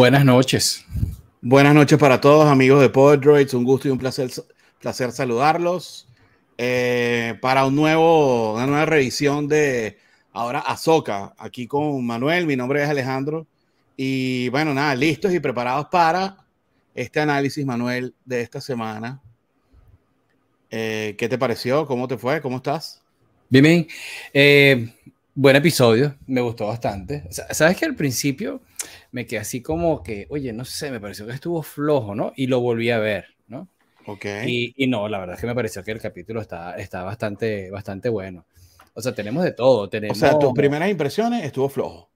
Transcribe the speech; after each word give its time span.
Buenas 0.00 0.24
noches. 0.24 0.86
Buenas 1.42 1.74
noches 1.74 1.98
para 1.98 2.22
todos, 2.22 2.48
amigos 2.48 2.80
de 2.80 2.88
Podroids. 2.88 3.52
Un 3.52 3.64
gusto 3.64 3.86
y 3.86 3.90
un 3.90 3.98
placer, 3.98 4.30
placer 4.80 5.12
saludarlos 5.12 6.08
eh, 6.56 7.36
para 7.42 7.66
un 7.66 7.76
nuevo, 7.76 8.54
una 8.54 8.66
nueva 8.66 8.86
revisión 8.86 9.46
de 9.46 9.98
ahora 10.32 10.60
Azoka, 10.60 11.34
aquí 11.36 11.66
con 11.66 12.02
Manuel. 12.06 12.46
Mi 12.46 12.56
nombre 12.56 12.82
es 12.82 12.88
Alejandro. 12.88 13.46
Y 13.94 14.48
bueno, 14.48 14.72
nada, 14.72 14.94
listos 14.94 15.34
y 15.34 15.38
preparados 15.38 15.88
para 15.92 16.46
este 16.94 17.20
análisis, 17.20 17.66
Manuel, 17.66 18.14
de 18.24 18.40
esta 18.40 18.62
semana. 18.62 19.20
Eh, 20.70 21.14
¿Qué 21.18 21.28
te 21.28 21.36
pareció? 21.36 21.84
¿Cómo 21.84 22.08
te 22.08 22.16
fue? 22.16 22.40
¿Cómo 22.40 22.56
estás? 22.56 23.02
Bien, 23.50 23.64
bien. 23.64 23.88
Eh, 24.32 24.94
buen 25.40 25.56
episodio, 25.56 26.16
me 26.26 26.42
gustó 26.42 26.66
bastante. 26.66 27.24
Sabes 27.30 27.78
que 27.78 27.86
al 27.86 27.94
principio 27.94 28.60
me 29.10 29.24
quedé 29.24 29.40
así 29.40 29.62
como 29.62 30.02
que, 30.02 30.26
oye, 30.28 30.52
no 30.52 30.66
sé, 30.66 30.90
me 30.90 31.00
pareció 31.00 31.26
que 31.26 31.32
estuvo 31.32 31.62
flojo, 31.62 32.14
¿no? 32.14 32.34
Y 32.36 32.46
lo 32.46 32.60
volví 32.60 32.90
a 32.90 32.98
ver, 32.98 33.24
¿no? 33.48 33.66
Ok. 34.04 34.26
Y, 34.46 34.74
y 34.76 34.86
no, 34.86 35.08
la 35.08 35.18
verdad 35.18 35.36
es 35.36 35.40
que 35.40 35.46
me 35.46 35.54
pareció 35.54 35.82
que 35.82 35.92
el 35.92 35.98
capítulo 35.98 36.42
está, 36.42 36.76
está 36.76 37.04
bastante, 37.04 37.70
bastante 37.70 38.10
bueno. 38.10 38.44
O 38.92 39.00
sea, 39.00 39.14
tenemos 39.14 39.42
de 39.42 39.52
todo. 39.52 39.88
Tenemos... 39.88 40.18
O 40.18 40.20
sea, 40.20 40.38
tus 40.38 40.52
primeras 40.52 40.90
impresiones 40.90 41.42
estuvo 41.42 41.70
flojo. 41.70 42.10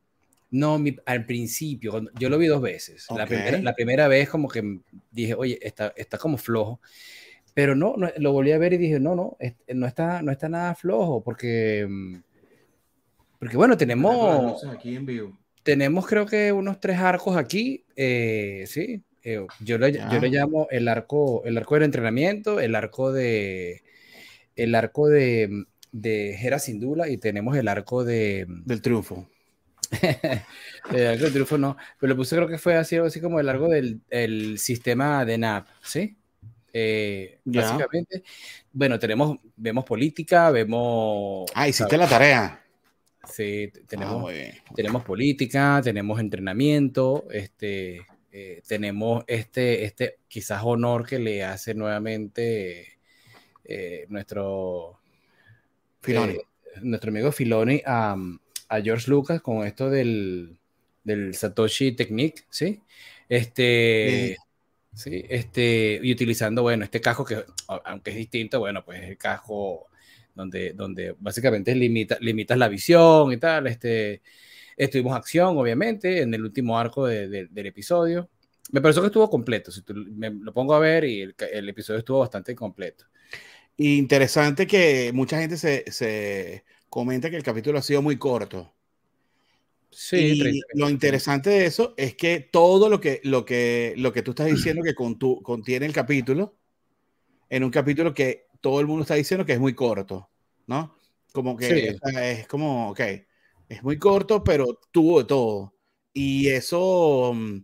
No, 0.50 0.78
al 1.06 1.25
principio, 1.25 2.05
yo 2.19 2.28
lo 2.28 2.36
vi 2.36 2.47
dos 2.47 2.61
veces. 2.61 3.06
La, 3.16 3.25
primera, 3.25 3.59
la, 3.59 3.75
primera, 3.75 4.06
vez 4.06 4.28
como 4.28 4.48
que 4.48 4.81
dije, 5.11 5.34
oye, 5.34 5.59
está, 5.62 5.94
está 5.97 6.19
como 6.19 6.36
flojo. 6.36 6.78
Pero 7.55 7.75
no, 7.75 7.94
no, 7.97 8.11
lo 8.19 8.33
volví 8.33 8.53
a 8.53 8.59
ver 8.59 8.75
y 8.75 8.77
dije, 8.77 9.00
no, 9.00 9.14
no, 9.14 9.38
no 9.69 9.86
está, 9.86 10.20
no 10.20 10.31
está 10.31 10.50
nada 10.50 10.75
flojo, 10.75 11.22
porque, 11.22 11.86
mm, 11.88 12.16
porque 13.45 13.59
bueno, 13.59 13.77
tenemos, 13.77 14.64
aquí 14.64 14.97
en 14.97 15.05
vivo. 15.05 15.39
tenemos 15.62 16.06
creo 16.06 16.25
que 16.25 16.50
unos 16.50 16.81
tres 16.81 16.98
arcos 16.98 17.37
aquí, 17.37 17.84
eh, 17.95 18.64
sí, 18.67 19.03
eh, 19.23 19.47
yo, 19.61 19.77
le, 19.77 19.92
yo 19.92 20.19
le 20.19 20.31
llamo 20.31 20.67
el 20.70 20.89
arco, 20.89 21.42
el 21.45 21.59
arco 21.59 21.75
del 21.75 21.83
entrenamiento, 21.83 22.59
el 22.59 22.75
arco 22.75 23.12
de, 23.12 23.83
el 24.56 24.75
arco 24.75 25.11
de, 25.11 25.67
de 25.92 26.34
Hera 26.37 26.59
Sindula 26.59 27.11
y 27.11 27.19
tenemos 27.19 27.55
el 27.55 27.69
arco 27.69 28.03
de, 28.03 28.47
del 28.48 28.81
triunfo. 28.81 29.28
el 30.00 31.06
arco 31.06 31.25
del 31.25 31.33
triunfo 31.33 31.59
no, 31.59 31.77
pero 32.00 32.15
lo 32.15 32.17
puse 32.17 32.37
creo 32.37 32.48
que 32.48 32.56
fue 32.56 32.77
así, 32.77 32.97
así 32.97 33.20
como 33.20 33.41
el 33.41 33.48
arco 33.50 33.69
del 33.69 34.00
el 34.09 34.59
sistema 34.59 35.27
de 35.27 35.37
NAP, 35.37 35.67
¿sí? 35.83 36.17
Eh, 36.72 37.41
básicamente, 37.45 38.25
bueno, 38.72 38.98
tenemos, 38.98 39.37
vemos 39.55 39.84
política, 39.84 40.50
vemos... 40.50 41.45
Ah, 41.55 41.69
hiciste 41.69 41.98
la 41.98 42.09
tarea. 42.09 42.63
Sí, 43.27 43.72
tenemos, 43.86 44.33
ah, 44.33 44.72
tenemos 44.75 45.05
política, 45.05 45.80
tenemos 45.83 46.20
entrenamiento, 46.20 47.27
este, 47.31 48.06
eh, 48.33 48.62
tenemos 48.66 49.25
este, 49.27 49.84
este 49.84 50.19
quizás 50.28 50.62
honor 50.64 51.06
que 51.06 51.19
le 51.19 51.44
hace 51.44 51.75
nuevamente 51.75 52.98
eh, 53.64 54.06
nuestro, 54.08 55.00
nuestro 56.83 57.11
amigo 57.11 57.33
Filoni 57.33 57.83
a, 57.86 58.16
a, 58.69 58.81
George 58.81 59.11
Lucas 59.11 59.41
con 59.41 59.66
esto 59.66 59.91
del, 59.91 60.59
del 61.03 61.34
Satoshi 61.34 61.92
Technique, 61.92 62.42
¿sí? 62.50 62.83
Este, 63.28 64.36
Sí, 64.94 65.25
este, 65.28 65.98
y 66.03 66.12
utilizando, 66.12 66.62
bueno, 66.62 66.84
este 66.84 67.00
casco 67.00 67.25
que, 67.25 67.44
aunque 67.66 68.10
es 68.12 68.16
distinto, 68.16 68.60
bueno, 68.60 68.84
pues 68.84 69.03
el 69.03 69.19
casco 69.19 69.88
donde, 70.34 70.72
donde 70.72 71.15
básicamente 71.19 71.75
limita, 71.75 72.19
limitas 72.21 72.59
la 72.59 72.69
visión 72.69 73.33
y 73.33 73.37
tal. 73.37 73.67
Este, 73.67 74.22
estuvimos 74.77 75.17
acción, 75.17 75.56
obviamente, 75.56 76.22
en 76.22 76.34
el 76.34 76.43
último 76.43 76.78
arco 76.78 77.06
del 77.06 77.49
episodio. 77.55 78.28
Me 78.72 78.81
pareció 78.81 79.03
que 79.03 79.09
estuvo 79.09 79.31
completo. 79.31 79.71
Si 79.71 79.83
me 79.93 80.31
lo 80.31 80.53
pongo 80.53 80.75
a 80.75 80.78
ver 80.78 81.05
y 81.05 81.21
el, 81.21 81.34
el, 81.53 81.69
episodio 81.69 81.99
estuvo 81.99 82.21
bastante 82.21 82.55
completo. 82.55 83.05
Interesante 83.77 84.67
que 84.67 85.11
mucha 85.12 85.39
gente 85.39 85.56
se, 85.56 85.84
se 85.91 86.65
comenta 86.89 87.28
que 87.28 87.37
el 87.37 87.43
capítulo 87.43 87.78
ha 87.78 87.83
sido 87.83 88.03
muy 88.03 88.16
corto. 88.16 88.72
Sí, 89.91 90.16
y 90.16 90.61
lo 90.75 90.91
interesante 90.91 91.51
de 91.51 91.66
eso 91.66 91.95
es 91.97 92.16
que 92.16 92.41
todo 92.41 92.89
lo 92.89 93.01
que, 93.01 93.21
lo 93.22 93.45
que, 93.45 93.95
lo 93.97 94.12
que 94.12 94.22
tú 94.22 94.33
estás 94.33 94.47
diciendo 94.47 94.83
que 94.83 94.95
con 94.95 95.19
tu, 95.21 95.41
contiene 95.41 95.87
el 95.87 95.93
capítulo, 95.93 96.56
en 97.49 97.62
un 97.62 97.71
capítulo 97.71 98.12
que 98.12 98.49
todo 98.64 98.80
el 98.80 98.86
mundo 98.86 99.02
está 99.02 99.14
diciendo 99.14 99.44
que 99.44 99.52
es 99.52 99.60
muy 99.60 99.75
corto, 99.75 100.30
¿no? 100.66 100.97
Como 101.32 101.54
que 101.54 101.98
es 102.14 102.48
como, 102.48 102.92
ok, 102.92 103.00
es 103.69 103.82
muy 103.82 103.98
corto, 103.98 104.42
pero 104.42 104.80
tuvo 104.91 105.19
de 105.19 105.26
todo. 105.26 105.75
Y 106.14 106.48
eso, 106.48 107.32
mm, 107.34 107.58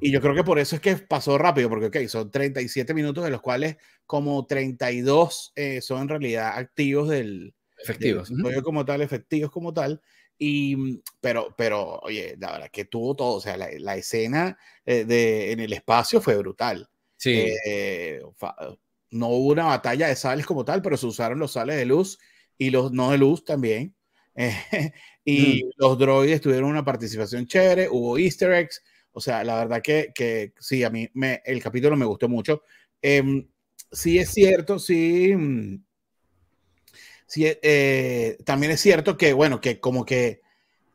y 0.00 0.10
yo 0.10 0.22
creo 0.22 0.34
que 0.34 0.42
por 0.42 0.58
eso 0.58 0.76
es 0.76 0.80
que 0.80 0.96
pasó 0.96 1.36
rápido, 1.36 1.68
porque, 1.68 1.88
ok, 1.88 2.08
son 2.08 2.30
37 2.30 2.94
minutos 2.94 3.22
de 3.22 3.28
los 3.28 3.42
cuales 3.42 3.76
como 4.06 4.46
32 4.46 5.52
eh, 5.56 5.82
son 5.82 6.00
en 6.00 6.08
realidad 6.08 6.56
activos 6.56 7.10
del... 7.10 7.54
Efectivos. 7.76 8.32
como 8.62 8.82
tal, 8.86 9.02
efectivos 9.02 9.50
como 9.50 9.74
tal. 9.74 10.00
Y, 10.38 10.74
mm, 10.74 11.02
pero, 11.20 11.54
pero, 11.54 11.98
oye, 11.98 12.34
la 12.40 12.52
verdad 12.52 12.70
que 12.72 12.86
tuvo 12.86 13.14
todo, 13.14 13.34
o 13.34 13.40
sea, 13.42 13.58
la, 13.58 13.68
la 13.78 13.96
escena 13.96 14.56
eh, 14.86 15.04
de, 15.04 15.52
en 15.52 15.60
el 15.60 15.74
espacio 15.74 16.22
fue 16.22 16.38
brutal. 16.38 16.88
Sí. 17.18 17.46
Eh, 17.66 18.22
no 19.14 19.28
hubo 19.28 19.52
una 19.52 19.64
batalla 19.64 20.08
de 20.08 20.16
sales 20.16 20.46
como 20.46 20.64
tal, 20.64 20.82
pero 20.82 20.96
se 20.96 21.06
usaron 21.06 21.38
los 21.38 21.52
sales 21.52 21.76
de 21.76 21.86
luz 21.86 22.18
y 22.58 22.70
los 22.70 22.92
no 22.92 23.10
de 23.12 23.18
luz 23.18 23.44
también. 23.44 23.94
y 25.24 25.64
mm. 25.64 25.70
los 25.76 25.98
droides 25.98 26.40
tuvieron 26.40 26.70
una 26.70 26.84
participación 26.84 27.46
chévere, 27.46 27.88
hubo 27.88 28.18
easter 28.18 28.52
eggs, 28.52 28.82
o 29.12 29.20
sea, 29.20 29.44
la 29.44 29.56
verdad 29.56 29.80
que, 29.80 30.12
que 30.14 30.52
sí, 30.58 30.82
a 30.82 30.90
mí 30.90 31.08
me, 31.14 31.40
el 31.44 31.62
capítulo 31.62 31.96
me 31.96 32.04
gustó 32.04 32.28
mucho. 32.28 32.62
Eh, 33.00 33.46
sí 33.92 34.18
es 34.18 34.30
cierto, 34.32 34.78
sí 34.78 35.34
mm, 35.36 35.84
sí, 37.26 37.46
eh, 37.46 38.38
también 38.44 38.72
es 38.72 38.80
cierto 38.80 39.16
que, 39.16 39.32
bueno, 39.32 39.60
que 39.60 39.80
como 39.80 40.04
que 40.04 40.42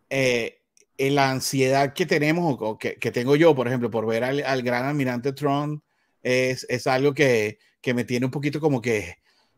eh, 0.09 0.61
la 0.97 1.31
ansiedad 1.31 1.93
que 1.93 2.05
tenemos, 2.05 2.57
o 2.59 2.77
que, 2.77 2.95
que, 2.95 3.11
tengo 3.11 3.35
yo, 3.35 3.55
por 3.55 3.67
ejemplo, 3.67 3.89
por 3.89 4.05
ver 4.05 4.23
al, 4.23 4.43
al 4.43 4.61
gran 4.63 4.85
almirante 4.85 5.33
Tron, 5.33 5.83
es, 6.29 6.65
es 6.69 6.87
algo 6.87 7.13
que, 7.13 7.59
que, 7.81 7.93
me 7.93 8.03
tiene 8.03 8.25
un 8.25 8.31
poquito 8.31 8.59
como 8.59 8.81
que, 8.81 9.17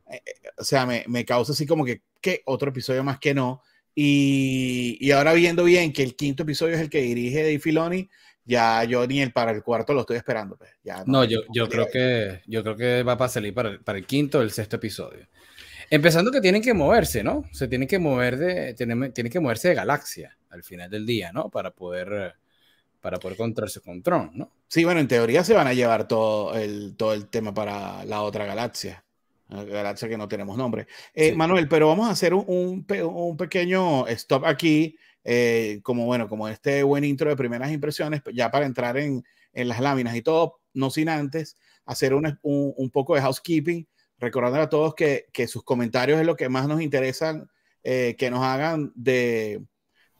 eh, 0.09 0.21
o 0.57 0.63
sea, 0.63 0.85
me, 0.85 1.03
me, 1.07 1.25
causa 1.25 1.53
así 1.53 1.65
como 1.65 1.85
que, 1.85 2.01
¿qué? 2.21 2.41
Otro 2.45 2.69
episodio 2.69 3.03
más 3.03 3.19
que 3.19 3.33
no. 3.33 3.61
Y, 3.93 4.97
y, 5.01 5.11
ahora 5.11 5.33
viendo 5.33 5.63
bien 5.65 5.91
que 5.91 6.03
el 6.03 6.15
quinto 6.15 6.43
episodio 6.43 6.75
es 6.75 6.81
el 6.81 6.89
que 6.89 7.01
dirige 7.01 7.43
Dave 7.43 7.59
Filoni, 7.59 8.09
ya 8.45 8.83
yo 8.85 9.05
ni 9.05 9.21
el 9.21 9.33
para 9.33 9.51
el 9.51 9.63
cuarto 9.63 9.93
lo 9.93 10.01
estoy 10.01 10.17
esperando. 10.17 10.57
Pues. 10.57 10.69
Ya, 10.83 10.99
no, 10.99 11.03
no 11.05 11.23
yo, 11.25 11.41
yo 11.53 11.67
creo 11.67 11.87
que 11.91 12.41
yo 12.47 12.63
creo 12.63 12.77
que 12.77 13.03
va 13.03 13.13
a 13.13 13.29
salir 13.29 13.53
para 13.53 13.69
el, 13.69 13.81
para 13.81 13.97
el 13.97 14.05
quinto 14.05 14.39
o 14.39 14.41
el 14.41 14.51
sexto 14.51 14.77
episodio. 14.77 15.27
Empezando 15.89 16.31
que 16.31 16.39
tienen 16.39 16.61
que 16.61 16.73
moverse, 16.73 17.21
¿no? 17.21 17.43
Se 17.51 17.67
tienen 17.67 17.85
que 17.85 17.99
mover 17.99 18.37
de, 18.37 18.73
tienen, 18.75 19.11
tienen 19.11 19.29
que 19.29 19.41
moverse 19.41 19.67
de 19.67 19.75
galaxia 19.75 20.37
al 20.49 20.63
final 20.63 20.89
del 20.89 21.05
día, 21.05 21.33
¿no? 21.33 21.49
Para 21.49 21.71
poder, 21.71 22.35
para 23.01 23.17
poder 23.17 23.35
encontrarse 23.35 23.81
con 23.81 24.01
Tron, 24.01 24.31
¿no? 24.33 24.51
Sí, 24.67 24.83
bueno, 24.83 24.99
en 24.99 25.07
teoría 25.07 25.43
se 25.43 25.53
van 25.53 25.67
a 25.67 25.73
llevar 25.73 26.07
todo 26.07 26.55
el, 26.55 26.95
todo 26.95 27.13
el 27.13 27.27
tema 27.27 27.53
para 27.53 28.05
la 28.05 28.21
otra 28.21 28.45
galaxia. 28.45 29.03
La 29.49 29.63
galaxia 29.65 30.07
que 30.07 30.17
no 30.17 30.29
tenemos 30.29 30.57
nombre. 30.57 30.87
Eh, 31.13 31.33
Manuel, 31.33 31.67
pero 31.67 31.87
vamos 31.87 32.07
a 32.07 32.11
hacer 32.11 32.33
un, 32.33 32.45
un, 32.47 32.85
un 33.03 33.37
pequeño 33.37 34.07
stop 34.07 34.45
aquí, 34.45 34.95
eh, 35.25 35.81
como 35.83 36.05
bueno, 36.05 36.29
como 36.29 36.47
este 36.47 36.83
buen 36.83 37.03
intro 37.03 37.29
de 37.29 37.35
primeras 37.35 37.71
impresiones, 37.71 38.21
ya 38.33 38.49
para 38.49 38.65
entrar 38.65 38.95
en, 38.97 39.25
en 39.51 39.67
las 39.67 39.81
láminas 39.81 40.15
y 40.15 40.21
todo, 40.21 40.61
no 40.73 40.89
sin 40.89 41.09
antes 41.09 41.57
hacer 41.85 42.13
un, 42.13 42.39
un 42.43 42.89
poco 42.91 43.15
de 43.15 43.21
housekeeping 43.21 43.85
recordando 44.19 44.61
a 44.61 44.69
todos 44.69 44.93
que, 44.95 45.25
que, 45.33 45.47
sus 45.47 45.63
comentarios 45.63 46.19
es 46.19 46.25
lo 46.25 46.35
que 46.35 46.47
más 46.47 46.67
nos 46.67 46.81
interesa 46.81 47.43
eh, 47.83 48.15
que 48.17 48.29
nos 48.29 48.43
hagan 48.43 48.91
de, 48.95 49.63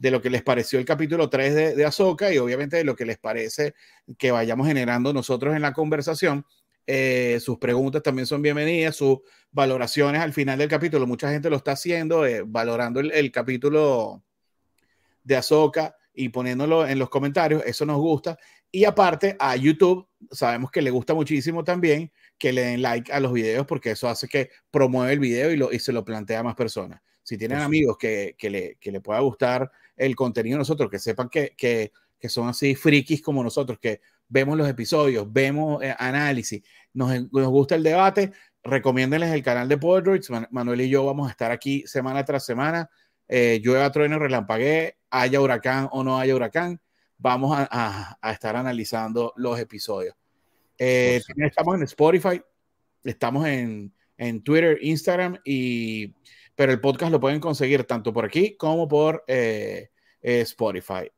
de, 0.02 0.12
lo 0.12 0.22
que 0.22 0.30
les 0.30 0.44
pareció 0.44 0.80
el 0.80 0.86
capítulo 0.86 1.30
3 1.30 1.56
de, 1.56 1.76
de 1.76 1.86
Azoka 1.86 2.34
y 2.34 2.38
obviamente 2.38 2.78
de 2.78 2.84
lo 2.84 2.96
que 2.96 3.06
les 3.06 3.18
parece 3.18 3.74
que 4.18 4.32
vayamos 4.32 4.68
generando 4.68 5.14
nosotros 5.14 5.56
en 5.56 5.62
la 5.62 5.74
conversación. 5.74 6.46
Eh, 6.88 7.40
sus 7.40 7.58
preguntas 7.58 8.02
también 8.02 8.26
son 8.26 8.42
bienvenidas, 8.42 8.96
sus 8.96 9.20
valoraciones 9.52 10.22
al 10.22 10.34
final 10.34 10.58
del 10.58 10.68
capítulo. 10.68 11.06
Mucha 11.06 11.30
gente 11.32 11.50
lo 11.50 11.58
está 11.58 11.74
haciendo, 11.74 12.26
eh, 12.26 12.44
valorando 12.46 13.00
el, 13.00 13.12
el, 13.12 13.32
capítulo 13.32 14.24
de 15.24 15.36
Azoka 15.36 15.96
y 16.14 16.30
poniéndolo 16.30 16.88
en 16.88 16.98
los 16.98 17.10
comentarios. 17.10 17.64
Eso 17.66 17.86
nos 17.86 17.98
gusta. 17.98 18.38
Y 18.72 18.86
aparte, 18.86 19.36
a 19.40 19.56
YouTube, 19.56 20.08
sabemos 20.32 20.72
que 20.72 20.82
le 20.82 20.90
gusta 20.90 21.14
muchísimo 21.14 21.64
también 21.64 22.12
que 22.38 22.52
le 22.52 22.62
den 22.62 22.82
like 22.82 23.12
a 23.14 23.20
los 23.20 23.34
videos 23.34 23.68
porque 23.68 23.92
eso 23.92 24.10
hace 24.10 24.28
que 24.28 24.50
promueve 24.72 25.14
el 25.14 25.20
video 25.20 25.52
y, 25.52 25.58
lo, 25.58 25.72
y 25.72 25.78
se 25.78 25.94
lo 25.94 26.04
plantea 26.04 26.40
a 26.40 26.44
más 26.44 26.56
personas. 26.56 27.02
Si 27.22 27.38
tienen 27.38 27.60
amigos 27.60 27.98
que, 27.98 28.36
que, 28.38 28.50
le, 28.50 28.76
que 28.80 28.92
le 28.92 29.00
pueda 29.00 29.20
gustar 29.20 29.72
el 30.06 30.16
contenido 30.16 30.56
de 30.56 30.60
nosotros, 30.60 30.90
que 30.90 31.00
sepan 31.00 31.30
que, 31.30 31.54
que, 31.58 31.92
que 32.20 32.30
son 32.30 32.48
así 32.50 32.76
frikis 32.76 33.22
como 33.22 33.44
nosotros, 33.44 33.80
que 33.80 34.02
vemos 34.28 34.58
los 34.58 34.68
episodios, 34.68 35.32
vemos 35.32 35.84
eh, 35.84 35.96
análisis, 35.98 36.62
nos, 36.94 37.12
nos, 37.32 37.48
gusta 37.48 37.76
el 37.76 37.84
debate, 37.84 38.32
recomiéndenles 38.64 39.32
el 39.32 39.44
canal 39.44 39.68
de 39.68 39.78
Podroids. 39.78 40.30
Manuel 40.52 40.82
y 40.82 40.90
yo 40.90 41.06
vamos 41.06 41.28
a 41.28 41.32
estar 41.32 41.52
aquí 41.52 41.84
semana 41.86 42.24
tras 42.26 42.46
semana. 42.46 42.90
Eh, 43.28 43.62
llueva, 43.64 43.92
trueno, 43.92 44.20
relampaguee, 44.20 44.98
haya 45.10 45.40
huracán 45.40 45.88
o 45.92 46.04
no 46.04 46.20
haya 46.20 46.36
huracán 46.36 46.82
vamos 47.22 47.56
a, 47.56 48.18
estar 48.34 48.56
analizando 48.56 49.34
los 49.38 49.60
episodios. 49.60 50.16
Eh, 50.78 51.22
estamos 51.38 51.76
en 51.76 51.84
Spotify, 51.84 52.42
estamos 53.04 53.48
en, 53.48 53.94
Twitter, 54.44 54.80
Instagram, 54.82 55.38
y, 55.46 56.14
pero 56.62 56.74
el 56.74 56.80
podcast 56.80 57.12
lo 57.12 57.20
pueden 57.20 57.40
conseguir 57.40 57.86
tanto 57.86 58.14
por 58.14 58.24
aquí 58.24 58.56
como 58.56 58.88
por 58.88 59.24
eh, 59.26 59.90
eh, 60.22 60.42
Spotify. 60.42 61.10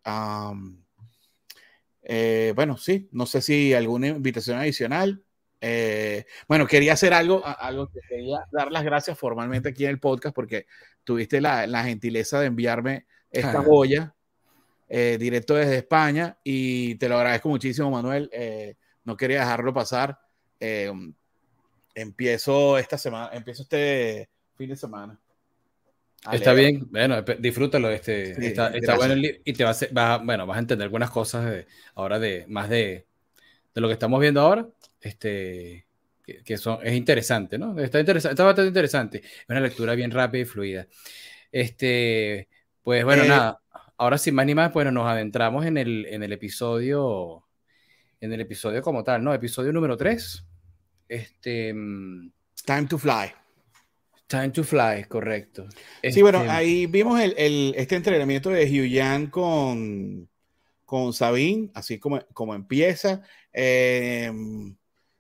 bueno, 2.56 2.78
sí, 2.78 3.10
no 3.12 3.26
sé 3.26 3.42
si 3.42 3.74
alguna 3.74 4.08
invitación 4.08 4.58
adicional. 4.58 5.22
bueno, 6.48 6.66
quería 6.66 6.94
hacer 6.94 7.14
algo, 7.14 7.44
algo 7.46 7.90
que 7.90 8.00
quería 8.08 8.40
dar 8.54 8.72
las 8.72 8.86
gracias 8.86 9.20
formalmente 9.20 9.68
aquí 9.68 9.84
en 9.84 9.90
el 9.90 10.00
podcast 10.00 10.34
porque 10.34 10.66
tuviste 11.04 11.42
la, 11.42 11.68
la 11.68 11.84
gentileza 11.84 12.40
de 12.40 12.46
enviarme 12.46 13.06
esta 13.30 13.62
joya 13.64 14.16
eh, 14.88 15.18
directo 15.20 15.56
desde 15.56 15.80
España 15.80 16.38
y 16.42 16.96
te 16.96 17.10
lo 17.10 17.18
agradezco 17.18 17.50
muchísimo, 17.50 17.92
Manuel. 17.92 18.30
Eh, 18.32 18.78
no 19.04 19.18
quería 19.18 19.40
dejarlo 19.40 19.74
pasar. 19.74 20.18
Eh, 20.58 20.90
empiezo 21.94 22.78
esta 22.78 22.98
semana, 22.98 23.32
empiezo 23.34 23.64
este 23.64 24.30
fin 24.56 24.70
de 24.70 24.78
semana. 24.78 25.20
Está 26.32 26.54
bien, 26.54 26.88
bueno, 26.90 27.22
disfrútalo. 27.40 27.90
Este, 27.90 28.32
está, 28.48 28.96
bueno 28.96 29.16
y 29.44 29.54
te 29.54 29.64
vas 29.64 29.88
a, 29.96 30.18
bueno, 30.18 30.46
vas 30.48 30.58
a 30.58 30.60
entender 30.62 30.86
algunas 30.86 31.10
cosas 31.10 31.66
ahora 31.96 32.20
de 32.20 32.46
más 32.48 32.70
de, 32.70 33.06
de, 33.74 33.82
lo 33.82 33.88
que 33.88 33.94
estamos 33.94 34.20
viendo 34.22 34.42
ahora. 34.42 34.68
Este, 35.02 35.86
que, 36.46 36.58
son, 36.58 36.80
es 36.82 36.94
interesante, 36.94 37.58
¿no? 37.58 37.78
Está, 37.80 38.00
interesante, 38.00 38.34
está 38.34 38.44
bastante 38.46 38.70
interesante. 38.70 39.18
Es 39.18 39.50
una 39.50 39.60
lectura 39.60 39.96
bien 39.96 40.12
rápida 40.12 40.42
y 40.42 40.46
fluida. 40.46 40.88
Este, 41.52 42.48
pues 42.82 43.04
bueno, 43.04 43.26
nada 43.26 43.60
ahora 43.98 44.18
sin 44.18 44.36
más 44.36 44.46
ni 44.46 44.56
más, 44.56 44.74
bueno, 44.74 44.92
nos 44.92 45.08
adentramos 45.08 45.66
en 45.66 45.78
el, 45.78 46.06
en 46.08 46.24
el 46.24 46.34
episodio, 46.34 47.46
en 48.20 48.34
el 48.34 48.42
episodio 48.42 48.82
como 48.82 49.04
tal, 49.04 49.24
¿no? 49.24 49.34
Episodio 49.34 49.72
número 49.72 49.98
3. 49.98 50.46
Este... 51.08 51.74
Mm, 51.74 52.32
Time 52.66 52.88
to 52.88 52.98
Fly. 52.98 53.43
Time 54.28 54.50
to 54.50 54.64
Fly, 54.64 55.06
correcto. 55.08 55.68
Sí, 56.02 56.22
bueno, 56.22 56.40
este, 56.40 56.52
ahí 56.52 56.86
vimos 56.88 57.20
el, 57.20 57.74
este 57.76 57.96
entrenamiento 57.96 58.50
de 58.50 58.66
Hugh 58.66 59.30
con, 59.30 60.28
con 60.86 61.14
Sabine, 61.14 61.70
así 61.74 62.00
como, 62.00 62.20
como 62.34 62.56
empieza. 62.56 63.22
Em, 63.52 64.76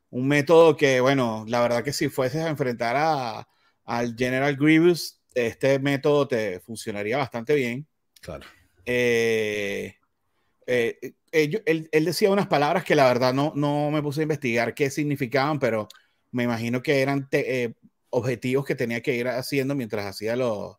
un 0.09 0.27
método 0.27 0.75
que, 0.75 1.00
bueno, 1.01 1.45
la 1.47 1.61
verdad 1.61 1.83
que 1.83 1.94
si 1.94 2.09
fueses 2.09 2.44
a 2.44 2.50
enfrentar 2.50 2.95
a, 2.97 3.47
al 3.85 4.15
General 4.15 4.55
Grievous, 4.55 5.19
este 5.33 5.79
método 5.79 6.27
te 6.27 6.59
funcionaría 6.59 7.17
bastante 7.17 7.55
bien. 7.55 7.88
Claro. 8.21 8.45
Eh, 8.85 9.95
eh, 10.65 11.13
él, 11.31 11.89
decía 12.05 12.31
unas 12.31 12.47
palabras 12.47 12.83
que 12.83 12.95
la 12.95 13.07
verdad 13.07 13.33
no, 13.33 13.53
no 13.55 13.91
me 13.91 14.01
puse 14.01 14.21
a 14.21 14.23
investigar 14.23 14.73
qué 14.73 14.89
significaban, 14.89 15.59
pero 15.59 15.88
me 16.31 16.44
imagino 16.44 16.81
que 16.81 17.01
eran 17.01 17.27
eh, 17.31 17.73
objetivos 18.13 18.65
que 18.65 18.75
tenía 18.75 19.01
que 19.01 19.15
ir 19.15 19.27
haciendo 19.27 19.75
mientras 19.75 20.06
hacía 20.06 20.36
los, 20.36 20.77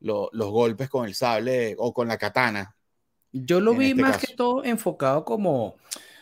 los, 0.00 0.30
golpes 0.50 0.88
con 0.88 1.06
el 1.06 1.14
sable 1.14 1.74
o 1.78 1.92
con 1.92 2.08
la 2.08 2.18
katana. 2.18 2.76
Yo 3.32 3.60
lo 3.60 3.74
vi 3.74 3.90
este 3.90 4.02
más 4.02 4.18
que 4.18 4.34
todo 4.34 4.64
enfocado 4.64 5.24
como, 5.24 5.76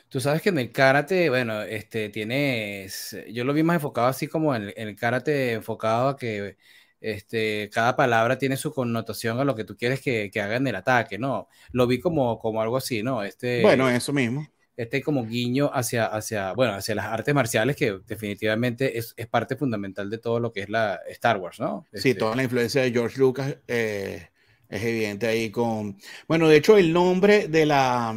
tú 0.08 0.20
sabes 0.20 0.40
que 0.40 0.48
en 0.48 0.58
el 0.58 0.72
karate, 0.72 1.28
bueno, 1.28 1.62
este, 1.62 2.08
tienes, 2.08 3.16
yo 3.30 3.44
lo 3.44 3.52
vi 3.52 3.62
más 3.62 3.76
enfocado 3.76 4.06
así 4.06 4.28
como 4.28 4.54
en, 4.54 4.72
en 4.76 4.88
el 4.88 4.96
karate 4.96 5.52
enfocado 5.52 6.08
a 6.08 6.16
que 6.16 6.56
este, 7.02 7.68
cada 7.70 7.96
palabra 7.96 8.38
tiene 8.38 8.56
su 8.56 8.72
connotación 8.72 9.40
a 9.40 9.44
lo 9.44 9.54
que 9.56 9.64
tú 9.64 9.76
quieres 9.76 10.00
que, 10.00 10.30
que 10.30 10.40
haga 10.40 10.56
en 10.56 10.66
el 10.68 10.76
ataque, 10.76 11.18
¿no? 11.18 11.48
Lo 11.72 11.86
vi 11.86 12.00
como, 12.00 12.38
como 12.38 12.62
algo 12.62 12.76
así, 12.76 13.02
¿no? 13.02 13.24
Este, 13.24 13.60
bueno, 13.60 13.90
eso 13.90 14.12
mismo. 14.12 14.46
Este 14.76 15.02
como 15.02 15.26
guiño 15.26 15.70
hacia, 15.72 16.06
hacia, 16.06 16.54
bueno, 16.54 16.72
hacia 16.72 16.94
las 16.94 17.06
artes 17.06 17.34
marciales 17.34 17.76
que 17.76 17.98
definitivamente 18.06 18.96
es, 18.98 19.12
es 19.16 19.26
parte 19.26 19.56
fundamental 19.56 20.08
de 20.08 20.18
todo 20.18 20.40
lo 20.40 20.50
que 20.50 20.60
es 20.60 20.70
la 20.70 21.00
Star 21.08 21.36
Wars, 21.36 21.60
¿no? 21.60 21.86
sí, 21.92 22.10
este 22.10 22.14
toda 22.14 22.34
la 22.34 22.42
influencia 22.42 22.82
de 22.82 22.90
George 22.90 23.18
Lucas 23.18 23.54
eh, 23.68 24.28
es 24.68 24.82
evidente 24.82 25.26
ahí 25.26 25.50
con... 25.50 25.98
Bueno, 26.26 26.48
de 26.48 26.56
hecho 26.56 26.78
el 26.78 26.92
nombre 26.92 27.48
de 27.48 27.66
la... 27.66 28.16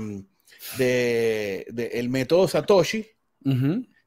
De, 0.77 1.65
el 1.93 2.09
método 2.09 2.47
Satoshi 2.47 3.05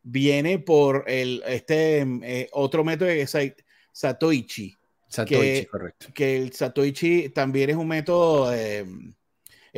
viene 0.02 0.58
por 0.58 1.04
el, 1.06 1.42
este 1.46 2.00
eh, 2.22 2.48
otro 2.52 2.82
método 2.82 3.08
que 3.08 3.22
es 3.22 3.36
Satoichi. 3.92 4.74
Satoichi, 5.06 5.66
correcto. 5.66 6.06
Que 6.14 6.36
el 6.38 6.52
Satoichi 6.52 7.28
también 7.28 7.70
es 7.70 7.76
un 7.76 7.88
método, 7.88 8.52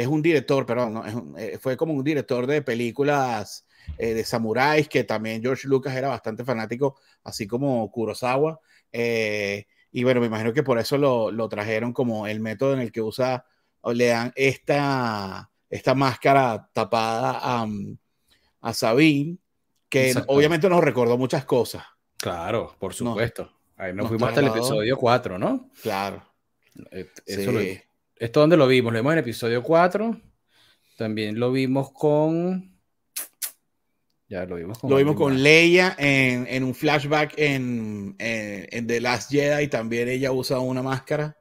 es 0.00 0.06
un 0.06 0.22
director, 0.22 0.64
perdón, 0.64 1.34
eh, 1.36 1.58
fue 1.60 1.76
como 1.76 1.92
un 1.92 2.02
director 2.02 2.46
de 2.46 2.62
películas 2.62 3.66
eh, 3.98 4.14
de 4.14 4.24
samuráis, 4.24 4.88
que 4.88 5.04
también 5.04 5.42
George 5.42 5.68
Lucas 5.68 5.94
era 5.94 6.08
bastante 6.08 6.42
fanático, 6.42 6.98
así 7.22 7.46
como 7.46 7.90
Kurosawa. 7.90 8.60
Eh, 8.92 9.66
y 9.92 10.02
bueno, 10.04 10.20
me 10.20 10.28
imagino 10.28 10.54
que 10.54 10.62
por 10.62 10.78
eso 10.78 10.96
lo, 10.96 11.48
trajeron 11.50 11.92
como 11.92 12.26
el 12.26 12.40
método 12.40 12.72
en 12.72 12.80
el 12.80 12.92
que 12.92 13.02
usa, 13.02 13.44
o 13.82 13.92
le 13.92 14.06
dan 14.06 14.32
esta, 14.36 15.50
esta 15.68 15.94
máscara 15.94 16.70
tapada 16.72 17.38
a, 17.42 17.66
a 18.62 18.72
Sabine, 18.72 19.36
que 19.90 20.14
obviamente 20.28 20.68
nos 20.70 20.82
recordó 20.82 21.18
muchas 21.18 21.44
cosas. 21.44 21.84
Claro, 22.16 22.74
por 22.78 22.94
supuesto. 22.94 23.50
Ahí 23.76 23.92
nos, 23.92 24.08
fuimos 24.08 24.28
hasta 24.28 24.40
el 24.40 24.46
episodio 24.46 24.96
4, 24.96 25.38
¿no? 25.38 25.68
Claro. 25.82 26.22
Eso 27.26 27.52
¿Esto 28.20 28.40
dónde 28.40 28.58
lo 28.58 28.66
vimos? 28.66 28.92
Lo 28.92 28.98
vimos 28.98 29.12
en 29.12 29.18
el 29.18 29.24
episodio 29.24 29.62
4. 29.62 30.20
También 30.98 31.40
lo 31.40 31.50
vimos 31.50 31.90
con. 31.90 32.78
Ya 34.28 34.44
lo 34.44 34.56
vimos 34.56 34.78
con. 34.78 34.90
Lo 34.90 34.96
vimos 34.96 35.16
con 35.16 35.42
Leia 35.42 35.96
en, 35.98 36.62
un 36.62 36.74
flashback 36.74 37.32
en, 37.38 38.14
en, 38.18 38.86
The 38.86 39.00
Last 39.00 39.30
Jedi. 39.30 39.68
También 39.68 40.10
ella 40.10 40.32
usa 40.32 40.58
una 40.58 40.82
máscara. 40.82 41.34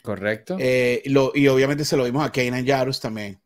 Correcto. 0.00 0.56
Eh, 0.60 1.02
y 1.04 1.48
obviamente 1.48 1.84
se 1.84 1.96
lo 1.96 2.04
vimos 2.04 2.24
a 2.24 2.30
Kanan 2.30 2.64
Jarus 2.64 3.00
también. 3.00 3.40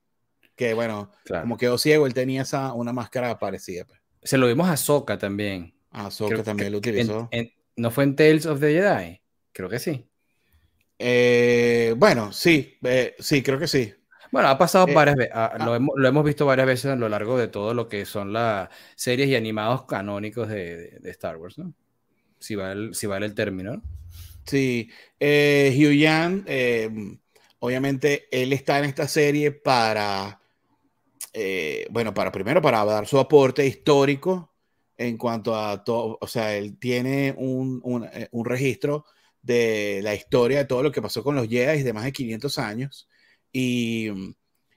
Que 0.55 0.75
bueno, 0.75 1.11
como 1.27 1.57
quedó 1.57 1.79
ciego, 1.79 2.07
él 2.07 2.12
tenía 2.12 2.43
esa, 2.43 2.75
una 2.75 2.93
máscara 2.93 3.38
parecida. 3.38 3.87
Pues. 3.87 3.99
Se 4.23 4.37
lo 4.37 4.47
vimos 4.47 4.69
a 4.69 4.77
Soka 4.77 5.17
también. 5.17 5.75
A 5.91 6.11
Soka 6.11 6.43
también 6.43 6.71
lo 6.71 6.79
utilizó. 6.79 7.31
¿No 7.77 7.91
fue 7.91 8.05
en 8.05 8.15
Tales 8.15 8.45
of 8.45 8.61
the 8.61 8.75
Jedi? 8.75 9.23
Creo 9.53 9.71
que 9.71 9.79
sí. 9.79 10.07
Eh, 11.05 11.95
bueno, 11.97 12.33
sí, 12.33 12.79
eh, 12.85 13.17
sí, 13.19 13.43
creo 13.43 13.59
que 13.59 13.67
sí. 13.67 13.93
Bueno, 14.31 14.49
ha 14.49 14.57
pasado 14.57 14.87
eh, 14.87 14.95
varias 14.95 15.17
veces, 15.17 15.33
ah, 15.35 15.57
lo, 15.59 16.07
hemos, 16.07 16.25
visto 16.25 16.47
varias 16.47 16.67
veces 16.69 16.93
a 16.93 16.97
lo 16.97 17.09
largo 17.09 17.37
de 17.37 17.49
todo 17.49 17.75
lo 17.75 17.89
que 17.89 18.07
son 18.07 18.33
las 18.33 18.69
series 18.95 19.29
y 19.29 19.35
animados 19.35 19.85
canónicos 19.85 20.49
de, 20.49 21.01
Star 21.05 21.39
Wars, 21.39 21.59
¿no? 21.59 21.75
Si 22.39 22.55
vale, 22.55 22.95
si 22.95 23.07
vale 23.09 23.27
el 23.27 23.35
término. 23.35 23.83
Sí, 24.45 24.91
Hugh 25.21 25.99
Yan, 25.99 26.47
obviamente 27.59 28.29
él 28.31 28.53
está 28.53 28.79
en 28.79 28.85
esta 28.85 29.09
serie 29.09 29.51
para, 29.51 30.41
bueno, 31.91 32.15
para 32.15 32.31
primero 32.31 32.63
para 32.63 32.85
dar 32.85 33.07
su 33.09 33.19
aporte 33.19 33.67
histórico 33.67 34.53
en 34.97 35.17
cuanto 35.19 35.57
a 35.57 35.83
todo, 35.85 36.19
o 36.21 36.27
sea, 36.27 36.57
él 36.57 36.79
tiene 36.79 37.35
un, 37.37 37.81
un, 37.85 38.05
eh, 38.05 38.29
un, 38.31 38.45
registro 38.45 39.05
de 39.43 40.01
la 40.03 40.15
historia 40.15 40.59
de 40.59 40.65
todo 40.65 40.83
lo 40.83 40.93
que 40.93 41.03
pasó 41.03 41.23
con 41.23 41.35
los 41.35 41.49
Jedi 41.49 41.83
de 41.83 41.93
más 41.93 42.05
de 42.05 42.13
500 42.13 42.59
años 42.59 43.09
y, 43.53 44.09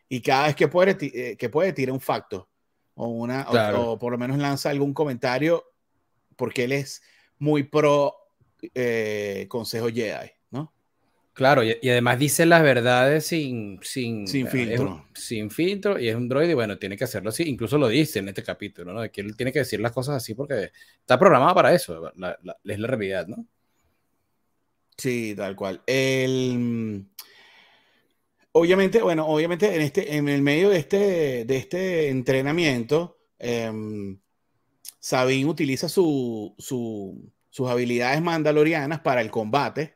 y 0.09 0.21
cada 0.21 0.47
vez 0.47 0.55
que 0.55 0.67
puede, 0.67 0.97
eh, 1.01 1.37
que 1.37 1.49
puede 1.49 1.71
tira 1.71 1.93
un 1.93 2.01
facto 2.01 2.49
o, 2.95 3.07
una, 3.07 3.45
o, 3.49 3.99
por 3.99 4.11
lo 4.11 4.17
menos 4.17 4.37
lanza 4.37 4.69
algún 4.69 4.93
comentario 4.93 5.63
porque 6.35 6.63
él 6.63 6.71
es 6.71 7.01
muy 7.37 7.63
pro 7.63 8.13
eh, 8.73 9.45
Consejo 9.47 9.87
Jedi. 9.89 10.31
Claro, 11.35 11.65
y, 11.65 11.77
además 11.89 12.17
dice 12.17 12.45
las 12.45 12.63
verdades 12.63 13.25
sin, 13.25 13.77
sin, 13.83 14.25
sin 14.25 14.47
filtro. 14.47 15.05
sin 15.13 15.51
filtro, 15.51 15.99
y 15.99 16.07
es 16.07 16.15
un 16.15 16.29
droide, 16.29 16.51
y 16.51 16.53
bueno, 16.53 16.77
tiene 16.77 16.95
que 16.95 17.03
hacerlo 17.03 17.27
así. 17.27 17.43
Incluso 17.43 17.77
lo 17.77 17.89
dice 17.89 18.19
en 18.19 18.29
este 18.29 18.41
capítulo, 18.41 18.93
¿no? 18.93 19.11
Que 19.11 19.19
él 19.19 19.35
tiene 19.35 19.51
que 19.51 19.59
decir 19.59 19.81
las 19.81 19.91
cosas 19.91 20.15
así 20.15 20.33
porque 20.33 20.71
está 20.97 21.19
programado 21.19 21.53
para 21.53 21.73
eso, 21.73 22.07
es 22.07 22.79
la 22.79 22.87
realidad, 22.87 23.27
¿no? 23.27 23.45
Sí, 24.97 25.33
tal 25.35 25.55
cual. 25.55 25.81
El, 25.85 27.05
obviamente, 28.53 29.01
bueno, 29.01 29.27
obviamente 29.27 29.75
en, 29.75 29.81
este, 29.81 30.15
en 30.15 30.29
el 30.29 30.41
medio 30.41 30.69
de 30.69 30.77
este, 30.77 31.45
de 31.45 31.57
este 31.57 32.09
entrenamiento, 32.09 33.17
eh, 33.39 33.71
Sabine 34.99 35.49
utiliza 35.49 35.89
su, 35.89 36.55
su, 36.57 37.31
sus 37.49 37.69
habilidades 37.69 38.21
mandalorianas 38.21 39.01
para 39.01 39.21
el 39.21 39.31
combate 39.31 39.95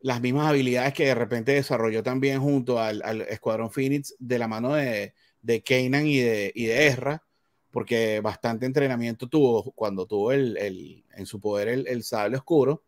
las 0.00 0.20
mismas 0.20 0.48
habilidades 0.48 0.94
que 0.94 1.06
de 1.06 1.14
repente 1.14 1.52
desarrolló 1.52 2.02
también 2.02 2.40
junto 2.40 2.78
al, 2.78 3.02
Escuadrón 3.28 3.70
Phoenix 3.70 4.14
de 4.18 4.38
la 4.38 4.48
mano 4.48 4.74
de, 4.74 5.14
de 5.42 5.62
y 5.66 6.20
de, 6.20 6.52
y 6.54 6.64
de 6.66 6.86
Ezra, 6.86 7.22
porque 7.70 8.20
bastante 8.20 8.66
entrenamiento 8.66 9.28
tuvo 9.28 9.70
cuando 9.72 10.06
tuvo 10.06 10.32
el, 10.32 11.04
en 11.14 11.26
su 11.26 11.40
poder 11.40 11.68
el, 11.68 12.02
sable 12.02 12.38
oscuro. 12.38 12.82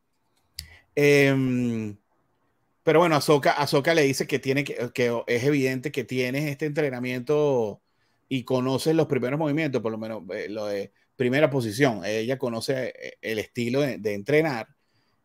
Em, 0.95 1.97
Pero 2.83 2.99
bueno, 3.01 3.17
Ahsoka, 3.17 3.53
Ahsoka 3.53 3.95
le 3.95 4.03
dice 4.03 4.27
que, 4.27 4.39
tiene 4.39 4.65
que, 4.65 4.91
que 4.93 5.23
es 5.27 5.45
evidente 5.45 5.93
que 5.93 6.05
tienes 6.05 6.45
este 6.45 6.67
entrenamiento 6.67 7.81
y 8.29 8.45
conoces 8.45 8.95
los 8.95 9.07
primeros 9.09 9.39
movimientos, 9.39 9.83
por 9.83 9.93
lo 9.93 9.99
menos 9.99 10.23
eh, 10.35 10.49
lo 10.49 10.67
de 10.67 10.93
primera 11.17 11.51
posición. 11.51 12.03
Ella 12.05 12.39
conoce 12.39 12.89
eh, 12.89 13.19
el 13.21 13.39
estilo 13.39 13.83
de, 13.83 14.15
entrenar 14.15 14.69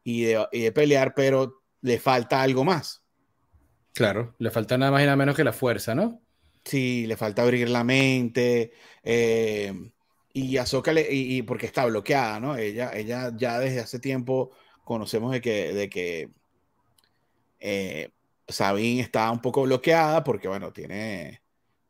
y 0.03 0.23
de, 0.23 0.45
y 0.51 0.61
de, 0.63 0.71
pelear, 0.73 1.13
pero 1.15 1.61
le 1.81 1.99
falta 1.99 2.41
algo 2.41 2.65
más. 2.65 3.01
Claro, 3.93 4.35
le 4.39 4.51
falta 4.51 4.77
nada 4.77 4.91
más 4.91 5.01
y 5.01 5.05
nada 5.05 5.15
menos 5.15 5.35
que 5.35 5.45
la 5.45 5.53
fuerza, 5.53 5.95
¿no? 5.95 6.21
Sí, 6.65 7.07
le 7.07 7.15
falta 7.15 7.43
abrir 7.43 7.69
la 7.69 7.85
mente. 7.85 8.73
Eh, 9.01 9.73
y 10.33 10.57
Ahsoka, 10.57 10.91
le, 10.91 11.07
y, 11.09 11.41
porque 11.43 11.65
está 11.65 11.85
bloqueada, 11.85 12.41
¿no? 12.41 12.57
Ella, 12.57 12.91
ella 12.93 13.31
ya 13.35 13.57
desde 13.57 13.79
hace 13.79 13.99
tiempo 13.99 14.51
conocemos 14.87 15.31
de 15.31 15.41
que, 15.41 15.73
de 15.73 15.89
que 15.89 16.29
eh, 17.59 18.09
Sabine 18.47 19.01
está 19.01 19.29
un 19.31 19.41
poco 19.41 19.63
bloqueada 19.63 20.23
porque, 20.23 20.47
bueno, 20.47 20.71
tiene, 20.71 21.41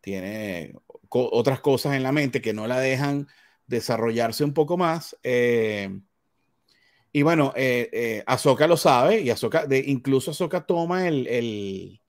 tiene 0.01 0.73
otras 1.09 1.61
cosas 1.61 1.95
en 1.95 2.03
la 2.03 2.11
mente 2.11 2.41
que 2.41 2.53
no 2.53 2.67
la 2.67 2.79
dejan 2.79 3.27
desarrollarse 3.67 4.43
un 4.43 4.53
poco 4.53 4.77
más. 4.77 5.15
Eh, 5.23 5.99
y 7.13 7.21
bueno, 7.21 7.53
eh, 7.55 7.89
eh, 7.93 8.23
Ahsoka 8.25 8.67
lo 8.67 8.77
sabe 8.77 9.21
y 9.21 9.29
Ahsoka, 9.29 9.65
de, 9.65 9.79
incluso 9.87 10.31
Ahsoka 10.31 10.65
toma 10.65 11.07
el, 11.07 11.27
el, 11.27 12.01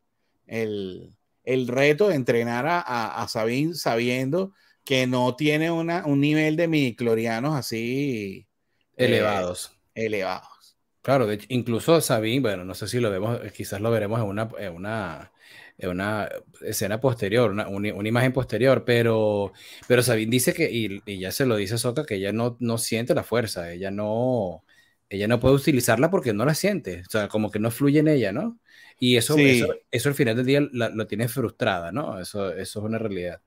el, 0.47 1.17
el, 1.45 1.69
reto 1.69 2.09
de 2.09 2.15
entrenar 2.15 2.67
a, 2.67 2.81
a, 3.23 3.29
Sabine 3.29 3.75
sabiendo 3.75 4.53
que 4.85 5.07
no 5.07 5.37
tiene 5.37 5.71
una, 5.71 6.05
un 6.07 6.21
nivel 6.21 6.57
de 6.57 6.69
midiclorianos 6.69 7.55
así 7.55 8.49
elevados. 8.97 9.79
elevados. 9.95 10.58
Claro, 11.03 11.27
de 11.27 11.41
incluso 11.49 12.01
Sabine, 12.01 12.41
bueno, 12.41 12.65
no 12.65 12.75
sé 12.75 12.89
si 12.89 13.01
lo 13.01 13.11
vemos, 13.11 13.41
quizás 13.53 13.81
lo 13.81 13.91
veremos 13.91 14.21
en 14.21 14.27
una, 14.27 14.49
en 14.59 14.75
una, 14.75 15.33
en 15.79 15.91
una 15.91 16.29
escena 16.61 17.01
posterior, 17.01 17.51
una, 17.51 17.69
una, 17.69 18.09
imagen 18.09 18.33
posterior, 18.33 18.85
pero, 18.85 19.53
pero 19.87 20.03
Sabine 20.03 20.31
dice 20.31 20.53
que, 20.53 20.71
y, 20.71 21.01
y 21.07 21.19
ya 21.19 21.31
se 21.33 21.47
lo 21.47 21.57
dice 21.57 21.79
Soka, 21.79 22.05
que 22.05 22.17
ella 22.17 22.33
no, 22.33 22.57
no 22.61 22.79
siente 22.79 23.15
la 23.15 23.23
fuerza, 23.23 23.73
ella 23.73 23.91
no, 23.91 24.65
ella 25.09 25.29
no 25.29 25.41
puede 25.41 25.55
utilizarla 25.55 26.11
porque 26.11 26.35
no 26.35 26.45
la 26.45 26.55
siente, 26.55 27.03
o 27.07 27.11
sea, 27.11 27.29
como 27.29 27.51
que 27.51 27.59
no 27.59 27.71
fluye 27.71 28.01
en 28.01 28.09
ella, 28.09 28.33
¿no? 28.33 28.59
Y 29.01 29.17
eso, 29.17 29.37
eso, 29.39 29.75
eso, 29.91 30.09
al 30.09 30.15
final 30.17 30.37
del 30.37 30.47
día 30.47 30.61
lo 30.61 31.07
tiene 31.07 31.29
frustrada, 31.29 31.93
¿no? 31.93 32.19
Eso, 32.21 32.51
eso 32.51 32.81
es 32.81 32.85
una 32.85 32.99
realidad. 32.99 33.41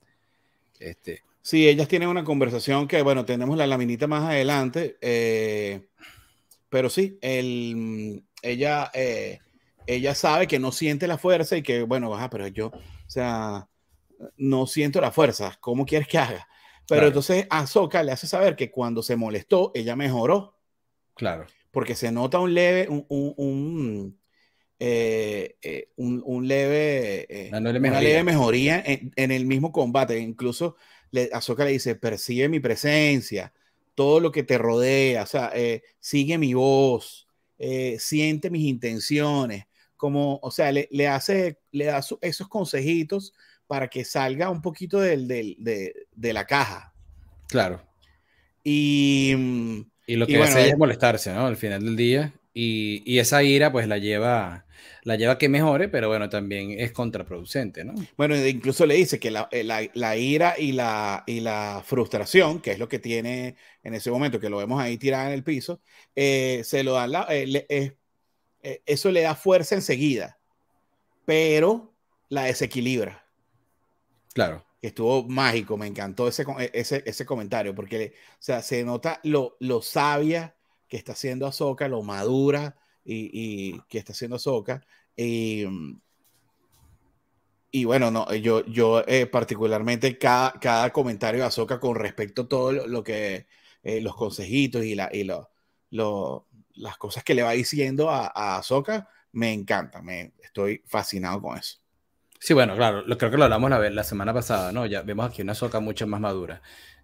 Este. 0.80 1.24
Sí, 1.42 1.68
ellas 1.68 1.88
tienen 1.88 2.08
una 2.08 2.24
conversación 2.24 2.88
que, 2.88 3.02
bueno, 3.02 3.26
tenemos 3.26 3.58
la 3.58 3.68
laminita 3.68 4.08
más 4.08 4.24
adelante. 4.24 4.98
Eh, 5.02 5.82
pero 6.72 6.90
sí, 6.90 7.20
el, 7.22 8.24
ella, 8.42 8.90
eh, 8.94 9.40
ella 9.86 10.16
sabe 10.16 10.48
que 10.48 10.58
no 10.58 10.72
siente 10.72 11.06
la 11.06 11.18
fuerza 11.18 11.58
y 11.58 11.64
que, 11.64 11.84
bueno, 11.84 12.10
baja, 12.10 12.30
pero 12.30 12.48
yo, 12.48 12.68
o 12.68 13.10
sea, 13.10 13.68
no 14.38 14.66
siento 14.68 15.02
la 15.02 15.12
fuerza, 15.12 15.58
¿cómo 15.60 15.86
quieres 15.86 16.08
que 16.08 16.18
haga? 16.18 16.48
Pero 16.88 17.08
entonces 17.08 17.46
a 17.50 17.68
Soka 17.68 18.02
le 18.04 18.14
hace 18.14 18.26
saber 18.26 18.56
que 18.56 18.72
cuando 18.72 19.04
se 19.04 19.18
molestó, 19.18 19.72
ella 19.76 19.98
mejoró. 19.98 20.58
Claro. 21.14 21.46
Porque 21.72 21.94
se 21.94 22.12
nota 22.12 22.40
un 22.40 22.54
leve, 22.54 22.88
un, 22.90 23.06
un, 23.10 23.34
un, 23.38 24.20
eh, 24.80 25.58
eh, 25.62 25.90
un 25.98 26.48
leve, 26.48 27.50
una, 27.50 28.00
leve 28.02 28.24
mejoría 28.24 28.82
en, 28.86 29.12
en, 29.16 29.32
el 29.32 29.46
mismo 29.46 29.74
combate. 29.74 30.20
Incluso 30.20 30.78
le, 31.12 31.30
Ahsoka 31.34 31.66
le 31.66 31.72
dice, 31.72 31.96
percibe 31.96 32.50
mi 32.50 32.60
presencia, 32.62 33.54
todo 34.02 34.20
lo 34.20 34.32
que 34.32 34.42
te 34.42 34.58
rodea, 34.58 35.22
o 35.22 35.26
sea, 35.28 35.52
eh, 35.54 35.84
sigue 36.00 36.40
mi 36.40 36.56
voz, 36.56 37.28
eh, 37.60 37.98
siente 38.00 38.50
mis 38.50 38.64
intenciones, 38.64 39.66
como, 39.96 40.40
o 40.42 40.50
sea, 40.50 40.72
le, 40.72 40.88
le 40.90 41.08
hace, 41.08 41.60
le 41.72 41.86
da 41.86 42.02
esos 42.22 42.48
consejitos 42.48 43.32
para 43.68 43.90
que 43.90 44.04
salga 44.04 44.50
un 44.50 44.60
poquito 44.60 45.00
del, 45.00 45.28
del, 45.28 45.56
de, 45.60 45.94
de, 46.16 46.34
la 46.34 46.48
caja. 46.48 46.96
Claro. 47.48 47.80
Y, 48.64 49.36
mm, 49.38 49.82
y 50.08 50.16
lo 50.16 50.26
que 50.26 50.34
y 50.34 50.36
hace 50.38 50.70
es 50.70 50.78
molestarse, 50.80 51.32
¿no? 51.32 51.46
Al 51.46 51.56
final 51.56 51.86
del 51.86 51.96
día. 51.96 52.34
Y, 52.54 53.04
y, 53.06 53.20
esa 53.20 53.44
ira, 53.44 53.72
pues 53.72 53.88
la 53.88 53.98
lleva 53.98 54.66
la 55.04 55.16
lleva 55.16 55.34
a 55.34 55.38
que 55.38 55.50
mejore, 55.50 55.90
pero 55.90 56.10
bueno, 56.10 56.30
también 56.30 56.72
es 56.72 56.92
contraproducente, 56.92 57.84
¿no? 57.84 57.94
Bueno, 58.18 58.36
incluso 58.36 58.86
le 58.86 58.96
dice 58.96 59.20
que 59.20 59.32
la, 59.32 59.48
eh, 59.52 59.64
la, 59.64 59.88
la, 59.94 60.18
ira 60.18 60.56
y 60.58 60.74
la, 60.74 61.24
y 61.26 61.40
la 61.40 61.82
frustración, 61.86 62.62
que 62.62 62.72
es 62.72 62.80
lo 62.80 62.88
que 62.88 63.00
tiene 63.00 63.56
en 63.84 63.94
ese 63.94 64.12
momento, 64.12 64.40
que 64.40 64.50
lo 64.50 64.58
vemos 64.58 64.80
ahí 64.80 64.98
tirada 64.98 65.28
en 65.28 65.34
el 65.34 65.44
piso, 65.44 65.82
eh, 66.16 66.62
se 66.64 66.84
lo 66.84 66.94
da, 66.94 67.08
la, 67.08 67.28
eh, 67.30 67.96
eso 68.86 69.12
le 69.12 69.22
da 69.22 69.36
fuerza 69.36 69.76
enseguida, 69.76 70.40
pero 71.26 71.94
la 72.30 72.44
desequilibra. 72.44 73.26
Claro. 74.34 74.66
Estuvo 74.82 75.28
mágico, 75.28 75.78
me 75.78 75.88
encantó 75.88 76.28
ese, 76.28 76.44
ese, 76.74 77.04
ese 77.06 77.26
comentario, 77.26 77.76
porque 77.76 78.14
o 78.34 78.36
sea, 78.40 78.62
se 78.62 78.84
nota 78.84 79.20
lo, 79.24 79.58
lo 79.60 79.82
sabia 79.82 80.56
que 80.92 80.98
está 80.98 81.14
haciendo 81.14 81.48
Azoka, 81.48 81.88
lo 81.88 82.04
madura 82.04 82.76
y, 83.06 83.80
que 83.84 83.98
está 83.98 84.12
haciendo 84.12 84.38
Soca. 84.38 84.86
Y, 85.16 85.64
y 87.72 87.86
bueno, 87.86 88.12
no, 88.12 88.32
yo, 88.36 88.66
yo 88.66 89.02
eh, 89.08 89.26
particularmente 89.26 90.18
cada, 90.18 90.52
cada 90.60 90.90
comentario 90.92 91.40
de 91.40 91.48
Azoka 91.48 91.80
con 91.80 91.96
respecto 91.96 92.42
a 92.42 92.50
todo 92.50 92.74
lo, 92.74 93.04
que 93.06 93.48
eh, 93.84 94.02
los 94.02 94.18
consejitos 94.18 94.84
y, 94.84 94.96
la, 94.96 95.10
y 95.14 95.24
lo, 95.24 95.50
lo, 95.92 96.48
las 96.74 96.98
cosas 96.98 97.24
que 97.24 97.36
le 97.36 97.44
va 97.44 97.54
diciendo 97.54 98.10
a, 98.10 98.58
Azoka, 98.58 99.08
me 99.32 99.54
encanta, 99.54 100.02
me 100.02 100.34
estoy 100.44 100.84
fascinado 100.86 101.42
con 101.42 101.58
eso. 101.58 101.78
Sí, 102.38 102.54
bueno, 102.54 102.76
claro, 102.76 103.04
lo, 103.04 103.18
creo 103.18 103.32
que 103.32 103.38
lo 103.38 103.46
hablamos 103.46 103.70
la, 103.70 103.90
la 103.90 104.04
semana 104.04 104.34
pasada, 104.34 104.74
¿no? 104.74 104.86
Ya 104.86 105.04
vemos 105.04 105.30
aquí 105.30 105.42
una 105.42 105.56
Soca 105.56 105.80
mucho 105.80 106.06
más 106.06 106.20
madura. 106.20 106.62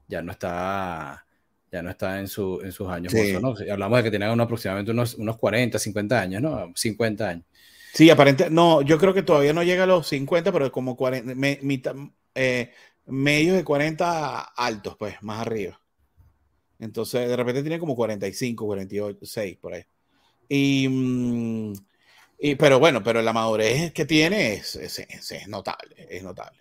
Ya 0.09 0.21
no 0.21 0.33
está 0.33 1.26
ya 1.71 1.81
no 1.81 1.89
está 1.89 2.19
en, 2.19 2.27
su, 2.27 2.61
en 2.63 2.71
sus 2.71 2.87
años. 2.89 3.13
¿no? 3.41 3.55
Hablamos 3.71 3.97
de 3.97 4.03
que 4.03 4.11
tenían 4.11 4.39
aproximadamente 4.39 4.91
unos, 4.91 5.15
unos 5.15 5.37
40, 5.37 5.77
50 5.77 6.19
años, 6.19 6.41
¿no? 6.41 6.71
50 6.75 7.29
años. 7.29 7.45
Sí, 7.93 8.09
aparentemente, 8.09 8.53
no, 8.53 8.81
yo 8.81 8.97
creo 8.97 9.13
que 9.13 9.23
todavía 9.23 9.53
no 9.53 9.63
llega 9.63 9.83
a 9.83 9.87
los 9.87 10.07
50, 10.07 10.51
pero 10.51 10.71
como 10.71 10.95
40, 10.95 11.35
me, 11.35 11.59
eh, 12.35 12.71
medios 13.07 13.57
de 13.57 13.63
40 13.63 14.39
altos, 14.39 14.95
pues, 14.97 15.15
más 15.21 15.41
arriba. 15.41 15.81
Entonces, 16.79 17.27
de 17.27 17.35
repente 17.35 17.61
tiene 17.61 17.79
como 17.79 17.95
45, 17.95 18.65
48, 18.65 19.19
6 19.23 19.57
por 19.57 19.73
ahí. 19.73 19.83
Y, 20.47 20.87
mm, 20.87 21.73
y 22.39 22.55
pero 22.55 22.79
bueno, 22.79 23.03
pero 23.03 23.21
la 23.21 23.33
madurez 23.33 23.91
que 23.93 24.05
tiene 24.05 24.53
es, 24.53 24.75
es, 24.75 24.99
es 24.99 25.47
notable, 25.47 26.07
es 26.09 26.23
notable. 26.23 26.59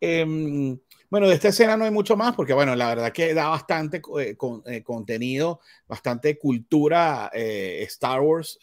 Eh, 0.00 0.78
bueno, 1.10 1.28
de 1.28 1.34
esta 1.34 1.48
escena 1.48 1.76
no 1.76 1.84
hay 1.84 1.90
mucho 1.90 2.16
más 2.16 2.34
porque, 2.34 2.52
bueno, 2.52 2.74
la 2.76 2.88
verdad 2.88 3.12
que 3.12 3.32
da 3.34 3.48
bastante 3.48 4.02
eh, 4.20 4.36
eh, 4.66 4.82
contenido, 4.82 5.60
bastante 5.86 6.38
cultura 6.38 7.30
eh, 7.32 7.82
Star 7.84 8.20
Wars, 8.20 8.58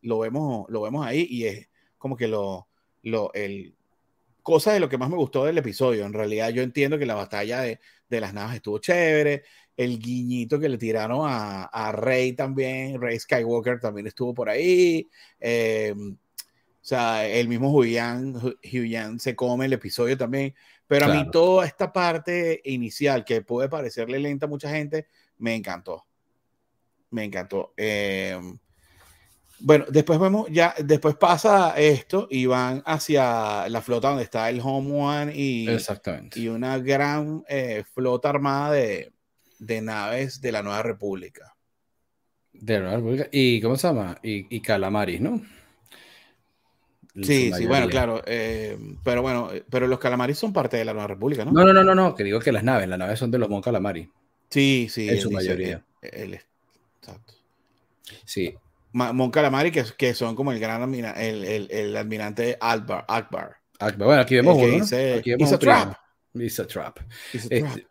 lo, 0.00 0.20
vemos, 0.20 0.66
lo 0.70 0.82
vemos 0.82 1.06
ahí 1.06 1.26
y 1.28 1.46
es 1.46 1.68
como 1.98 2.16
que 2.16 2.28
lo, 2.28 2.68
lo, 3.02 3.32
el, 3.34 3.74
cosa 4.42 4.72
de 4.72 4.80
lo 4.80 4.88
que 4.88 4.98
más 4.98 5.10
me 5.10 5.16
gustó 5.16 5.44
del 5.44 5.58
episodio. 5.58 6.04
En 6.04 6.12
realidad 6.12 6.50
yo 6.50 6.62
entiendo 6.62 6.98
que 6.98 7.06
la 7.06 7.14
batalla 7.14 7.60
de, 7.60 7.78
de 8.08 8.20
las 8.20 8.34
naves 8.34 8.56
estuvo 8.56 8.78
chévere, 8.78 9.42
el 9.76 9.98
guiñito 9.98 10.60
que 10.60 10.68
le 10.68 10.78
tiraron 10.78 11.20
a, 11.24 11.64
a 11.64 11.92
Rey 11.92 12.32
también, 12.34 13.00
Rey 13.00 13.18
Skywalker 13.18 13.80
también 13.80 14.06
estuvo 14.06 14.34
por 14.34 14.48
ahí. 14.48 15.08
Em, 15.40 16.16
o 16.82 16.84
sea, 16.84 17.28
el 17.28 17.48
mismo 17.48 17.70
Huyan 17.72 19.20
se 19.20 19.36
come 19.36 19.66
el 19.66 19.72
episodio 19.72 20.16
también. 20.16 20.54
Pero 20.92 21.06
a 21.06 21.14
mí 21.14 21.30
toda 21.30 21.64
esta 21.64 21.90
parte 21.90 22.60
inicial 22.64 23.24
que 23.24 23.40
puede 23.40 23.70
parecerle 23.70 24.18
lenta 24.18 24.44
a 24.44 24.48
mucha 24.48 24.68
gente, 24.68 25.06
me 25.38 25.54
encantó. 25.54 26.04
Me 27.08 27.24
encantó. 27.24 27.72
Em, 27.78 28.58
bueno, 29.58 29.86
después 29.88 30.20
vemos, 30.20 30.48
ya, 30.50 30.74
después 30.84 31.16
pasa 31.16 31.72
esto 31.78 32.28
y 32.30 32.44
van 32.44 32.82
hacia 32.84 33.70
la 33.70 33.80
flota 33.80 34.08
donde 34.08 34.24
está 34.24 34.50
el 34.50 34.60
Home 34.62 34.92
One 34.92 35.32
y, 35.34 35.66
Exactamente. 35.66 36.38
y 36.38 36.48
una 36.48 36.78
gran 36.78 37.42
eh, 37.48 37.84
flota 37.94 38.28
armada 38.28 38.72
de, 38.72 39.12
de, 39.60 39.80
naves 39.80 40.42
de 40.42 40.52
la 40.52 40.62
Nueva 40.62 40.82
República. 40.82 41.56
De 42.52 42.74
la 42.74 42.80
Nueva 42.80 42.96
República. 42.96 43.28
¿Y 43.32 43.62
cómo 43.62 43.76
se 43.76 43.88
llama? 43.88 44.18
Y, 44.22 44.54
y 44.54 44.60
Calamaris, 44.60 45.22
¿no? 45.22 45.40
Sí, 47.20 47.52
sí, 47.52 47.66
bueno, 47.66 47.88
claro. 47.88 48.22
Eh, 48.26 48.78
pero 49.04 49.20
bueno, 49.20 49.50
eh, 49.52 49.62
pero 49.68 49.86
los 49.86 49.98
calamaris 49.98 50.38
son 50.38 50.52
parte 50.52 50.78
de 50.78 50.84
la 50.84 50.94
Nueva 50.94 51.08
República, 51.08 51.44
¿no? 51.44 51.52
No, 51.52 51.64
no, 51.64 51.72
no, 51.72 51.84
no, 51.84 51.94
no 51.94 52.14
que 52.14 52.24
digo 52.24 52.40
que 52.40 52.52
las 52.52 52.64
naves, 52.64 52.88
las 52.88 52.98
naves 52.98 53.18
son 53.18 53.30
de 53.30 53.38
los 53.38 53.50
Mon 53.50 53.60
Calamari. 53.60 54.08
Sí, 54.48 54.88
sí. 54.90 55.08
En 55.08 55.20
su 55.20 55.30
mayoría. 55.30 55.84
exacto. 56.00 57.34
Sí. 58.24 58.54
Mon 58.92 59.30
Calamari, 59.30 59.70
que, 59.70 59.84
que 59.96 60.14
son 60.14 60.34
como 60.34 60.52
el 60.52 60.60
gran 60.60 60.94
el, 60.94 61.44
el, 61.44 61.68
el 61.70 61.96
almirante 61.96 62.56
Akbar. 62.60 63.04
Akbar. 63.08 63.56
Akbar. 63.78 64.06
Bueno, 64.06 64.22
aquí 64.22 64.36
vemos 64.36 64.56
uno. 64.56 64.66
Dice, 64.66 65.14
aquí 65.14 65.30
vemos 65.30 65.50
It's 65.50 65.54
a 65.54 65.58
trap. 65.58 65.96
It's 66.34 66.58
a 66.60 66.66
trap. 66.66 66.98
It's 67.32 67.44
a 67.46 67.48
trap. 67.48 67.76
Este, 67.76 67.86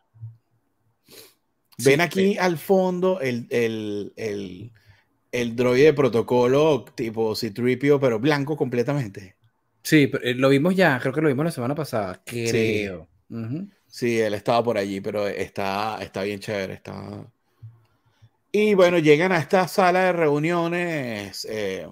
Ven 1.84 2.02
aquí 2.02 2.34
sí, 2.34 2.38
al 2.38 2.58
fondo 2.58 3.20
el, 3.22 3.48
el, 3.50 4.14
el 4.16 4.72
el 5.32 5.56
droide 5.56 5.86
de 5.86 5.94
protocolo 5.94 6.86
tipo 6.96 7.36
Citripio, 7.36 8.00
pero 8.00 8.20
blanco 8.20 8.58
completamente. 8.58 9.36
Sí, 9.84 10.12
eh, 10.22 10.36
lo 10.36 10.50
vimos 10.50 10.76
ya, 10.76 11.00
creo 11.00 11.14
que 11.14 11.22
lo 11.22 11.28
vimos 11.28 11.46
la 11.46 11.52
semana 11.52 11.76
pasada, 11.76 12.22
creo. 12.26 13.08
Sí, 13.88 14.20
él 14.20 14.34
estaba 14.34 14.64
por 14.64 14.78
allí, 14.78 15.02
pero 15.02 15.28
está, 15.28 16.02
está 16.02 16.24
bien 16.24 16.40
chévere, 16.40 16.74
está... 16.74 17.26
Y 18.54 18.74
bueno, 18.74 19.00
llegan 19.00 19.32
a 19.32 19.38
esta 19.38 19.68
sala 19.68 20.06
de 20.06 20.14
reuniones 20.14 21.46
eh, 21.50 21.88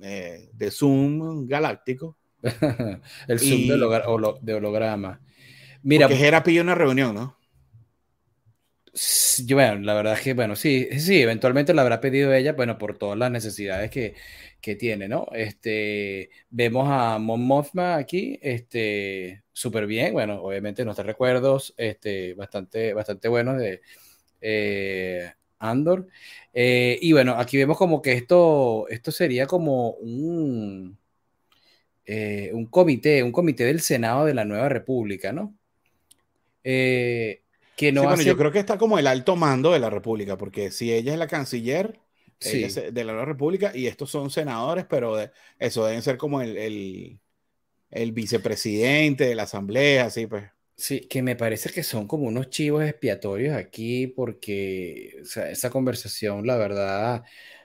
eh, 0.00 0.48
de 0.52 0.70
Zoom 0.70 1.46
galáctico. 1.46 2.16
el 2.42 3.38
Zoom 3.38 3.68
de, 3.68 4.54
holograma. 4.54 5.20
Mira, 5.82 6.08
porque 6.08 6.26
era 6.26 6.42
pide 6.42 6.60
una 6.60 6.74
reunión, 6.74 7.14
¿no? 7.14 7.36
Yo, 9.46 9.56
bueno, 9.56 9.80
la 9.80 9.94
verdad 9.94 10.14
es 10.14 10.20
que, 10.20 10.34
bueno, 10.34 10.54
sí, 10.54 10.86
sí, 11.00 11.22
eventualmente 11.22 11.72
la 11.72 11.80
habrá 11.82 12.00
pedido 12.00 12.32
ella, 12.34 12.52
bueno, 12.52 12.76
por 12.76 12.98
todas 12.98 13.18
las 13.18 13.30
necesidades 13.30 13.90
que, 13.90 14.14
que 14.60 14.76
tiene, 14.76 15.08
¿no? 15.08 15.26
Este, 15.32 16.28
vemos 16.50 16.86
a 16.90 17.18
Mon 17.18 17.40
Mothma 17.46 17.96
aquí, 17.96 18.38
este, 18.42 19.44
súper 19.52 19.86
bien, 19.86 20.12
bueno, 20.12 20.42
obviamente 20.42 20.84
nuestros 20.84 21.06
recuerdos, 21.06 21.72
este, 21.78 22.34
bastante, 22.34 22.92
bastante 22.92 23.28
buenos 23.28 23.56
de 23.58 23.80
eh, 24.42 25.32
Andor. 25.58 26.08
Eh, 26.54 26.98
y 27.02 27.12
bueno, 27.12 27.34
aquí 27.38 27.56
vemos 27.58 27.78
como 27.78 28.02
que 28.02 28.12
esto, 28.14 28.88
esto 28.88 29.12
sería 29.12 29.46
como 29.46 29.92
un, 29.94 30.98
eh, 32.04 32.50
un 32.52 32.66
comité, 32.66 33.22
un 33.22 33.32
comité 33.32 33.64
del 33.64 33.80
Senado 33.80 34.24
de 34.24 34.34
la 34.34 34.44
Nueva 34.44 34.68
República, 34.68 35.32
¿no? 35.32 35.54
Que 37.76 37.92
no 37.92 38.04
bueno, 38.04 38.22
yo 38.22 38.36
creo 38.36 38.52
que 38.52 38.58
está 38.58 38.78
como 38.78 38.98
el 38.98 39.06
alto 39.06 39.36
mando 39.36 39.72
de 39.72 39.78
la 39.80 39.90
República, 39.90 40.36
porque 40.36 40.70
si 40.70 40.92
ella 40.92 41.12
es 41.12 41.18
la 41.18 41.26
canciller, 41.26 41.98
de 42.40 43.04
la 43.04 43.12
Nueva 43.12 43.26
República 43.26 43.72
y 43.74 43.86
estos 43.86 44.10
son 44.10 44.30
senadores, 44.30 44.84
pero 44.88 45.16
eso 45.58 45.86
deben 45.86 46.02
ser 46.02 46.16
como 46.16 46.40
el, 46.40 47.20
el, 47.90 48.12
vicepresidente 48.12 49.24
de 49.26 49.34
la 49.34 49.44
asamblea, 49.44 50.06
así 50.06 50.26
pues. 50.26 50.44
Sí, 50.74 51.00
que 51.00 51.22
me 51.22 51.36
parece 51.36 51.70
que 51.70 51.84
son 51.84 52.08
como 52.08 52.24
unos 52.24 52.50
chivos 52.50 52.82
expiatorios 52.82 53.54
aquí 53.54 54.08
porque 54.08 55.22
esa 55.22 55.70
conversación, 55.70 56.46
la 56.46 56.56
verdad, 56.56 57.22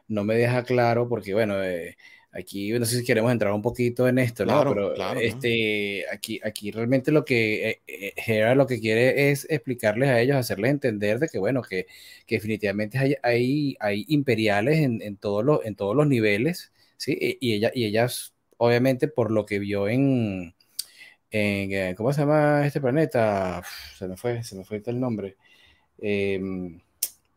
no 0.07 0.23
me 0.23 0.35
deja 0.35 0.63
claro 0.63 1.09
porque, 1.09 1.33
bueno, 1.33 1.63
eh, 1.63 1.97
aquí 2.37 2.71
no 2.71 2.85
sé 2.85 2.99
si 2.99 3.05
queremos 3.05 3.31
entrar 3.31 3.51
un 3.51 3.61
poquito 3.61 4.07
en 4.07 4.19
esto, 4.19 4.45
¿no? 4.45 4.63
Pero 4.63 4.93
este, 5.19 6.05
aquí, 6.11 6.39
aquí 6.43 6.71
realmente 6.71 7.11
lo 7.11 7.25
que 7.25 7.81
eh, 7.87 8.13
eh 8.15 8.55
lo 8.55 8.67
que 8.67 8.79
quiere 8.79 9.31
es 9.31 9.47
explicarles 9.49 10.09
a 10.09 10.21
ellos, 10.21 10.37
hacerles 10.37 10.71
entender 10.71 11.19
de 11.19 11.29
que, 11.29 11.39
bueno, 11.39 11.61
que, 11.63 11.87
que 12.25 12.35
definitivamente 12.35 12.99
hay, 12.99 13.15
hay, 13.23 13.77
hay 13.79 14.05
imperiales 14.09 14.77
en, 14.77 15.01
en, 15.01 15.17
todos 15.17 15.43
los, 15.43 15.65
en 15.65 15.75
todos 15.75 15.95
los 15.95 16.07
niveles, 16.07 16.71
¿sí? 16.97 17.17
Y, 17.41 17.53
ella, 17.53 17.71
y 17.73 17.85
ellas, 17.85 18.33
obviamente, 18.57 19.07
por 19.07 19.31
lo 19.31 19.45
que 19.45 19.57
vio 19.57 19.87
en, 19.87 20.53
en 21.31 21.71
eh, 21.73 21.95
¿cómo 21.97 22.13
se 22.13 22.21
llama 22.21 22.65
este 22.67 22.81
planeta? 22.81 23.63
se 23.97 24.07
me 24.07 24.15
fue, 24.15 24.43
se 24.43 24.55
me 24.55 24.63
fue 24.63 24.81
el 24.85 24.99
nombre. 24.99 25.35
Em, 25.99 26.79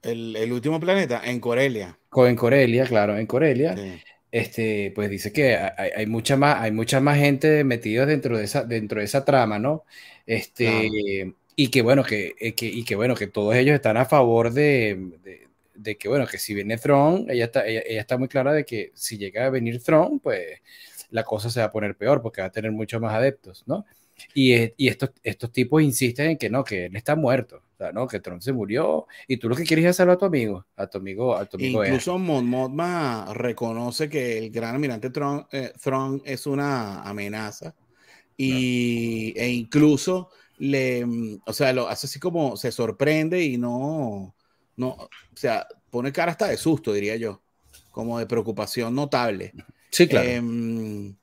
el, 0.03 0.37
el, 0.37 0.53
último 0.53 0.79
planeta, 0.79 1.23
en 1.25 1.41
Corelia. 1.41 1.99
En 2.15 2.37
Corelia, 2.37 2.85
claro, 2.87 3.17
en 3.17 3.27
Corelia 3.27 3.75
este, 4.33 4.93
pues 4.95 5.11
dice 5.11 5.33
que 5.33 5.57
hay, 5.57 6.07
mucha 6.07 6.37
más, 6.37 6.61
hay 6.61 6.73
mucha 6.73 7.01
más 7.01 7.19
gente 7.19 7.65
metida 7.65 8.07
dentro 8.07 8.39
de 8.39 8.45
esa, 8.45 8.65
dentro 8.65 9.01
de 9.01 9.07
esa 9.07 9.25
trama, 9.25 9.59
¿no? 9.59 9.85
Este, 10.27 10.89
y 11.57 11.69
que 11.69 11.83
bueno, 11.83 12.05
que, 12.05 12.35
eh, 12.39 12.55
que, 12.55 12.67
y 12.67 12.85
que 12.85 12.95
bueno, 12.97 13.15
que 13.15 13.27
todos 13.27 13.55
ellos 13.55 13.75
están 13.75 13.97
a 13.97 14.05
favor 14.07 14.53
de, 14.53 15.47
de, 15.75 15.97
que 15.99 16.09
bueno, 16.09 16.27
que 16.27 16.39
si 16.39 16.55
viene 16.55 16.79
Throne, 16.79 17.27
ella 17.29 17.47
está, 17.47 17.67
ella, 17.67 17.81
está 17.81 18.19
muy 18.19 18.29
clara 18.29 18.53
de 18.53 18.65
que 18.65 18.93
si 18.95 19.19
llega 19.19 19.47
a 19.47 19.51
venir 19.51 19.83
Throne, 19.83 20.21
pues 20.23 20.61
la 21.11 21.25
cosa 21.25 21.51
se 21.51 21.61
va 21.61 21.67
a 21.67 21.73
poner 21.73 21.97
peor 21.97 22.23
porque 22.23 22.41
va 22.41 22.47
a 22.49 22.53
tener 22.53 22.71
muchos 22.73 23.01
más 23.01 23.15
adeptos, 23.15 23.65
¿no? 23.67 23.85
Y, 24.35 24.53
eh, 24.53 24.75
y 24.77 24.89
estos, 24.89 25.11
estos 25.23 25.53
tipos 25.53 25.83
insisten 25.83 26.31
en 26.31 26.39
que 26.39 26.51
no, 26.51 26.65
que 26.65 26.87
él 26.87 26.97
está 26.97 27.17
muerto, 27.17 27.63
¿no? 27.93 28.07
Que 28.07 28.21
Tron 28.21 28.41
se 28.41 28.53
murió 28.53 29.07
y 29.27 29.37
tú 29.37 29.49
lo 29.49 29.57
que 29.57 29.65
quieres 29.65 29.85
es 29.87 29.97
salvar 29.97 30.17
a 30.17 30.19
tu 30.19 30.25
amigo, 30.27 30.67
a 30.77 30.87
tu 30.87 30.99
amigo, 30.99 31.37
a 31.37 31.47
tu 31.47 31.57
amigo. 31.57 31.85
Incluso 31.85 32.19
Mon 32.19 32.79
reconoce 33.35 34.09
que 34.09 34.39
el 34.39 34.51
gran 34.51 34.75
almirante 34.75 35.11
Tron, 35.11 35.47
eh, 35.53 35.73
es 36.25 36.47
una 36.47 37.03
amenaza 37.03 37.75
y, 38.37 39.33
e 39.37 39.49
incluso 39.51 40.31
le, 40.59 41.05
o 41.47 41.53
sea, 41.53 41.73
lo 41.73 41.89
hace 41.89 42.07
así 42.07 42.19
como 42.19 42.57
se 42.57 42.71
sorprende 42.71 43.43
y 43.43 43.57
no, 43.57 44.35
no, 44.77 44.89
o 44.89 45.09
sea, 45.35 45.67
pone 45.91 46.13
cara 46.13 46.33
hasta 46.33 46.49
de 46.49 46.57
susto, 46.57 46.93
diría 46.93 47.17
yo, 47.17 47.43
como 47.91 48.19
de 48.19 48.27
preocupación 48.27 48.95
notable. 48.95 49.53
Sí, 49.91 50.07
claro. 50.07 50.29
Em, 50.29 51.15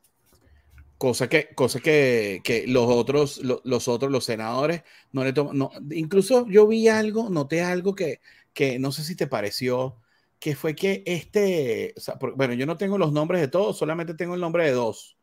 cosa 0.97 1.29
que, 1.29 1.49
cosa 1.55 1.79
que, 1.79 2.41
que 2.43 2.65
los 2.67 2.87
otros, 2.89 3.41
los 3.63 3.87
otros, 3.87 4.11
los 4.11 4.25
senadores, 4.25 4.83
no 5.11 5.23
le 5.23 5.33
toman. 5.33 5.57
No, 5.57 5.71
incluso 5.91 6.47
yo 6.47 6.67
vi 6.67 6.87
algo, 6.87 7.29
noté 7.29 7.61
algo 7.61 7.95
que, 7.95 8.19
que 8.53 8.79
no 8.79 8.91
sé 8.91 9.03
si 9.03 9.15
te 9.15 9.27
pareció, 9.27 9.97
que 10.39 10.55
fue 10.55 10.75
que 10.75 11.03
este, 11.05 11.93
bueno, 12.35 12.53
yo 12.53 12.65
no 12.65 12.77
tengo 12.77 12.97
los 12.97 13.11
nombres 13.11 13.41
de 13.41 13.47
todos, 13.47 13.77
solamente 13.77 14.13
tengo 14.13 14.35
el 14.35 14.41
nombre 14.41 14.65
de 14.65 14.71
dos. 14.71 15.17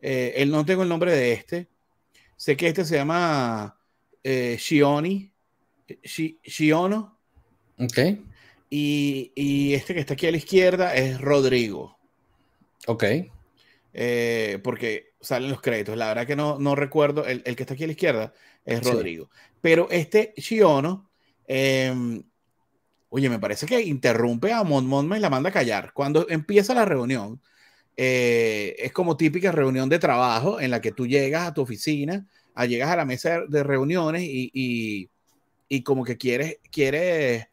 Eh, 0.00 0.34
él 0.36 0.50
no 0.50 0.64
tengo 0.64 0.82
el 0.82 0.88
nombre 0.88 1.12
de 1.12 1.32
este. 1.32 1.68
Sé 2.36 2.56
que 2.56 2.68
este 2.68 2.84
se 2.84 2.96
llama 2.96 3.78
eh, 4.22 4.56
Shioni, 4.58 5.32
Shiono. 6.02 7.18
Ok. 7.78 7.98
Y, 8.70 9.32
y, 9.34 9.74
este 9.74 9.94
que 9.94 10.00
está 10.00 10.14
aquí 10.14 10.26
a 10.26 10.30
la 10.30 10.36
izquierda 10.36 10.94
es 10.94 11.20
Rodrigo. 11.20 11.96
Ok. 12.86 13.04
Eh, 13.94 14.58
porque 14.62 15.13
salen 15.24 15.50
los 15.50 15.60
créditos. 15.60 15.96
La 15.96 16.08
verdad 16.08 16.26
que 16.26 16.36
no, 16.36 16.58
no 16.58 16.74
recuerdo, 16.74 17.24
el, 17.26 17.42
el 17.44 17.56
que 17.56 17.62
está 17.62 17.74
aquí 17.74 17.84
a 17.84 17.86
la 17.86 17.92
izquierda 17.92 18.32
es 18.64 18.82
Rodrigo. 18.82 19.30
Pero 19.60 19.88
este 19.90 20.34
Shiono, 20.36 21.10
em, 21.46 22.22
oye, 23.08 23.28
me 23.28 23.38
parece 23.38 23.66
que 23.66 23.80
interrumpe 23.80 24.52
a 24.52 24.62
Mon 24.62 24.86
Monma 24.86 25.16
y 25.16 25.20
la 25.20 25.30
manda 25.30 25.50
a 25.50 25.52
callar. 25.52 25.92
Cuando 25.92 26.26
empieza 26.28 26.74
la 26.74 26.84
reunión, 26.84 27.40
eh, 27.96 28.74
es 28.78 28.92
como 28.92 29.16
típica 29.16 29.52
reunión 29.52 29.88
de 29.88 29.98
trabajo 29.98 30.60
en 30.60 30.70
la 30.70 30.80
que 30.80 30.92
tú 30.92 31.06
llegas 31.06 31.46
a 31.46 31.54
tu 31.54 31.62
oficina, 31.62 32.26
a, 32.54 32.66
llegas 32.66 32.90
a 32.90 32.96
la 32.96 33.04
mesa 33.04 33.42
de 33.48 33.62
reuniones 33.62 34.22
y, 34.22 34.50
y, 34.52 35.10
y 35.68 35.82
como 35.82 36.04
que 36.04 36.16
quieres, 36.16 36.58
quieres 36.70 37.46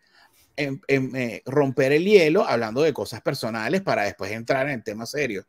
em, 0.56 0.80
em, 0.88 1.16
eh, 1.16 1.42
romper 1.46 1.92
el 1.92 2.06
hielo 2.06 2.46
hablando 2.46 2.82
de 2.82 2.94
cosas 2.94 3.22
personales 3.22 3.82
para 3.82 4.04
después 4.04 4.32
entrar 4.32 4.70
en 4.70 4.84
temas 4.84 5.12
serios. 5.12 5.46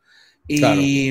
Y, 0.47 1.11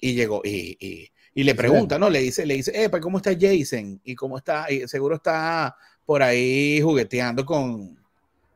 y 0.00 0.14
llegó, 0.14 0.40
y, 0.44 1.10
y, 1.34 1.44
le 1.44 1.54
pregunta, 1.54 1.98
¿no? 1.98 2.10
Le 2.10 2.20
dice, 2.20 2.46
le 2.46 2.54
dice, 2.54 2.72
eh, 2.74 2.90
¿cómo 3.00 3.18
está 3.18 3.32
Jason? 3.38 4.00
Y 4.04 4.14
cómo 4.14 4.38
está, 4.38 4.70
y 4.70 4.86
seguro 4.88 5.16
está 5.16 5.76
por 6.04 6.22
ahí 6.22 6.80
jugueteando 6.80 7.44
con, 7.44 7.98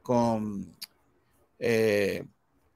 con, 0.02 0.74
eh, 1.58 2.24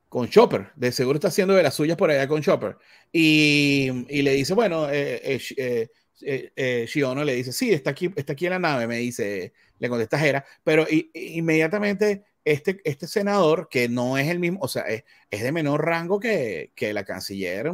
con 0.08 0.28
Chopper. 0.28 0.70
De 0.76 0.92
seguro 0.92 1.16
está 1.16 1.28
haciendo 1.28 1.54
de 1.54 1.62
las 1.62 1.74
suyas 1.74 1.96
por 1.96 2.10
allá 2.10 2.28
con 2.28 2.42
Chopper. 2.42 2.76
Y, 3.12 3.90
y 4.08 4.22
le 4.22 4.32
dice, 4.32 4.54
bueno, 4.54 4.88
eh, 4.90 5.40
eh, 5.56 5.88
eh 6.20 6.86
Shiono 6.86 7.24
le 7.24 7.34
dice, 7.34 7.52
sí, 7.52 7.72
está 7.72 7.90
aquí, 7.90 8.10
está 8.16 8.34
aquí 8.34 8.46
en 8.46 8.52
la 8.52 8.58
nave, 8.58 8.86
me 8.86 8.98
dice, 8.98 9.52
le 9.78 9.88
contesta 9.88 10.18
Jera, 10.18 10.44
pero 10.64 10.86
inmediatamente 11.14 12.24
este, 12.52 12.80
este 12.84 13.06
senador, 13.06 13.68
que 13.70 13.88
no 13.88 14.16
es 14.16 14.28
el 14.28 14.38
mismo, 14.38 14.58
o 14.62 14.68
sea, 14.68 14.84
es, 14.84 15.04
de 15.30 15.52
menor 15.52 15.84
rango 15.84 16.18
que, 16.18 16.72
que 16.74 16.92
la 16.92 17.04
canciller 17.04 17.66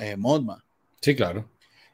eh, 0.00 0.16
Modma. 0.16 0.64
Sí, 1.00 1.14
claro. 1.14 1.48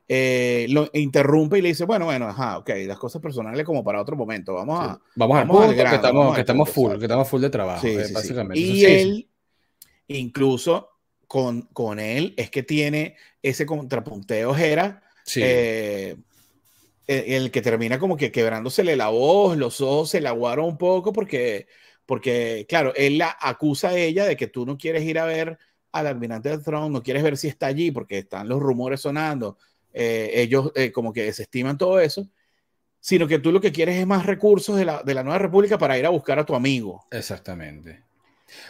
Eh, 0.09 0.67
lo 0.71 0.89
interrumpe 0.93 1.59
y 1.59 1.63
le 1.63 1.69
dice, 1.69 1.85
bueno, 1.85 2.05
bueno, 2.05 2.29
ajá, 2.29 2.59
ok, 2.59 2.71
las 2.87 2.99
cosas 2.99 3.21
personales 3.21 3.65
como 3.65 3.83
para 3.85 4.01
otro 4.01 4.17
momento, 4.17 4.55
vamos 4.55 4.81
a... 4.81 5.01
Vamos, 5.15 5.39
a 5.39 5.47
punto, 5.47 5.75
que 5.75 5.83
estamos, 5.83 6.35
que 6.35 6.41
estamos 6.41 6.71
full, 6.71 6.99
que 6.99 7.05
estamos 7.05 7.29
full 7.29 7.41
de 7.41 7.51
trabajo, 7.51 7.83
sí, 7.83 7.95
eh, 7.95 8.07
básicamente. 8.13 8.61
Y 8.61 8.85
él, 8.85 9.29
incluso 10.09 10.91
con, 11.27 11.63
con 11.73 11.99
él, 11.99 12.35
es 12.37 12.51
que 12.51 12.63
tiene 12.63 13.17
ese 13.43 13.67
contrapunteo 13.67 14.55
Jera, 14.55 15.03
el 17.07 17.51
que 17.51 17.63
termina 17.63 17.99
como 17.99 18.17
que 18.17 18.31
quebrándosele 18.31 18.97
la 18.97 19.09
voz, 19.09 19.57
los 19.57 19.81
ojos 19.81 20.11
se 20.11 20.21
le 20.21 20.29
aguaron 20.29 20.67
un 20.67 20.79
poco 20.79 21.13
porque 21.13 21.67
porque, 22.11 22.67
claro, 22.69 22.93
él 22.97 23.19
la 23.19 23.37
acusa 23.41 23.91
a 23.91 23.97
ella 23.97 24.25
de 24.25 24.37
que 24.37 24.49
tú 24.49 24.67
no 24.67 24.77
quieres 24.77 25.05
ir 25.05 25.17
a 25.17 25.27
ver 25.27 25.57
al 25.93 26.09
almirante 26.09 26.49
del 26.49 26.61
Throne, 26.61 26.91
no 26.91 27.05
quieres 27.05 27.23
ver 27.23 27.37
si 27.37 27.47
está 27.47 27.67
allí 27.67 27.93
porque 27.93 28.19
están 28.19 28.49
los 28.49 28.59
rumores 28.59 29.03
sonando, 29.03 29.59
eh, 29.93 30.33
ellos 30.35 30.73
eh, 30.75 30.91
como 30.91 31.13
que 31.13 31.23
desestiman 31.23 31.79
todo 31.79 32.01
eso, 32.01 32.29
sino 32.99 33.29
que 33.29 33.39
tú 33.39 33.53
lo 33.53 33.61
que 33.61 33.71
quieres 33.71 33.95
es 33.95 34.09
más 34.09 34.27
recursos 34.27 34.77
de 34.77 34.87
la, 34.87 35.05
de 35.05 35.15
la 35.15 35.23
Nueva 35.23 35.39
República 35.39 35.79
para 35.79 35.97
ir 35.97 36.05
a 36.05 36.09
buscar 36.09 36.37
a 36.41 36.45
tu 36.45 36.57
amigo. 36.57 37.07
Exactamente. 37.13 38.03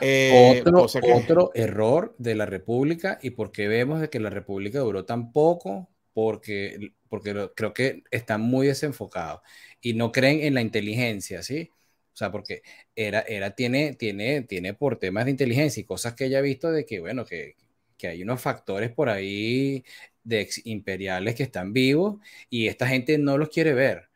Eh, 0.02 0.62
otro, 0.62 0.86
otro 1.14 1.50
error 1.54 2.14
de 2.18 2.34
la 2.34 2.44
República 2.44 3.18
y 3.22 3.30
por 3.30 3.52
qué 3.52 3.68
vemos 3.68 4.02
de 4.02 4.10
que 4.10 4.20
la 4.20 4.28
República 4.28 4.80
duró 4.80 5.06
tan 5.06 5.32
poco, 5.32 5.88
porque, 6.12 6.92
porque 7.08 7.48
creo 7.56 7.72
que 7.72 8.02
están 8.10 8.42
muy 8.42 8.66
desenfocados 8.66 9.40
y 9.80 9.94
no 9.94 10.12
creen 10.12 10.40
en 10.42 10.52
la 10.52 10.60
inteligencia, 10.60 11.42
¿sí? 11.42 11.70
Sea, 12.20 12.30
porque 12.32 12.62
era, 12.94 13.20
era, 13.22 13.54
tiene, 13.54 13.94
tiene, 13.94 14.42
tiene 14.42 14.74
por 14.74 14.98
temas 14.98 15.24
de 15.24 15.30
inteligencia 15.32 15.80
y 15.80 15.84
cosas 15.84 16.14
que 16.14 16.26
ella 16.26 16.38
ha 16.38 16.42
visto 16.42 16.70
de 16.70 16.84
que, 16.86 17.00
bueno, 17.00 17.24
que, 17.24 17.56
que 17.96 18.08
hay 18.08 18.22
unos 18.22 18.40
factores 18.42 18.90
por 18.92 19.08
ahí 19.08 19.84
de 20.22 20.40
ex 20.42 20.64
imperiales 20.66 21.34
que 21.34 21.42
están 21.44 21.72
vivos 21.72 22.20
y 22.50 22.68
esta 22.68 22.86
gente 22.86 23.18
no 23.18 23.38
los 23.38 23.48
quiere 23.50 23.74
ver. 23.74 24.08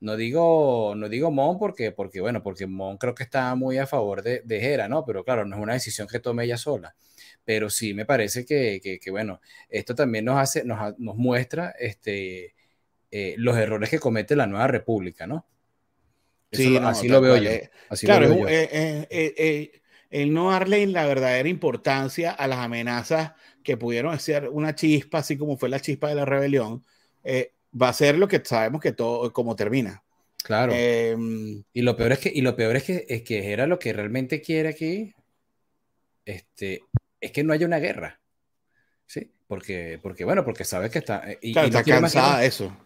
No 0.00 0.16
digo, 0.16 0.94
no 0.96 1.08
digo 1.08 1.30
Mon 1.30 1.58
porque, 1.58 1.90
porque, 1.92 2.20
bueno, 2.20 2.42
porque 2.42 2.66
Mon 2.66 2.98
creo 2.98 3.14
que 3.14 3.22
está 3.24 3.54
muy 3.54 3.78
a 3.78 3.86
favor 3.86 4.22
de, 4.22 4.42
de 4.44 4.64
Hera, 4.74 4.88
¿no? 4.88 5.04
Pero 5.06 5.24
claro, 5.24 5.44
no 5.46 5.56
es 5.56 5.62
una 5.62 5.72
decisión 5.74 6.06
que 6.08 6.20
tome 6.20 6.44
ella 6.44 6.58
sola. 6.58 6.94
Pero 7.44 7.70
sí 7.70 7.94
me 7.94 8.04
parece 8.06 8.44
que, 8.44 8.80
que, 9.02 9.10
bueno, 9.10 9.40
esto 9.68 9.94
también 9.94 10.24
nos 10.26 10.38
hace, 10.38 10.64
nos, 10.64 10.98
nos 10.98 11.16
muestra 11.16 11.70
este, 11.78 12.54
eh, 13.10 13.34
los 13.38 13.56
errores 13.56 13.90
que 13.90 13.98
comete 14.00 14.36
la 14.36 14.46
nueva 14.46 14.66
república, 14.68 15.26
¿no? 15.26 15.46
Sí, 16.56 16.76
así 16.76 17.08
lo 17.08 17.20
veo 17.20 17.36
yo. 17.36 17.50
claro, 18.00 18.46
el 20.10 20.32
no 20.32 20.50
darle 20.50 20.86
la 20.86 21.06
verdadera 21.06 21.48
importancia 21.48 22.30
a 22.30 22.46
las 22.46 22.58
amenazas 22.58 23.32
que 23.62 23.76
pudieron 23.76 24.18
ser 24.20 24.48
una 24.48 24.74
chispa, 24.74 25.18
así 25.18 25.36
como 25.36 25.56
fue 25.56 25.68
la 25.68 25.80
chispa 25.80 26.08
de 26.08 26.14
la 26.14 26.24
rebelión, 26.24 26.84
eh, 27.24 27.52
va 27.80 27.88
a 27.88 27.92
ser 27.92 28.16
lo 28.16 28.28
que 28.28 28.40
sabemos 28.44 28.80
que 28.80 28.92
todo, 28.92 29.32
como 29.32 29.56
termina. 29.56 30.02
Claro. 30.42 30.72
Em, 30.74 31.64
y 31.72 31.82
lo 31.82 31.96
peor 31.96 32.12
es 32.12 32.20
que, 32.20 32.32
y 32.32 32.40
lo 32.40 32.54
peor 32.54 32.76
es 32.76 32.84
que, 32.84 33.04
es 33.08 33.22
que 33.22 33.52
era 33.52 33.66
lo 33.66 33.78
que 33.78 33.92
realmente 33.92 34.40
quiere 34.40 34.68
aquí, 34.68 35.12
este, 36.24 36.82
es 37.20 37.32
que 37.32 37.42
no 37.42 37.52
haya 37.52 37.66
una 37.66 37.78
guerra. 37.78 38.20
Sí, 39.06 39.32
porque, 39.48 39.98
porque 40.02 40.24
bueno, 40.24 40.44
porque 40.44 40.64
sabes 40.64 40.90
que 40.90 40.98
está. 41.00 41.30
Eh, 41.30 41.38
y, 41.42 41.58
está 41.58 41.82
cansada 41.82 42.40
de 42.40 42.46
eso. 42.46 42.76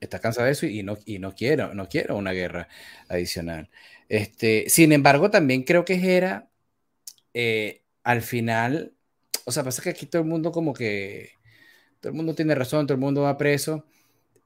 Está 0.00 0.18
cansada 0.20 0.46
de 0.46 0.52
eso 0.52 0.66
y 0.66 0.82
no, 0.82 0.98
y 1.04 1.18
no 1.18 1.34
quiero, 1.34 1.74
no 1.74 1.88
quiero 1.88 2.16
una 2.16 2.32
guerra 2.32 2.68
adicional. 3.08 3.70
Este, 4.08 4.66
sin 4.68 4.92
embargo, 4.92 5.30
también 5.30 5.62
creo 5.64 5.84
que 5.84 6.16
era 6.16 6.48
eh, 7.34 7.82
al 8.04 8.22
final, 8.22 8.94
o 9.44 9.52
sea, 9.52 9.64
pasa 9.64 9.82
que 9.82 9.90
aquí 9.90 10.06
todo 10.06 10.22
el 10.22 10.28
mundo 10.28 10.52
como 10.52 10.72
que, 10.74 11.32
todo 12.00 12.10
el 12.10 12.16
mundo 12.16 12.34
tiene 12.34 12.54
razón, 12.54 12.86
todo 12.86 12.94
el 12.94 13.00
mundo 13.00 13.22
va 13.22 13.38
preso. 13.38 13.84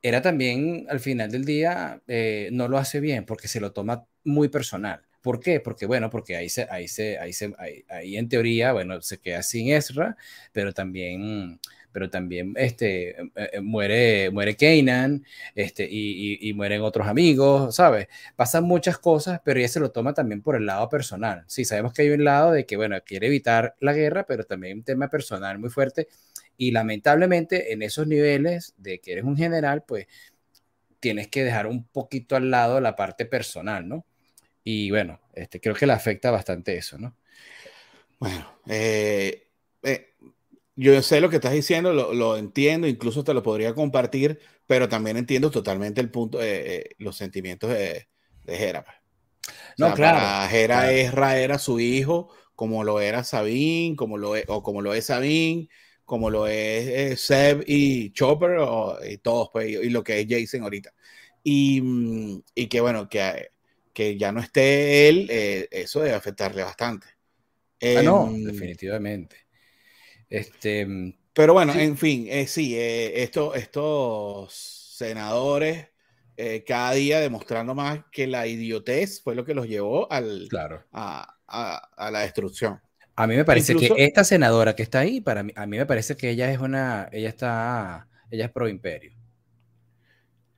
Era 0.03 0.23
también, 0.23 0.87
al 0.91 1.01
final 1.01 1.31
del 1.31 1.45
día, 1.45 2.03
eh, 2.09 2.49
no 2.53 2.69
lo 2.69 2.79
hace 2.79 3.01
bien 3.01 3.27
porque 3.27 3.49
se 3.49 3.61
lo 3.61 3.73
toma 3.73 4.07
muy 4.25 4.49
personal. 4.49 5.03
¿Por 5.23 5.41
qué? 5.41 5.61
Porque, 5.61 5.87
bueno, 5.87 6.11
porque 6.11 6.37
ahí, 6.37 6.49
se, 6.49 6.67
ahí, 6.71 6.89
se, 6.89 7.19
ahí, 7.19 7.33
se, 7.35 7.53
ahí, 7.89 8.17
en 8.17 8.29
teoría, 8.29 8.73
bueno, 8.73 9.01
se 9.03 9.19
queda 9.21 9.43
sin 9.43 9.71
Ezra, 9.71 10.17
pero 10.53 10.73
también 10.73 11.61
pero 11.92 12.11
también 12.11 12.55
este, 12.57 13.11
eh, 13.11 13.31
eh, 13.35 13.61
muere, 13.61 14.31
muere 14.31 14.57
Kanan 14.57 15.24
este, 15.55 15.87
y, 15.90 16.38
y, 16.48 16.53
mueren 16.55 16.83
otros 16.83 17.07
amigos, 17.07 17.74
¿sabes? 17.76 18.09
Pasan 18.37 18.64
muchas 18.64 18.98
cosas, 18.98 19.40
pero 19.44 19.59
ella 19.59 19.68
se 19.68 19.81
lo 19.81 19.90
toma 19.90 20.14
también 20.14 20.42
por 20.42 20.57
el 20.57 20.66
lado 20.66 20.88
personal. 20.88 21.44
Sí, 21.46 21.64
sabemos 21.64 21.92
que 21.92 22.03
hay 22.03 22.11
un 22.11 22.24
lado 22.24 22.53
de 22.53 22.66
que, 22.66 22.76
bueno, 22.76 22.96
quiere 23.05 23.26
evitar 23.29 23.74
la 23.81 23.92
guerra, 23.92 24.24
pero 24.26 24.44
también 24.44 24.79
un 24.79 24.85
tema 24.85 25.09
personal 25.09 25.59
muy 25.59 25.70
fuerte. 25.70 26.09
Y 26.57 26.72
lamentablemente 26.72 27.72
en 27.72 27.83
esos 27.83 28.07
niveles 28.07 28.74
de 28.76 29.00
que 29.00 29.12
eres 29.12 29.24
un 29.24 29.37
general, 29.37 29.85
pues 29.87 30.07
tienes 31.00 31.29
que 31.29 31.44
dejar 31.44 31.66
un 31.66 31.85
poquito 31.85 32.37
al 32.37 32.50
lado 32.50 32.81
la 32.81 32.96
parte 32.96 33.26
personal, 33.26 33.88
¿no? 33.88 34.05
Y 34.62 34.90
bueno, 34.90 35.20
este, 35.35 35.61
creo 35.61 35.74
que 35.74 35.87
le 35.87 35.94
afecta 35.94 36.31
bastante 36.31 36.76
eso, 36.76 36.98
¿no? 36.98 37.16
Bueno, 38.18 38.61
eh, 38.66 39.48
eh 39.83 40.10
yo 40.81 41.03
sé 41.03 41.21
lo 41.21 41.29
que 41.29 41.37
estás 41.37 41.53
diciendo, 41.53 41.93
lo, 41.93 42.37
entiendo, 42.38 42.87
incluso 42.87 43.23
te 43.23 43.35
lo 43.35 43.43
podría 43.43 43.75
compartir, 43.75 44.40
pero 44.66 44.88
también 44.88 45.19
entiendo 45.19 45.51
totalmente 45.51 46.01
el 46.01 46.11
punto, 46.11 46.38
eh, 46.40 46.90
los 46.99 47.16
sentimientos 47.16 47.71
de, 47.71 48.09
de 48.45 48.57
Jera. 48.57 48.85
Pues. 48.85 48.97
No, 49.77 49.95
claro. 49.95 50.19
Para 50.19 50.49
Jera 50.49 51.38
era 51.38 51.59
su 51.59 51.81
hijo, 51.81 52.31
como 52.55 52.83
lo 52.83 53.01
era 53.01 53.25
Sabine, 53.25 53.95
como 53.95 54.16
lo 54.16 54.37
es, 54.37 54.45
o 54.49 54.62
como 54.62 54.81
lo 54.81 54.95
es 54.95 55.07
Sabine, 55.07 55.69
como 56.05 56.31
lo 56.31 56.47
es 56.47 56.88
eh, 56.88 57.16
Seb 57.16 57.64
y 57.66 58.12
Chopper, 58.12 58.59
y 59.09 59.19
todos, 59.19 59.51
pues, 59.53 59.69
y, 59.69 59.90
lo 59.90 60.03
que 60.03 60.21
es 60.21 60.27
Jason 60.29 60.62
ahorita. 60.62 60.93
Y, 61.43 61.81
mm, 61.83 62.43
y 62.55 62.66
que 62.69 62.81
bueno, 62.81 63.09
que, 63.09 63.51
que 63.93 64.16
ya 64.19 64.33
no 64.33 64.40
esté 64.40 65.09
él, 65.09 65.29
eh, 65.31 65.69
eso 65.71 66.01
debe 66.01 66.14
afectarle 66.14 66.62
bastante. 66.62 67.07
Ah, 67.83 68.03
no, 68.03 68.29
em, 68.29 68.45
definitivamente. 68.45 69.37
Este, 70.31 70.87
Pero 71.35 71.53
bueno, 71.53 71.75
en 71.75 71.99
fin, 71.99 72.27
eh, 72.31 72.47
sí, 72.47 72.77
eh, 72.77 73.23
estos 73.23 74.53
senadores 74.97 75.88
eh, 76.37 76.64
cada 76.64 76.93
día 76.93 77.21
demostrando 77.21 77.75
más 77.75 78.05
que 78.12 78.29
la 78.29 78.47
idiotez 78.47 79.21
fue 79.21 79.35
lo 79.35 79.45
que 79.45 79.55
los 79.55 79.66
llevó 79.66 80.11
al, 80.11 80.47
claro. 80.49 80.85
a, 80.93 81.37
a, 81.47 82.11
la 82.11 82.21
destrucción. 82.21 82.81
A 83.16 83.27
mí 83.27 83.37
me 83.37 83.45
parece 83.45 83.75
que 83.75 83.93
esta 83.99 84.25
senadora 84.25 84.75
que 84.75 84.85
está 84.85 85.01
ahí, 85.01 85.21
para 85.21 85.43
mí, 85.43 85.53
a 85.57 85.66
mí 85.66 85.77
me 85.77 85.85
parece 85.85 86.16
que 86.16 86.31
ella 86.31 86.51
es 86.51 86.59
una, 86.59 87.09
ella 87.12 87.29
está, 87.29 88.09
ella 88.31 88.47
es 88.47 88.53
pro 88.53 88.69
imperio. 88.69 89.12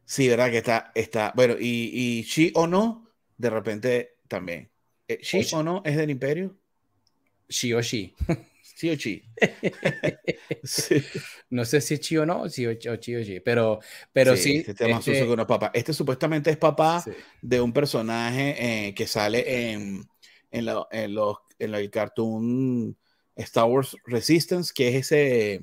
Sí, 0.05 0.29
verdad 0.29 0.51
que 0.51 0.59
está, 0.59 0.93
está, 0.95 1.33
bueno, 1.35 1.55
y, 1.59 2.19
y 2.19 2.25
sí 2.25 2.53
o 2.55 2.67
no, 2.67 3.09
de 3.39 3.51
repente 3.51 4.19
también. 4.29 4.71
¿Sí 5.23 5.47
o, 5.53 5.63
no 5.63 5.83
es 5.85 5.97
del 5.97 6.11
imperio? 6.11 6.57
Sí 7.49 7.73
o 7.73 7.83
sí. 7.83 8.15
Sí 8.83 8.91
o 8.91 8.97
chi. 8.97 9.23
No 11.51 11.65
sé 11.65 11.81
si 11.81 11.95
es 11.95 12.01
chi 12.01 12.17
o 12.17 12.27
no, 12.27 12.49
sí 12.49 12.67
o 12.67 12.75
chi 12.75 12.89
o 12.89 12.97
chi, 12.97 13.39
pero, 13.39 13.79
pero 14.13 14.37
sí. 14.37 14.65
este, 14.67 14.91
este, 14.91 15.31
este, 15.75 15.93
supuestamente 15.93 16.51
es 16.51 16.57
papá 16.57 17.05
de 17.41 17.61
un 17.61 17.73
personaje 17.73 18.89
eh, 18.89 18.95
que 18.95 19.07
sale 19.07 19.71
en, 19.71 20.03
en, 20.51 20.65
los, 20.65 21.37
en 21.61 21.75
el 21.75 21.91
cartoon 21.91 22.97
Star 23.37 23.67
Wars 23.67 23.97
Resistance, 24.07 24.73
que 24.75 24.89
es 24.89 25.13
ese, 25.13 25.63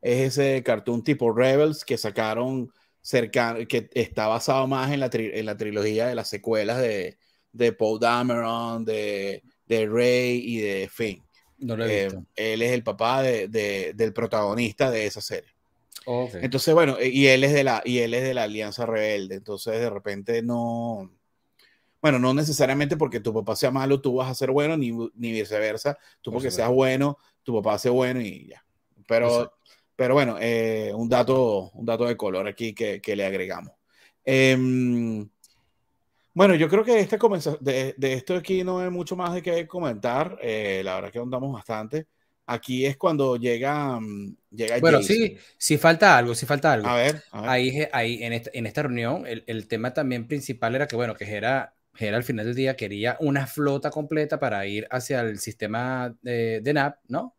es 0.00 0.38
ese 0.38 0.64
cartoon 0.64 1.04
tipo 1.04 1.32
Rebels 1.32 1.84
que 1.84 1.96
sacaron 1.96 2.72
cercano, 3.02 3.60
que 3.68 3.88
está 3.94 4.26
basado 4.26 4.66
más 4.66 4.90
en 4.90 4.98
la, 4.98 5.10
en 5.12 5.46
la 5.46 5.56
trilogía 5.56 6.08
de 6.08 6.16
las 6.16 6.28
secuelas 6.28 6.80
de, 6.80 7.18
de 7.52 7.72
Paul 7.72 8.00
Dameron, 8.00 8.84
de, 8.84 9.44
de 9.66 9.86
Rey 9.86 10.42
y 10.44 10.58
de 10.58 10.90
Finn. 10.92 11.22
No 11.62 11.76
lo 11.76 11.86
he 11.86 12.06
eh, 12.06 12.10
él 12.36 12.62
es 12.62 12.72
el 12.72 12.82
papá 12.82 13.22
de, 13.22 13.48
del 13.94 14.12
protagonista 14.12 14.90
de 14.90 15.06
esa 15.06 15.20
serie. 15.20 15.50
Entonces, 16.34 16.74
bueno, 16.74 16.98
eh, 16.98 17.08
y 17.08 17.26
él 17.28 17.44
es 17.44 17.52
de 17.52 17.64
la 17.64 17.80
y 17.84 17.98
él 17.98 18.14
es 18.14 18.24
de 18.24 18.34
la 18.34 18.44
Alianza 18.44 18.86
Rebelde. 18.86 19.36
Entonces, 19.36 19.74
de 19.74 19.90
repente 19.90 20.42
no. 20.42 21.10
Bueno, 22.00 22.18
no 22.18 22.34
necesariamente 22.34 22.96
porque 22.96 23.20
tu 23.20 23.32
papá 23.32 23.54
sea 23.54 23.70
malo, 23.70 24.00
tú 24.00 24.16
vas 24.16 24.28
a 24.28 24.34
ser 24.34 24.50
bueno, 24.50 24.76
ni, 24.76 24.90
ni 24.90 25.30
viceversa. 25.30 25.96
Tú 26.20 26.32
porque 26.32 26.50
seas 26.50 26.68
bueno, 26.68 27.16
tu 27.44 27.54
papá 27.62 27.78
sea 27.78 27.92
bueno 27.92 28.20
y 28.20 28.48
ya. 28.48 28.64
Pero, 29.06 29.52
pero 29.94 30.14
bueno, 30.14 30.36
eh, 30.40 30.92
un, 30.94 31.08
dato, 31.08 31.70
un 31.74 31.86
dato 31.86 32.06
de 32.06 32.16
color 32.16 32.48
aquí 32.48 32.74
que, 32.74 33.00
que 33.00 33.14
le 33.14 33.24
agregamos. 33.24 33.72
Eh, 34.24 35.28
bueno, 36.34 36.54
yo 36.54 36.68
creo 36.68 36.84
que 36.84 37.00
este 37.00 37.18
de, 37.60 37.94
de, 37.96 38.12
esto 38.14 38.34
aquí 38.34 38.64
no 38.64 38.78
hay 38.78 38.90
mucho 38.90 39.16
más 39.16 39.34
de 39.34 39.42
qué 39.42 39.66
comentar. 39.66 40.38
Eh, 40.40 40.82
la 40.84 40.96
verdad 40.96 41.10
que 41.12 41.18
andamos 41.18 41.52
bastante. 41.52 42.06
Aquí 42.46 42.84
es 42.84 42.96
cuando 42.96 43.36
llega, 43.36 44.00
mm, 44.00 44.36
llega 44.50 44.78
Bueno, 44.80 45.02
sí, 45.02 45.36
sí 45.56 45.78
falta 45.78 46.16
algo, 46.16 46.34
sí 46.34 46.46
falta 46.46 46.72
algo. 46.72 46.88
A 46.88 46.96
ver, 46.96 47.22
Ahí, 47.30 47.86
ahí 47.92 48.22
en, 48.22 48.32
esta, 48.32 48.50
en 48.52 48.66
esta 48.66 48.82
reunión, 48.82 49.26
el, 49.26 49.44
el, 49.46 49.68
tema 49.68 49.94
también 49.94 50.26
principal 50.26 50.74
era 50.74 50.86
que, 50.86 50.96
bueno, 50.96 51.14
que 51.14 51.30
era, 51.30 51.74
era 51.98 52.16
al 52.16 52.24
final 52.24 52.46
del 52.46 52.54
día 52.54 52.76
quería 52.76 53.16
una 53.20 53.46
flota 53.46 53.90
completa 53.90 54.40
para 54.40 54.66
ir 54.66 54.86
hacia 54.90 55.20
el 55.20 55.38
sistema 55.38 56.14
de, 56.22 56.60
de 56.60 56.72
NAP, 56.72 56.96
¿no? 57.08 57.36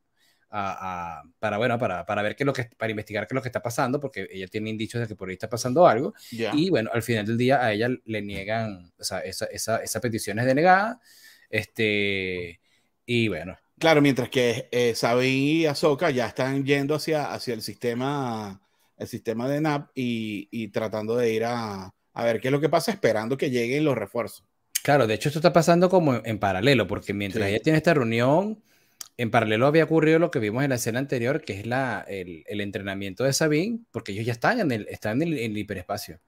Para, 1.39 1.57
bueno, 1.57 1.79
para, 1.79 2.05
para, 2.05 2.21
ver 2.21 2.35
qué 2.35 2.43
es 2.43 2.45
lo 2.45 2.53
que, 2.53 2.69
para 2.77 2.91
investigar 2.91 3.25
qué 3.25 3.33
es 3.33 3.35
lo 3.35 3.41
que 3.41 3.47
está 3.47 3.61
pasando, 3.61 3.99
porque 3.99 4.27
ella 4.31 4.47
tiene 4.47 4.69
indicios 4.69 5.01
de 5.01 5.07
que 5.07 5.15
por 5.15 5.29
ahí 5.29 5.33
está 5.33 5.49
pasando 5.49 5.87
algo. 5.87 6.13
Y 6.31 6.69
bueno, 6.69 6.91
al 6.93 7.01
final 7.01 7.25
del 7.25 7.37
día 7.37 7.63
a 7.63 7.73
ella 7.73 7.89
le 8.05 8.21
niegan, 8.21 8.91
o 8.99 9.03
sea, 9.03 9.19
esa, 9.19 9.45
esa, 9.45 9.77
esa 9.77 9.99
petición 9.99 10.37
es 10.37 10.45
denegada. 10.45 11.01
Este, 11.49 12.59
y 13.05 13.27
bueno. 13.29 13.57
Claro, 13.79 14.01
mientras 14.01 14.29
que 14.29 14.69
eh, 14.71 14.93
y 15.23 15.65
Ahsoka 15.65 16.11
ya 16.11 16.27
están 16.27 16.63
yendo 16.63 16.95
hacia, 16.95 17.33
hacia 17.33 17.55
el 17.55 17.61
sistema, 17.63 18.61
el 18.97 19.07
sistema 19.07 19.49
de 19.49 19.59
NAP 19.59 19.89
y, 19.95 20.47
y 20.51 20.67
tratando 20.67 21.17
de 21.17 21.33
ir 21.33 21.45
a, 21.45 21.93
a 22.13 22.23
ver 22.23 22.39
qué 22.39 22.49
es 22.49 22.51
lo 22.51 22.61
que 22.61 22.69
pasa, 22.69 22.91
esperando 22.91 23.37
que 23.37 23.49
lleguen 23.49 23.85
los 23.85 23.97
refuerzos. 23.97 24.45
Claro, 24.83 25.07
de 25.07 25.13
hecho 25.13 25.29
esto 25.29 25.39
está 25.39 25.53
pasando 25.53 25.89
como 25.89 26.15
en, 26.25 26.39
paralelo, 26.39 26.87
porque 26.87 27.13
mientras 27.13 27.47
ella 27.47 27.61
tiene 27.61 27.77
esta 27.77 27.93
reunión, 27.93 28.61
en 29.17 29.31
paralelo 29.31 29.67
había 29.67 29.83
ocurrido 29.83 30.19
lo 30.19 30.31
que 30.31 30.39
vimos 30.39 30.63
en 30.63 30.69
la 30.69 30.75
escena 30.75 30.99
anterior, 30.99 31.41
que 31.41 31.59
es 31.59 31.65
la, 31.65 32.03
el, 32.07 32.43
el, 32.47 32.61
entrenamiento 32.61 33.23
de 33.23 33.33
Sabine, 33.33 33.79
porque 33.91 34.11
ellos 34.11 34.25
ya 34.25 34.33
están 34.33 34.59
en 34.59 34.71
el, 34.71 34.87
están 34.89 35.21
en 35.21 35.33
el, 35.33 35.57
hiperespacio. 35.57 36.19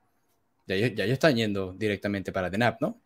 Ya 0.68 0.76
ellos, 0.76 0.92
ya 0.96 1.04
ellos 1.04 1.14
están 1.14 1.36
yendo 1.36 1.74
directamente 1.74 2.32
para 2.32 2.50
DENAP, 2.50 2.82
¿no? 2.82 3.02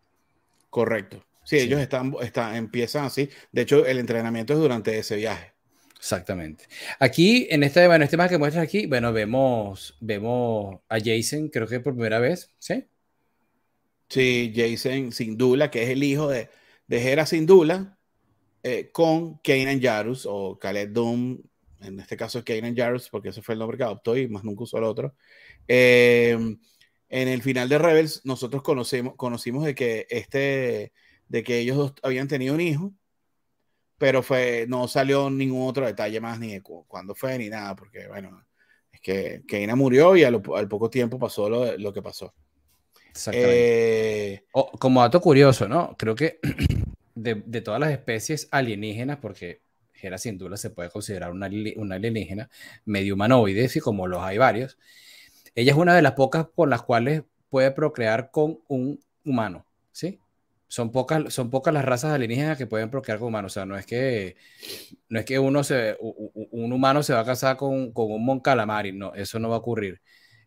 Correcto. 0.69 1.23
Sí, 1.43 1.57
ellos 1.57 1.79
están, 1.79 2.13
están, 2.21 2.55
empiezan 2.55 3.05
así. 3.05 3.29
De 3.51 3.61
hecho, 3.61 3.85
el 3.85 3.99
entrenamiento 3.99 4.53
es 4.53 4.59
durante 4.59 4.97
ese 4.97 5.15
viaje. 5.15 5.53
Exactamente. 5.97 6.65
Aquí, 6.99 7.47
en 7.49 7.63
este, 7.63 7.85
bueno, 7.87 8.05
este 8.05 8.17
más 8.17 8.29
que 8.29 8.37
muestras 8.37 8.63
aquí, 8.63 8.85
bueno, 8.85 9.11
vemos, 9.11 9.97
vemos 9.99 10.79
a 10.87 10.97
Jason, 11.03 11.49
creo 11.49 11.67
que 11.67 11.79
por 11.79 11.93
primera 11.93 12.19
vez, 12.19 12.51
¿sí? 12.57 12.85
Sí, 14.07 14.53
Jason 14.55 15.11
Sindula, 15.11 15.69
que 15.69 15.83
es 15.83 15.89
el 15.89 16.03
hijo 16.03 16.29
de, 16.29 16.49
de 16.87 17.11
Hera 17.11 17.25
Sindula, 17.25 17.98
eh, 18.63 18.89
con 18.91 19.37
Kanan 19.39 19.81
Jarus 19.81 20.25
o 20.29 20.57
Khaled 20.59 20.89
Doom, 20.89 21.39
en 21.81 21.99
este 21.99 22.17
caso 22.17 22.39
es 22.39 22.45
Kanan 22.45 22.75
Jarus, 22.75 23.09
porque 23.09 23.29
ese 23.29 23.41
fue 23.41 23.53
el 23.53 23.59
nombre 23.59 23.77
que 23.77 23.83
adoptó 23.83 24.17
y 24.17 24.27
más 24.27 24.43
nunca 24.43 24.63
usó 24.63 24.77
el 24.77 24.83
otro. 24.83 25.15
Eh, 25.67 26.37
en 27.09 27.27
el 27.27 27.41
final 27.41 27.69
de 27.69 27.77
Rebels, 27.77 28.21
nosotros 28.25 28.61
conocimos, 28.61 29.15
conocimos 29.15 29.63
de 29.65 29.75
que 29.75 30.05
este, 30.09 30.93
de 31.27 31.43
que 31.43 31.59
ellos 31.59 31.77
dos 31.77 31.93
habían 32.03 32.27
tenido 32.27 32.53
un 32.53 32.61
hijo, 32.61 32.93
pero 33.97 34.21
fue, 34.23 34.65
no 34.67 34.87
salió 34.87 35.29
ningún 35.29 35.67
otro 35.67 35.85
detalle 35.85 36.19
más, 36.19 36.39
ni 36.39 36.53
de 36.53 36.61
cuándo 36.61 37.15
fue, 37.15 37.37
ni 37.37 37.49
nada, 37.49 37.75
porque 37.75 38.07
bueno, 38.07 38.45
es 38.91 39.01
que 39.01 39.43
Kanan 39.47 39.77
murió 39.77 40.15
y 40.15 40.23
al 40.23 40.41
poco 40.41 40.89
tiempo 40.89 41.17
pasó 41.17 41.49
lo, 41.49 41.77
lo 41.77 41.93
que 41.93 42.01
pasó. 42.01 42.33
Exactamente. 43.09 44.33
Eh, 44.33 44.43
como 44.51 45.01
dato 45.01 45.19
curioso, 45.19 45.67
¿no? 45.67 45.95
Creo 45.97 46.15
que 46.15 46.39
de, 47.23 47.61
todas 47.61 47.79
las 47.79 47.91
especies 47.91 48.47
alienígenas, 48.51 49.17
porque 49.17 49.61
Gera 49.93 50.17
sin 50.17 50.37
duda 50.37 50.57
se 50.57 50.69
puede 50.69 50.89
considerar 50.89 51.31
una, 51.31 51.47
alienígena 51.47 52.49
medio 52.85 53.15
humanoide, 53.15 53.69
y 53.73 53.79
como 53.79 54.07
los 54.07 54.21
hay 54.21 54.37
varios, 54.37 54.77
ella 55.55 55.71
es 55.73 55.77
una 55.77 55.95
de 55.95 56.01
las 56.01 56.13
pocas 56.13 56.47
por 56.47 56.69
las 56.69 56.83
cuales 56.83 57.23
puede 57.49 57.71
procrear 57.71 58.31
con 58.31 58.59
un 58.67 58.99
humano, 59.25 59.65
¿sí? 59.91 60.19
Son 60.67 60.91
pocas, 60.91 61.33
son 61.33 61.49
pocas 61.49 61.73
las 61.73 61.83
razas 61.83 62.13
alienígenas 62.13 62.57
que 62.57 62.67
pueden 62.67 62.91
procrear 62.91 63.17
con 63.17 63.29
humanos. 63.29 63.53
O 63.53 63.55
sea, 63.55 63.65
no 63.65 63.75
es 63.75 63.87
que, 63.87 64.35
no 65.09 65.19
es 65.19 65.25
que 65.25 65.39
uno 65.39 65.63
se, 65.63 65.97
un 65.99 66.71
humano 66.71 67.01
se 67.01 67.13
va 67.13 67.21
a 67.21 67.25
casar 67.25 67.57
con, 67.57 67.91
con 67.91 68.11
un 68.11 68.23
mon 68.23 68.39
calamari, 68.39 68.91
no, 68.91 69.13
eso 69.15 69.39
no 69.39 69.49
va 69.49 69.55
a 69.55 69.59
ocurrir. 69.59 69.99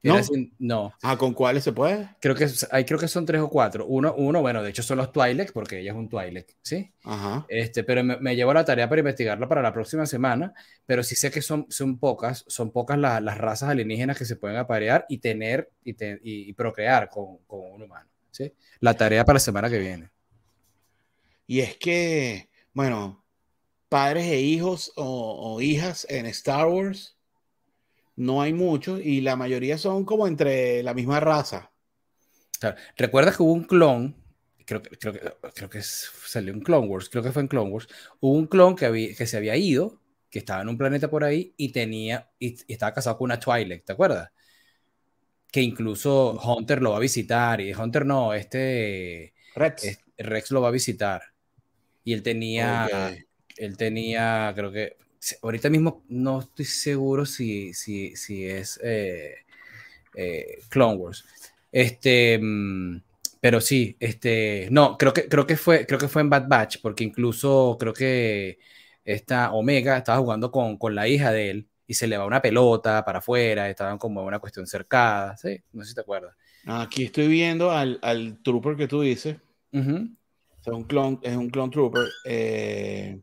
¿No? 0.02 0.20
no. 0.58 0.92
Ah, 1.02 1.16
¿con 1.16 1.32
cuáles 1.32 1.62
se 1.62 1.72
puede? 1.72 2.08
Creo 2.20 2.34
que, 2.34 2.48
hay, 2.72 2.84
creo 2.84 2.98
que 2.98 3.06
son 3.06 3.24
tres 3.24 3.40
o 3.40 3.48
cuatro. 3.48 3.86
Uno, 3.86 4.12
uno, 4.16 4.40
bueno, 4.40 4.60
de 4.62 4.70
hecho 4.70 4.82
son 4.82 4.98
los 4.98 5.12
Twi'lek, 5.12 5.52
porque 5.52 5.78
ella 5.78 5.92
es 5.92 5.96
un 5.96 6.08
Twi'lek, 6.08 6.56
¿sí? 6.60 6.92
Ajá. 7.04 7.46
Este, 7.48 7.84
pero 7.84 8.02
me, 8.02 8.16
me 8.16 8.34
llevo 8.34 8.52
la 8.52 8.64
tarea 8.64 8.88
para 8.88 8.98
investigarla 8.98 9.48
para 9.48 9.62
la 9.62 9.72
próxima 9.72 10.04
semana, 10.04 10.54
pero 10.86 11.04
sí 11.04 11.14
sé 11.14 11.30
que 11.30 11.40
son, 11.40 11.66
son 11.68 11.98
pocas, 12.00 12.44
son 12.48 12.72
pocas 12.72 12.98
las, 12.98 13.22
las 13.22 13.38
razas 13.38 13.68
alienígenas 13.68 14.18
que 14.18 14.24
se 14.24 14.34
pueden 14.34 14.56
aparear 14.56 15.06
y 15.08 15.18
tener 15.18 15.70
y, 15.84 15.94
y, 16.22 16.52
procrear 16.54 17.08
con, 17.08 17.38
con, 17.46 17.60
un 17.60 17.82
humano, 17.82 18.10
¿sí? 18.32 18.52
La 18.80 18.94
tarea 18.94 19.24
para 19.24 19.36
la 19.36 19.40
semana 19.40 19.70
que 19.70 19.78
viene. 19.78 20.10
Y 21.46 21.60
es 21.60 21.76
que, 21.76 22.48
bueno, 22.72 23.24
padres 23.88 24.24
e 24.24 24.40
hijos 24.40 24.92
o, 24.96 25.54
o 25.54 25.60
hijas 25.60 26.06
en 26.10 26.26
Star 26.26 26.66
Wars 26.66 27.16
no 28.16 28.42
hay 28.42 28.52
muchos 28.52 29.00
y 29.02 29.20
la 29.20 29.36
mayoría 29.36 29.78
son 29.78 30.04
como 30.04 30.26
entre 30.26 30.82
la 30.82 30.94
misma 30.94 31.20
raza. 31.20 31.72
¿Recuerdas 32.96 33.36
que 33.36 33.42
hubo 33.42 33.52
un 33.52 33.64
clon? 33.64 34.16
Creo, 34.64 34.82
creo, 34.82 35.14
creo 35.54 35.70
que 35.70 35.82
salió 35.82 36.52
en 36.52 36.60
Clone 36.60 36.86
Wars, 36.86 37.08
creo 37.08 37.22
que 37.22 37.32
fue 37.32 37.42
en 37.42 37.48
Clone 37.48 37.70
Wars. 37.70 37.88
Hubo 38.20 38.34
un 38.34 38.46
clon 38.46 38.76
que, 38.76 38.86
había, 38.86 39.14
que 39.14 39.26
se 39.26 39.36
había 39.36 39.56
ido, 39.56 40.00
que 40.30 40.38
estaba 40.38 40.62
en 40.62 40.68
un 40.68 40.78
planeta 40.78 41.10
por 41.10 41.24
ahí 41.24 41.52
y 41.56 41.72
tenía 41.72 42.30
y, 42.38 42.56
estaba 42.72 42.94
casado 42.94 43.18
con 43.18 43.26
una 43.26 43.40
Twilight, 43.40 43.84
¿te 43.84 43.92
acuerdas? 43.92 44.30
Que 45.50 45.60
incluso 45.60 46.40
Hunter 46.40 46.80
lo 46.80 46.92
va 46.92 46.96
a 46.96 47.00
visitar 47.00 47.60
y 47.60 47.74
Hunter 47.74 48.06
no, 48.06 48.32
este 48.32 49.34
Rex, 49.54 49.98
Rex 50.16 50.50
lo 50.50 50.62
va 50.62 50.68
a 50.68 50.72
visitar. 50.72 51.22
Y 52.04 52.14
él 52.14 52.22
tenía, 52.22 52.88
él 53.56 53.76
tenía, 53.76 54.52
creo 54.54 54.72
que 54.72 54.96
ahorita 55.42 55.70
mismo 55.70 56.04
no 56.08 56.40
estoy 56.40 56.64
seguro 56.64 57.26
si, 57.26 57.74
si, 57.74 58.16
si 58.16 58.44
es 58.46 58.80
eh, 58.82 59.36
eh, 60.14 60.58
Clone 60.68 60.96
Wars. 60.96 61.24
Este, 61.70 62.38
mm, 62.40 63.00
pero 63.40 63.60
sí, 63.60 63.96
este, 63.98 64.68
no, 64.70 64.96
creo 64.98 65.12
que, 65.12 65.28
creo 65.28 65.46
que 65.46 65.56
fue, 65.56 65.86
creo 65.86 65.98
que 65.98 66.08
fue 66.08 66.22
en 66.22 66.30
Bad 66.30 66.48
Batch, 66.48 66.78
porque 66.82 67.04
incluso 67.04 67.76
creo 67.78 67.92
que 67.92 68.58
esta 69.04 69.52
Omega 69.52 69.96
estaba 69.96 70.18
jugando 70.18 70.50
con, 70.50 70.76
con 70.76 70.94
la 70.94 71.08
hija 71.08 71.32
de 71.32 71.50
él 71.50 71.68
y 71.86 71.94
se 71.94 72.06
le 72.06 72.16
va 72.16 72.26
una 72.26 72.42
pelota 72.42 73.04
para 73.04 73.18
afuera, 73.18 73.68
estaban 73.68 73.98
como 73.98 74.22
una 74.24 74.38
cuestión 74.38 74.66
cercada, 74.66 75.36
¿sí? 75.36 75.60
No 75.72 75.82
sé 75.82 75.90
si 75.90 75.94
te 75.94 76.00
acuerdas. 76.02 76.36
Aquí 76.66 77.04
estoy 77.04 77.26
viendo 77.26 77.70
al, 77.72 77.98
al 78.02 78.40
trooper 78.42 78.76
que 78.76 78.86
tú 78.86 79.00
dices. 79.00 79.36
es 79.72 79.82
un 79.82 80.84
clone, 80.84 81.18
es 81.22 81.36
un 81.36 81.50
clone 81.50 81.72
trooper. 81.72 82.08
Eh, 82.24 83.20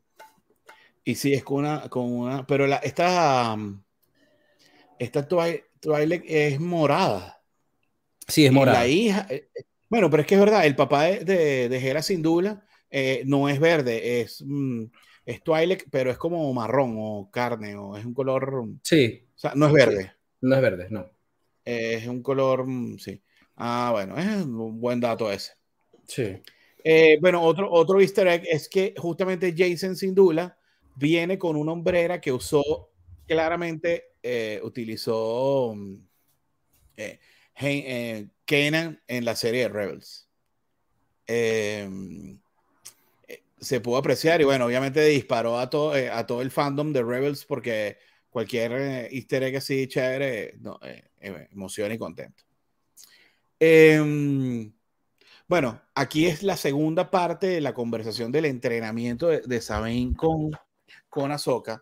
y 1.03 1.15
sí, 1.15 1.33
es 1.33 1.43
con 1.43 1.59
una, 1.59 1.89
con 1.89 2.11
una 2.11 2.45
pero 2.45 2.67
la, 2.67 2.77
esta, 2.77 3.57
esta 4.99 5.27
Twilight 5.27 6.23
es 6.27 6.59
morada. 6.59 7.41
Sí, 8.27 8.45
es 8.45 8.51
morada. 8.51 8.79
la 8.79 8.87
hija, 8.87 9.25
eh, 9.29 9.49
eh, 9.55 9.63
bueno, 9.89 10.09
pero 10.09 10.21
es 10.21 10.27
que 10.27 10.35
es 10.35 10.41
verdad, 10.41 10.65
el 10.65 10.75
papá 10.75 11.05
de, 11.05 11.25
de, 11.25 11.69
de 11.69 11.77
Hera 11.77 12.03
Sindula 12.03 12.63
eh, 12.91 13.23
no 13.25 13.49
es 13.49 13.59
verde, 13.59 14.21
es, 14.21 14.43
mm, 14.45 14.83
es 15.25 15.41
Twilight, 15.41 15.83
pero 15.89 16.11
es 16.11 16.17
como 16.17 16.53
marrón 16.53 16.95
o 16.97 17.29
carne, 17.31 17.75
o 17.75 17.97
es 17.97 18.05
un 18.05 18.13
color. 18.13 18.65
Sí. 18.83 19.25
O 19.35 19.39
sea, 19.39 19.53
no 19.55 19.67
es 19.67 19.73
verde. 19.73 20.11
No 20.41 20.55
es 20.55 20.61
verde, 20.61 20.87
no. 20.89 21.09
es 21.65 22.07
un 22.07 22.21
color, 22.21 22.67
mm, 22.67 22.99
sí. 22.99 23.21
Ah, 23.55 23.89
bueno, 23.93 24.17
es 24.17 24.27
un 24.45 24.79
buen 24.79 24.99
dato 24.99 25.31
ese. 25.31 25.53
Sí. 26.05 26.41
bueno, 27.19 27.41
otro, 27.41 27.71
otro 27.71 27.99
easter 27.99 28.27
egg 28.27 28.43
es 28.49 28.69
que 28.69 28.93
justamente 28.97 29.53
Jason 29.57 29.95
Sindula 29.95 30.58
viene 30.99 31.37
con 31.37 31.55
una 31.55 31.71
hombrera 31.71 32.19
que 32.19 32.33
usó 32.33 32.91
claramente, 33.25 34.15
eh, 34.21 34.59
utilizó 34.63 35.73
mm, 35.75 35.95
eh, 36.97 37.19
eh, 37.61 38.27
en 38.45 39.25
la 39.25 39.35
serie 39.35 39.61
de 39.61 39.69
Rebels. 39.69 40.29
Em, 41.25 42.39
se 43.59 43.81
pudo 43.81 43.97
apreciar 43.97 44.41
y 44.41 44.45
bueno, 44.45 44.65
obviamente 44.65 45.03
disparó 45.05 45.59
a 45.59 45.69
todo, 45.69 45.91
a 45.91 46.25
todo 46.25 46.41
el 46.41 46.51
fandom 46.51 46.91
de 46.91 47.03
Rebels 47.03 47.45
porque 47.45 47.97
cualquier 48.29 49.07
easter 49.11 49.43
egg 49.43 49.57
así 49.57 49.87
chévere, 49.87 50.55
no, 50.59 50.79
emociona 51.19 51.93
y 51.93 51.97
contento. 51.97 52.43
Em, 53.59 54.73
bueno, 55.47 55.81
aquí 55.95 56.25
es 56.25 56.43
la 56.43 56.57
segunda 56.57 57.11
parte 57.11 57.47
de 57.47 57.61
la 57.61 57.73
conversación 57.73 58.31
del 58.31 58.45
entrenamiento 58.45 59.27
de, 59.27 59.41
de 59.41 59.61
Sabine 59.61 60.15
con, 60.15 60.51
con 61.09 61.31
Ahsoka, 61.31 61.81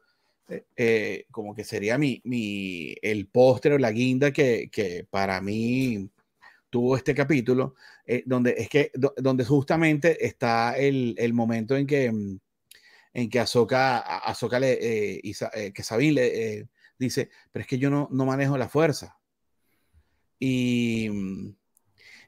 eh, 0.49 0.65
eh, 0.77 1.25
como 1.29 1.53
que 1.53 1.65
sería 1.65 1.97
mi, 1.97 2.21
mi 2.23 2.95
el 3.01 3.27
póster 3.27 3.73
o 3.73 3.77
la 3.77 3.91
guinda 3.91 4.31
que, 4.31 4.69
que, 4.71 5.05
para 5.09 5.41
mí 5.41 6.09
tuvo 6.69 6.95
este 6.95 7.13
capítulo, 7.13 7.75
eh, 8.05 8.23
donde 8.25 8.55
es 8.57 8.69
que 8.69 8.91
donde 8.95 9.43
justamente 9.43 10.25
está 10.25 10.77
el, 10.77 11.15
el, 11.17 11.33
momento 11.33 11.75
en 11.75 11.85
que 11.85 12.11
mm, 12.11 12.39
en 13.13 13.29
que 13.29 13.39
Ahsoka, 13.39 13.99
Ahsoka 13.99 14.59
le, 14.59 15.21
que 15.73 15.83
Sabine 15.83 16.13
le 16.13 16.69
dice, 16.99 17.29
pero 17.51 17.61
es 17.61 17.67
que 17.67 17.79
yo 17.79 17.89
no, 17.89 18.07
no 18.11 18.25
manejo 18.25 18.57
la 18.57 18.69
fuerza. 18.69 19.17
Y, 20.39 21.09
mm, 21.09 21.55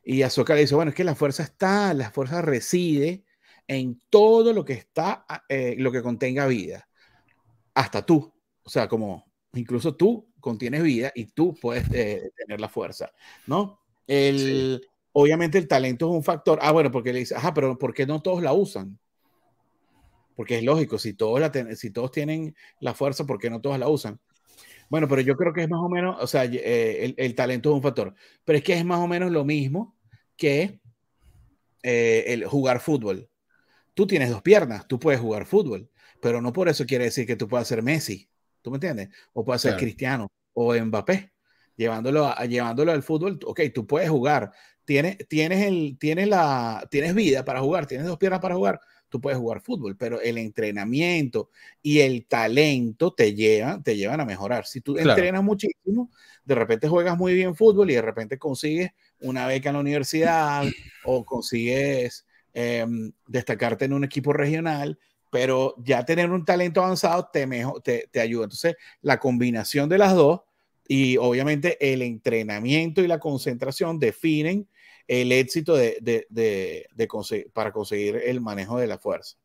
y 0.04 0.24
Ahsoka 0.24 0.56
le 0.56 0.62
dice, 0.62 0.76
bueno, 0.76 0.90
es 0.90 0.96
que 0.96 1.04
la 1.04 1.16
fuerza 1.16 1.44
está, 1.44 1.94
la 1.94 2.12
fuerza 2.12 2.42
reside 2.42 3.24
en 3.68 4.00
todo 4.10 4.52
lo 4.54 4.66
que 4.66 4.74
está, 4.74 5.26
lo 5.78 5.92
que 5.92 6.02
contenga 6.02 6.48
vida 6.48 6.89
hasta 7.80 8.06
tú. 8.06 8.34
O 8.64 8.70
sea, 8.70 8.88
como 8.88 9.26
incluso 9.54 9.96
tú 9.96 10.32
contienes 10.40 10.84
vida 10.84 11.12
y 11.16 11.26
tú 11.26 11.56
puedes 11.60 11.90
eh, 11.94 12.32
tener 12.36 12.60
la 12.60 12.70
fuerza, 12.70 13.12
¿no? 13.48 13.80
El, 14.06 14.82
Obviamente 15.12 15.58
el 15.58 15.68
talento 15.68 16.08
es 16.10 16.16
un 16.16 16.24
factor. 16.24 16.60
Ah, 16.62 16.72
bueno, 16.72 16.92
porque 16.92 17.12
le 17.12 17.20
dice, 17.20 17.36
ajá, 17.36 17.54
pero 17.54 17.78
¿por 17.78 17.94
qué 17.94 18.06
no 18.06 18.22
todos 18.22 18.44
la 18.44 18.54
usan? 18.54 19.00
Porque 20.36 20.58
es 20.58 20.64
lógico, 20.64 21.00
si 21.00 21.14
todos, 21.14 21.40
la 21.40 21.52
si 21.76 21.92
todos 21.92 22.12
tienen 22.12 22.56
la 22.80 22.94
fuerza, 22.94 23.26
¿por 23.26 23.40
qué 23.40 23.50
no 23.50 23.60
todos 23.60 23.80
la 23.80 23.90
usan? 23.90 24.20
Bueno, 24.90 25.08
pero 25.08 25.22
yo 25.22 25.36
creo 25.36 25.52
que 25.52 25.64
es 25.64 25.70
más 25.70 25.82
o 25.82 25.90
menos, 25.90 26.18
o 26.22 26.28
sea, 26.28 26.46
eh, 26.46 27.06
el, 27.06 27.16
el, 27.18 27.36
talento 27.36 27.70
es 27.70 27.76
un 27.76 27.82
factor, 27.82 28.14
pero 28.46 28.58
es 28.58 28.64
que 28.64 28.74
es 28.74 28.86
más 28.86 29.00
o 29.00 29.08
menos 29.08 29.32
lo 29.32 29.44
mismo 29.44 29.96
que 30.38 30.80
eh, 31.84 32.26
el 32.28 32.46
jugar 32.46 32.80
fútbol. 32.80 33.30
Tú 34.00 34.08
tienes 34.08 34.30
dos 34.30 34.42
piernas, 34.42 34.88
tú 34.88 34.98
puedes 34.98 35.20
jugar 35.20 35.46
fútbol, 35.46 35.90
pero 36.22 36.42
no 36.42 36.54
por 36.54 36.70
eso 36.70 36.86
quiere 36.86 37.04
decir 37.04 37.28
que 37.28 37.36
tú 37.36 37.50
puedas 37.50 37.68
ser 37.68 37.84
Messi, 37.84 38.30
¿tú 38.62 38.72
me 38.72 38.78
entiendes? 38.78 39.10
O 39.34 39.44
puedas 39.44 39.62
ser 39.62 39.76
Cristiano 39.76 40.32
o 40.54 40.74
Mbappé, 40.74 41.34
llevándolo, 41.76 42.26
a, 42.26 42.46
llevándolo 42.46 42.94
al 42.94 43.04
fútbol, 43.04 43.38
ok, 43.46 43.60
tú 43.76 43.86
puedes 43.86 44.10
jugar, 44.10 44.54
tienes, 44.86 45.18
tienes, 45.28 45.66
el, 45.68 45.98
tienes, 46.00 46.30
la, 46.30 46.88
tienes 46.90 47.14
vida 47.14 47.44
para 47.44 47.60
jugar, 47.60 47.88
tienes 47.88 48.08
dos 48.08 48.18
piernas 48.18 48.40
para 48.40 48.56
jugar, 48.56 48.80
tú 49.10 49.20
puedes 49.20 49.38
jugar 49.38 49.60
fútbol, 49.60 49.98
pero 49.98 50.22
el 50.22 50.38
entrenamiento 50.38 51.50
y 51.82 52.00
el 52.00 52.26
talento 52.26 53.14
te 53.14 53.36
llevan, 53.36 53.84
te 53.84 53.98
llevan 53.98 54.22
a 54.22 54.26
mejorar. 54.26 54.66
Si 54.66 54.80
tú 54.80 54.98
entrenas 54.98 55.44
muchísimo, 55.44 56.10
de 56.46 56.56
repente 56.56 56.88
juegas 56.88 57.18
muy 57.18 57.34
bien 57.34 57.54
fútbol 57.54 57.92
y 57.92 57.96
de 57.96 58.02
repente 58.02 58.38
consigues 58.38 58.92
una 59.20 59.46
beca 59.46 59.72
en 59.72 59.74
la 59.74 59.82
universidad 59.82 60.64
o 61.04 61.26
consigues 61.26 62.26
em, 62.54 63.12
destacarte 63.28 63.86
en 63.86 63.94
un 63.94 64.04
equipo 64.04 64.34
regional 64.34 64.98
pero 65.32 65.76
ya 65.78 66.06
tener 66.06 66.32
un 66.32 66.44
talento 66.44 66.84
avanzado 66.84 67.30
te, 67.32 67.48
te, 67.84 68.10
te, 68.12 68.20
ayuda. 68.20 68.46
Entonces, 68.46 68.76
la 69.02 69.20
combinación 69.20 69.88
de 69.88 69.98
las 69.98 70.16
dos 70.16 70.42
y 70.88 71.18
obviamente 71.18 71.78
el 71.80 72.02
entrenamiento 72.02 73.02
y 73.02 73.08
la 73.08 73.20
concentración 73.20 74.00
definen 74.00 74.68
el 75.08 75.32
éxito 75.32 75.76
de, 75.76 75.98
de, 76.02 76.88
de, 76.90 77.08
conseguir, 77.08 77.52
para 77.52 77.72
conseguir 77.72 78.16
el 78.26 78.42
manejo 78.42 78.80
de 78.80 78.88
la 78.88 78.98
fuerza. 78.98 79.38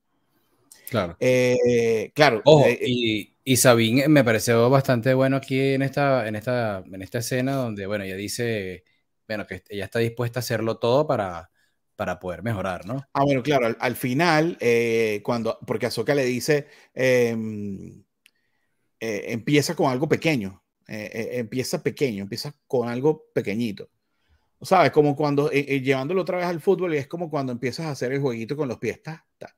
Claro. 0.88 1.16
Eh, 1.20 2.12
claro. 2.14 2.42
Eh, 2.66 2.78
y, 2.86 3.34
y 3.44 3.56
Sabine 3.56 4.08
me 4.08 4.24
pareció 4.24 4.68
bastante 4.70 5.12
bueno 5.14 5.36
aquí 5.36 5.74
en 5.74 5.82
esta, 5.82 6.26
en, 6.28 6.36
esta, 6.36 6.82
en 6.90 7.02
esta 7.02 7.18
escena 7.18 7.56
donde, 7.56 7.86
bueno, 7.86 8.04
ella 8.04 8.16
dice, 8.16 8.84
bueno, 9.26 9.46
que 9.46 9.62
ella 9.68 9.84
está 9.84 9.98
dispuesta 9.98 10.38
a 10.38 10.42
hacerlo 10.42 10.78
todo 10.78 11.06
para, 11.06 11.50
para 11.96 12.18
poder 12.18 12.42
mejorar, 12.42 12.86
¿no? 12.86 13.06
Ah, 13.12 13.22
bueno, 13.24 13.42
claro, 13.42 13.74
al, 13.78 13.96
final, 13.96 14.56
eh, 14.60 15.20
cuando, 15.22 15.58
porque 15.66 15.86
Azoka 15.86 16.14
le 16.14 16.24
dice, 16.24 16.66
em, 16.92 18.02
empieza 19.00 19.74
con 19.74 19.90
algo 19.90 20.08
pequeño, 20.08 20.62
empieza 20.86 21.82
pequeño, 21.82 22.22
empieza 22.22 22.54
con 22.66 22.88
algo 22.88 23.26
pequeñito. 23.34 23.90
¿Sabes? 24.62 24.92
Como 24.92 25.14
cuando, 25.14 25.50
llevándolo 25.50 26.22
otra 26.22 26.38
vez 26.38 26.46
al 26.46 26.60
fútbol, 26.60 26.94
es 26.94 27.06
como 27.06 27.28
cuando 27.28 27.52
empiezas 27.52 27.86
a 27.86 27.90
hacer 27.90 28.12
el 28.12 28.20
jueguito 28.20 28.56
con 28.56 28.68
los 28.68 28.78
pies, 28.78 29.02
ta, 29.02 29.26
ta, 29.36 29.54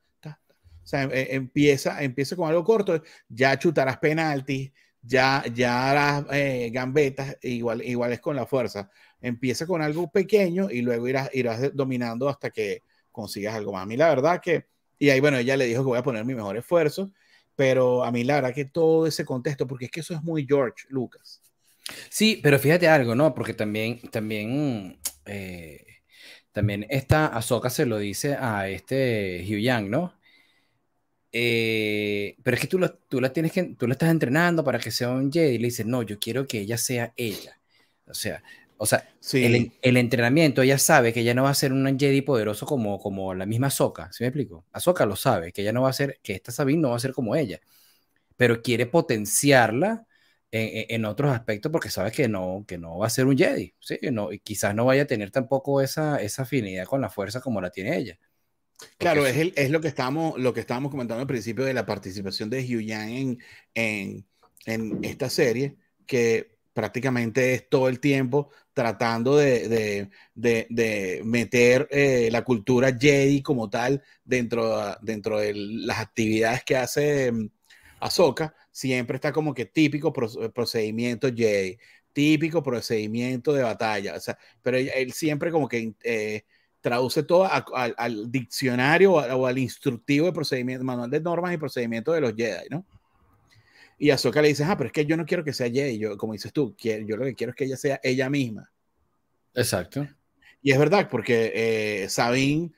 o 0.86 0.88
sea, 0.88 1.02
em, 1.02 1.10
em, 1.12 1.26
empieza, 1.30 2.00
empieza 2.00 2.36
con 2.36 2.48
algo 2.48 2.62
corto, 2.62 3.02
ya 3.28 3.58
chutarás 3.58 3.98
penaltis, 3.98 4.70
ya, 5.06 5.44
ya 5.54 5.90
harás 5.90 6.24
eh, 6.32 6.70
gambetas, 6.72 7.36
igual, 7.42 7.82
igual 7.82 8.12
es 8.12 8.20
con 8.20 8.36
la 8.36 8.46
fuerza. 8.46 8.90
Empieza 9.20 9.66
con 9.66 9.82
algo 9.82 10.10
pequeño 10.10 10.70
y 10.70 10.82
luego 10.82 11.08
irás, 11.08 11.30
irás 11.32 11.74
dominando 11.74 12.28
hasta 12.28 12.50
que 12.50 12.82
consigas 13.12 13.54
algo 13.54 13.72
más. 13.72 13.82
A 13.82 13.86
mí 13.86 13.96
la 13.96 14.08
verdad 14.08 14.40
que, 14.42 14.66
y 14.98 15.10
ahí 15.10 15.20
bueno, 15.20 15.38
ella 15.38 15.56
le 15.56 15.66
dijo 15.66 15.82
que 15.82 15.88
voy 15.88 15.98
a 15.98 16.02
poner 16.02 16.24
mi 16.24 16.34
mejor 16.34 16.56
esfuerzo, 16.56 17.12
pero 17.54 18.04
a 18.04 18.10
mí 18.10 18.24
la 18.24 18.36
verdad 18.36 18.54
que 18.54 18.66
todo 18.66 19.06
ese 19.06 19.24
contexto, 19.24 19.66
porque 19.66 19.86
es 19.86 19.90
que 19.90 20.00
eso 20.00 20.14
es 20.14 20.22
muy 20.22 20.44
George 20.46 20.84
Lucas. 20.88 21.40
Sí, 22.08 22.40
pero 22.42 22.58
fíjate 22.58 22.88
algo, 22.88 23.14
¿no? 23.14 23.32
Porque 23.32 23.54
también, 23.54 24.00
también, 24.10 24.98
eh, 25.24 25.84
también 26.52 26.84
esta 26.90 27.26
Ahsoka 27.26 27.70
se 27.70 27.86
lo 27.86 27.98
dice 27.98 28.36
a 28.38 28.68
este 28.68 29.44
Hugh 29.48 29.60
Yang, 29.60 29.90
¿no? 29.90 30.15
Eh, 31.38 32.34
pero 32.42 32.54
es 32.54 32.62
que 32.62 32.66
tú, 32.66 32.80
tú, 33.10 33.20
la 33.20 33.30
tienes 33.30 33.52
que, 33.52 33.64
tú 33.74 33.86
la 33.86 33.92
estás 33.92 34.08
entrenando 34.10 34.64
para 34.64 34.78
que 34.78 34.90
sea 34.90 35.10
un 35.10 35.30
Jedi 35.30 35.56
y 35.56 35.58
le 35.58 35.66
dices, 35.66 35.84
no, 35.84 36.02
yo 36.02 36.18
quiero 36.18 36.46
que 36.46 36.60
ella 36.60 36.78
sea 36.78 37.12
ella. 37.14 37.60
O 38.06 38.14
sea, 38.14 38.42
o 38.78 38.86
sea 38.86 39.06
el, 39.34 39.72
el, 39.82 39.96
entrenamiento, 39.98 40.62
ella 40.62 40.78
sabe 40.78 41.12
que 41.12 41.20
ella 41.20 41.34
no 41.34 41.42
va 41.42 41.50
a 41.50 41.54
ser 41.54 41.74
un 41.74 41.98
Jedi 41.98 42.22
poderoso 42.22 42.64
como, 42.64 42.98
como 42.98 43.34
la 43.34 43.44
misma 43.44 43.66
Ahsoka, 43.66 44.10
¿sí 44.12 44.24
me 44.24 44.28
explico? 44.28 44.64
Ahsoka 44.72 45.04
lo 45.04 45.14
sabe, 45.14 45.52
que 45.52 45.60
ella 45.60 45.72
no 45.74 45.82
va 45.82 45.90
a 45.90 45.92
ser, 45.92 46.20
que 46.22 46.32
esta 46.34 46.52
Sabine 46.52 46.80
no 46.80 46.90
va 46.90 46.96
a 46.96 47.00
ser 47.00 47.12
como 47.12 47.36
ella, 47.36 47.60
pero 48.36 48.62
quiere 48.62 48.86
potenciarla 48.86 50.06
en, 50.50 50.86
en, 50.88 51.04
otros 51.04 51.32
aspectos 51.32 51.72
porque 51.72 51.90
sabe 51.90 52.12
que 52.12 52.28
no, 52.28 52.64
que 52.66 52.78
no 52.78 52.98
va 52.98 53.08
a 53.08 53.10
ser 53.10 53.26
un 53.26 53.36
Jedi, 53.36 53.74
¿sí? 53.80 53.98
No, 54.12 54.32
y 54.32 54.38
quizás 54.40 54.74
no 54.74 54.86
vaya 54.86 55.02
a 55.02 55.06
tener 55.06 55.30
tampoco 55.30 55.82
esa, 55.82 56.22
esa 56.22 56.42
afinidad 56.42 56.86
con 56.86 57.00
la 57.02 57.10
fuerza 57.10 57.40
como 57.42 57.60
la 57.60 57.70
tiene 57.70 57.96
ella. 57.96 58.18
Claro, 58.98 59.26
es, 59.26 59.36
el, 59.36 59.52
es, 59.56 59.70
lo, 59.70 59.80
que 59.80 59.88
estábamos, 59.88 60.38
lo 60.38 60.52
que 60.52 60.60
estábamos 60.60 60.90
comentando 60.90 61.20
al 61.20 61.26
principio 61.26 61.64
de 61.64 61.74
la 61.74 61.86
participación 61.86 62.50
de 62.50 62.60
Hugh 62.60 62.82
Yang 62.82 63.38
en, 63.74 64.26
en, 64.66 65.04
esta 65.04 65.30
serie, 65.30 65.76
que 66.06 66.56
prácticamente 66.72 67.54
es 67.54 67.68
todo 67.68 67.88
el 67.88 68.00
tiempo 68.00 68.50
tratando 68.74 69.36
de, 69.36 70.10
de, 70.34 70.66
de, 70.68 71.22
meter 71.24 71.88
eh, 71.90 72.28
la 72.30 72.44
cultura 72.44 72.94
Jedi 72.94 73.42
como 73.42 73.70
tal 73.70 74.02
dentro, 74.24 74.94
dentro 75.00 75.38
de 75.38 75.54
las 75.54 75.98
actividades 75.98 76.62
que 76.64 76.76
hace 76.76 77.30
um, 77.30 77.48
Ahsoka. 78.00 78.54
Siempre 78.70 79.16
está 79.16 79.32
como 79.32 79.54
que 79.54 79.64
típico 79.64 80.12
procedimiento 80.12 81.28
Jedi, 81.34 81.78
típico 82.12 82.62
procedimiento 82.62 83.54
de 83.54 83.62
batalla. 83.62 84.14
O 84.16 84.20
sea, 84.20 84.38
pero 84.62 84.76
él 84.76 85.12
siempre 85.12 85.50
como 85.50 85.68
que... 85.68 85.94
Eh, 86.02 86.44
traduce 86.86 87.24
todo 87.24 87.50
al 87.50 88.30
diccionario 88.30 89.14
o, 89.14 89.46
al 89.46 89.58
instructivo 89.58 90.26
de 90.26 90.32
procedimiento, 90.32 90.84
manual 90.84 91.10
de 91.10 91.20
normas 91.20 91.52
y 91.52 91.56
procedimientos 91.56 92.14
de 92.14 92.20
los 92.20 92.32
Jedi, 92.36 92.68
¿no? 92.70 92.86
Y 93.98 94.10
Ahsoka 94.10 94.40
le 94.40 94.46
dice, 94.46 94.62
ah, 94.62 94.76
pero 94.76 94.86
es 94.86 94.92
que 94.92 95.04
yo 95.04 95.16
no 95.16 95.26
quiero 95.26 95.42
que 95.42 95.52
sea 95.52 95.68
Jedi, 95.68 95.98
yo, 95.98 96.16
como 96.16 96.34
dices 96.34 96.52
tú, 96.52 96.76
yo 96.78 97.16
lo 97.16 97.24
que 97.24 97.34
quiero 97.34 97.50
es 97.50 97.56
que 97.56 97.64
ella 97.64 97.76
sea 97.76 97.98
ella 98.04 98.30
misma. 98.30 98.70
Exacto. 99.52 100.06
Y 100.62 100.70
es 100.70 100.78
verdad, 100.78 101.08
porque 101.10 101.50
eh, 101.56 102.08
Sabine 102.08 102.70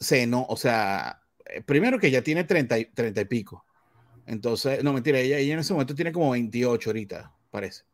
se 0.00 0.26
no, 0.26 0.44
o 0.48 0.56
sea, 0.56 1.22
eh, 1.46 1.62
primero 1.62 2.00
que 2.00 2.10
ya 2.10 2.20
tiene 2.20 2.42
30, 2.42 2.76
30 2.92 3.20
y 3.20 3.24
pico. 3.26 3.64
Entonces, 4.26 4.82
no, 4.82 4.92
mentira, 4.92 5.20
ella, 5.20 5.38
ella 5.38 5.54
en 5.54 5.60
ese 5.60 5.72
momento 5.72 5.94
tiene 5.94 6.10
como 6.10 6.32
28 6.32 6.90
ahorita, 6.90 7.32
parece. 7.48 7.84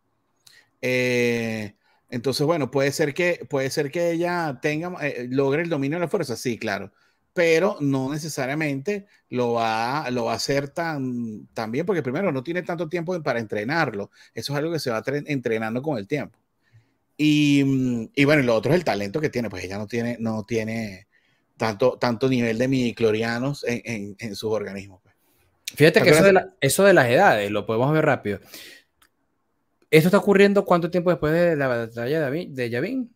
Eh, 0.81 1.75
entonces, 2.11 2.47
bueno, 2.47 2.71
puede 2.71 2.93
ser 2.93 3.15
que, 3.15 3.47
puede 3.49 3.71
ser 3.71 3.91
que 3.91 4.11
ella 4.13 4.59
tenga, 4.63 4.95
eh, 5.07 5.29
logre 5.31 5.63
el 5.63 5.69
dominio 5.69 5.99
de 5.99 6.03
la 6.05 6.09
fuerza, 6.09 6.37
sí, 6.37 6.59
claro, 6.59 6.93
pero 7.35 7.77
no 7.81 8.11
necesariamente 8.13 9.07
lo 9.29 9.53
va, 9.53 10.11
lo 10.11 10.25
va 10.25 10.33
a 10.33 10.37
hacer 10.37 10.69
tan, 10.69 11.47
tan 11.55 11.71
bien, 11.71 11.87
porque 11.87 12.03
primero 12.03 12.33
no 12.33 12.43
tiene 12.43 12.63
tanto 12.63 12.89
tiempo 12.89 13.23
para 13.23 13.39
entrenarlo. 13.39 14.11
Eso 14.35 14.53
es 14.53 14.59
algo 14.59 14.73
que 14.73 14.81
se 14.81 14.91
va 14.91 15.03
entrenando 15.07 15.83
con 15.83 15.99
el 15.99 16.09
tiempo. 16.09 16.39
Y, 17.17 17.63
mm, 17.65 18.11
y, 18.15 18.25
bueno, 18.25 18.43
lo 18.43 18.55
otro 18.57 18.73
es 18.73 18.79
el 18.79 18.85
talento 18.85 19.21
que 19.21 19.29
tiene, 19.29 19.51
pues 19.51 19.65
ella 19.65 19.79
no 19.79 19.87
tiene, 19.87 20.17
no 20.19 20.45
tiene 20.45 21.07
tanto, 21.57 21.99
tanto 21.99 22.29
nivel 22.29 22.59
de 22.59 22.69
midiclorianos 22.69 23.65
en, 23.65 23.83
en, 23.85 24.17
en 24.19 24.35
sus 24.35 24.51
organismos. 24.51 25.01
Pues. 25.03 25.15
Fíjate 25.75 26.03
que 26.03 26.11
eso 26.11 26.25
de, 26.25 26.45
eso 26.61 26.85
de 26.85 26.95
las 26.95 27.09
edades, 27.09 27.51
lo 27.51 27.67
podemos 27.67 27.93
ver 27.93 28.05
rápido. 28.05 28.41
¿Esto 29.91 30.09
está 30.09 30.19
ocurriendo 30.19 30.65
cuánto 30.65 30.91
tiempo 30.91 31.11
después 31.11 31.33
de 31.33 31.57
la 31.57 31.67
batalla 31.67 32.31
de 32.31 32.71
Yavin? 32.71 33.15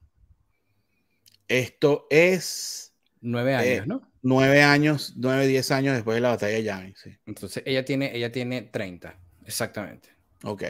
Esto 1.47 2.07
es... 2.09 2.95
Nueve 3.21 3.55
años, 3.55 3.85
eh, 3.85 3.85
¿no? 3.87 4.11
Nueve 4.23 4.63
años, 4.63 5.15
nueve, 5.17 5.47
diez 5.47 5.71
años 5.71 5.95
después 5.95 6.15
de 6.15 6.23
la 6.23 6.31
batalla 6.31 6.55
de 6.55 6.63
Yavin, 6.63 6.95
sí. 6.97 7.17
Entonces, 7.27 7.63
ella 7.67 7.85
tiene, 7.85 8.17
ella 8.17 8.33
tiene 8.33 8.63
30, 8.63 9.17
exactamente. 9.45 10.09
Ok, 10.45 10.63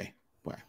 bueno. 0.42 0.62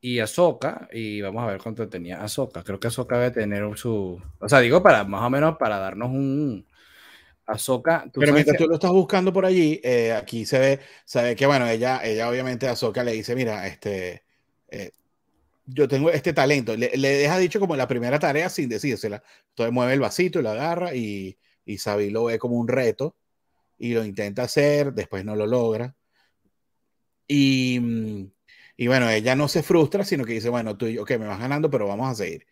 Y 0.00 0.18
Ahsoka, 0.18 0.88
y 0.92 1.20
vamos 1.20 1.44
a 1.44 1.46
ver 1.46 1.60
cuánto 1.62 1.88
tenía 1.88 2.22
Ahsoka. 2.22 2.64
Creo 2.64 2.80
que 2.80 2.88
Ahsoka 2.88 3.16
debe 3.18 3.30
tener 3.30 3.78
su... 3.78 4.20
O 4.38 4.48
sea, 4.48 4.58
digo, 4.58 4.82
para 4.82 5.04
más 5.04 5.22
o 5.22 5.30
menos 5.30 5.56
para 5.56 5.78
darnos 5.78 6.10
un... 6.10 6.66
Ahsoka... 7.46 8.10
Pero 8.12 8.32
mientras 8.32 8.58
tú 8.58 8.66
lo 8.66 8.74
estás 8.74 8.90
buscando 8.90 9.32
por 9.32 9.46
allí, 9.46 9.80
eh, 9.84 10.12
aquí 10.12 10.44
se 10.44 10.58
ve, 10.58 10.80
se 11.04 11.22
ve 11.22 11.36
que, 11.36 11.46
bueno, 11.46 11.66
ella, 11.68 12.00
ella 12.04 12.28
obviamente 12.28 12.66
a 12.66 12.72
Ahsoka 12.72 13.04
le 13.04 13.12
dice, 13.12 13.36
mira, 13.36 13.66
este 13.66 14.24
eh, 14.70 14.90
yo 15.66 15.88
tengo 15.88 16.10
este 16.10 16.32
talento. 16.32 16.76
Le, 16.76 16.90
deja 16.96 17.38
dicho 17.38 17.60
como 17.60 17.76
la 17.76 17.88
primera 17.88 18.18
tarea 18.18 18.48
sin 18.48 18.68
decírsela. 18.68 19.22
Entonces 19.50 19.72
mueve 19.72 19.94
el 19.94 20.00
vasito 20.00 20.40
y 20.40 20.42
lo 20.42 20.50
agarra 20.50 20.94
y, 20.94 21.38
y 21.64 21.78
Sabi 21.78 22.10
lo 22.10 22.24
ve 22.24 22.38
como 22.38 22.56
un 22.56 22.68
reto 22.68 23.16
y 23.78 23.94
lo 23.94 24.04
intenta 24.04 24.42
hacer, 24.42 24.92
después 24.92 25.24
no 25.24 25.36
lo 25.36 25.46
logra. 25.46 25.94
Y, 27.26 28.28
y 28.76 28.86
bueno, 28.88 29.08
ella 29.08 29.36
no 29.36 29.48
se 29.48 29.62
frustra, 29.62 30.04
sino 30.04 30.24
que 30.24 30.34
dice, 30.34 30.48
bueno, 30.48 30.76
tú 30.76 30.86
y 30.86 30.94
yo, 30.94 31.02
ok, 31.02 31.10
me 31.12 31.26
vas 31.26 31.38
ganando, 31.38 31.70
pero 31.70 31.86
vamos 31.86 32.10
a 32.10 32.14
seguir. 32.14 32.46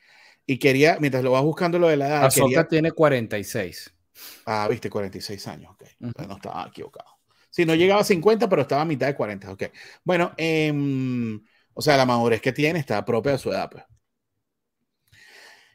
Y 0.46 0.58
quería, 0.58 0.96
mientras 1.00 1.22
lo 1.22 1.32
vas 1.32 1.42
buscando 1.42 1.78
lo 1.78 1.88
de 1.88 1.96
la 1.96 2.08
edad. 2.08 2.24
Azoka 2.24 2.66
tiene 2.66 2.92
46. 2.92 3.92
Ah, 4.46 4.66
viste, 4.70 4.88
46 4.88 5.46
años, 5.48 5.72
ok. 5.72 5.84
No 5.98 6.36
estaba 6.36 6.66
equivocado. 6.66 7.10
Sí, 7.50 7.66
no 7.66 7.74
llegaba 7.74 8.00
a 8.00 8.04
50, 8.04 8.48
pero 8.48 8.62
estaba 8.62 8.82
a 8.82 8.86
mitad 8.86 9.06
de 9.08 9.14
40, 9.14 9.52
ok. 9.52 9.64
Bueno, 10.04 10.32
eh, 10.36 10.72
o 11.78 11.80
sea, 11.80 11.96
la 11.96 12.06
madurez 12.06 12.40
que 12.40 12.52
tiene 12.52 12.80
está 12.80 13.04
propia 13.04 13.30
de 13.32 13.38
su 13.38 13.50
edad. 13.52 13.70
Pues. 13.70 13.84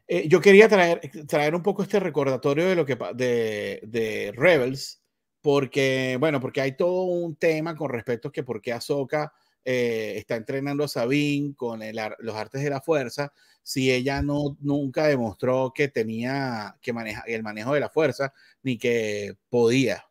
Eh, 0.06 0.28
yo 0.28 0.42
quería 0.42 0.68
traer, 0.68 1.00
traer 1.30 1.56
un 1.56 1.64
poco 1.64 1.82
este 1.82 1.98
recordatorio 1.98 2.68
de 2.68 2.76
lo 2.76 2.86
que 2.86 2.98
de, 3.16 3.80
de, 3.84 4.34
Rebels, 4.36 5.02
porque, 5.40 6.18
bueno, 6.20 6.42
porque 6.42 6.60
hay 6.60 6.76
todo 6.76 7.04
un 7.04 7.38
tema 7.38 7.74
con 7.78 7.90
respecto 7.90 8.28
a 8.28 8.32
que 8.34 8.44
por 8.44 8.62
qué 8.62 8.74
Ahsoka 8.74 9.32
eh, 9.64 10.16
está 10.18 10.36
entrenando 10.36 10.84
a 10.84 10.90
Sabine 10.90 11.56
con 11.56 11.80
los 12.20 12.36
artes 12.36 12.62
de 12.62 12.70
la 12.70 12.82
fuerza, 12.82 13.32
si 13.62 13.90
ella 13.90 14.22
no, 14.22 14.58
nunca 14.60 15.08
demostró 15.08 15.72
que 15.74 15.88
tenía 15.88 16.76
que 16.82 16.92
manejar 16.92 17.30
el 17.30 17.44
manejo 17.44 17.74
de 17.76 17.80
la 17.80 17.90
fuerza, 17.90 18.34
ni 18.62 18.78
que 18.78 19.38
podía. 19.48 20.06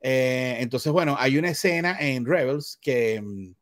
Eh, 0.00 0.56
entonces, 0.58 0.90
bueno, 0.92 1.14
hay 1.16 1.38
una 1.38 1.50
escena 1.50 1.96
en 2.00 2.26
Rebels 2.26 2.76
que 2.82 3.20
mm, 3.20 3.52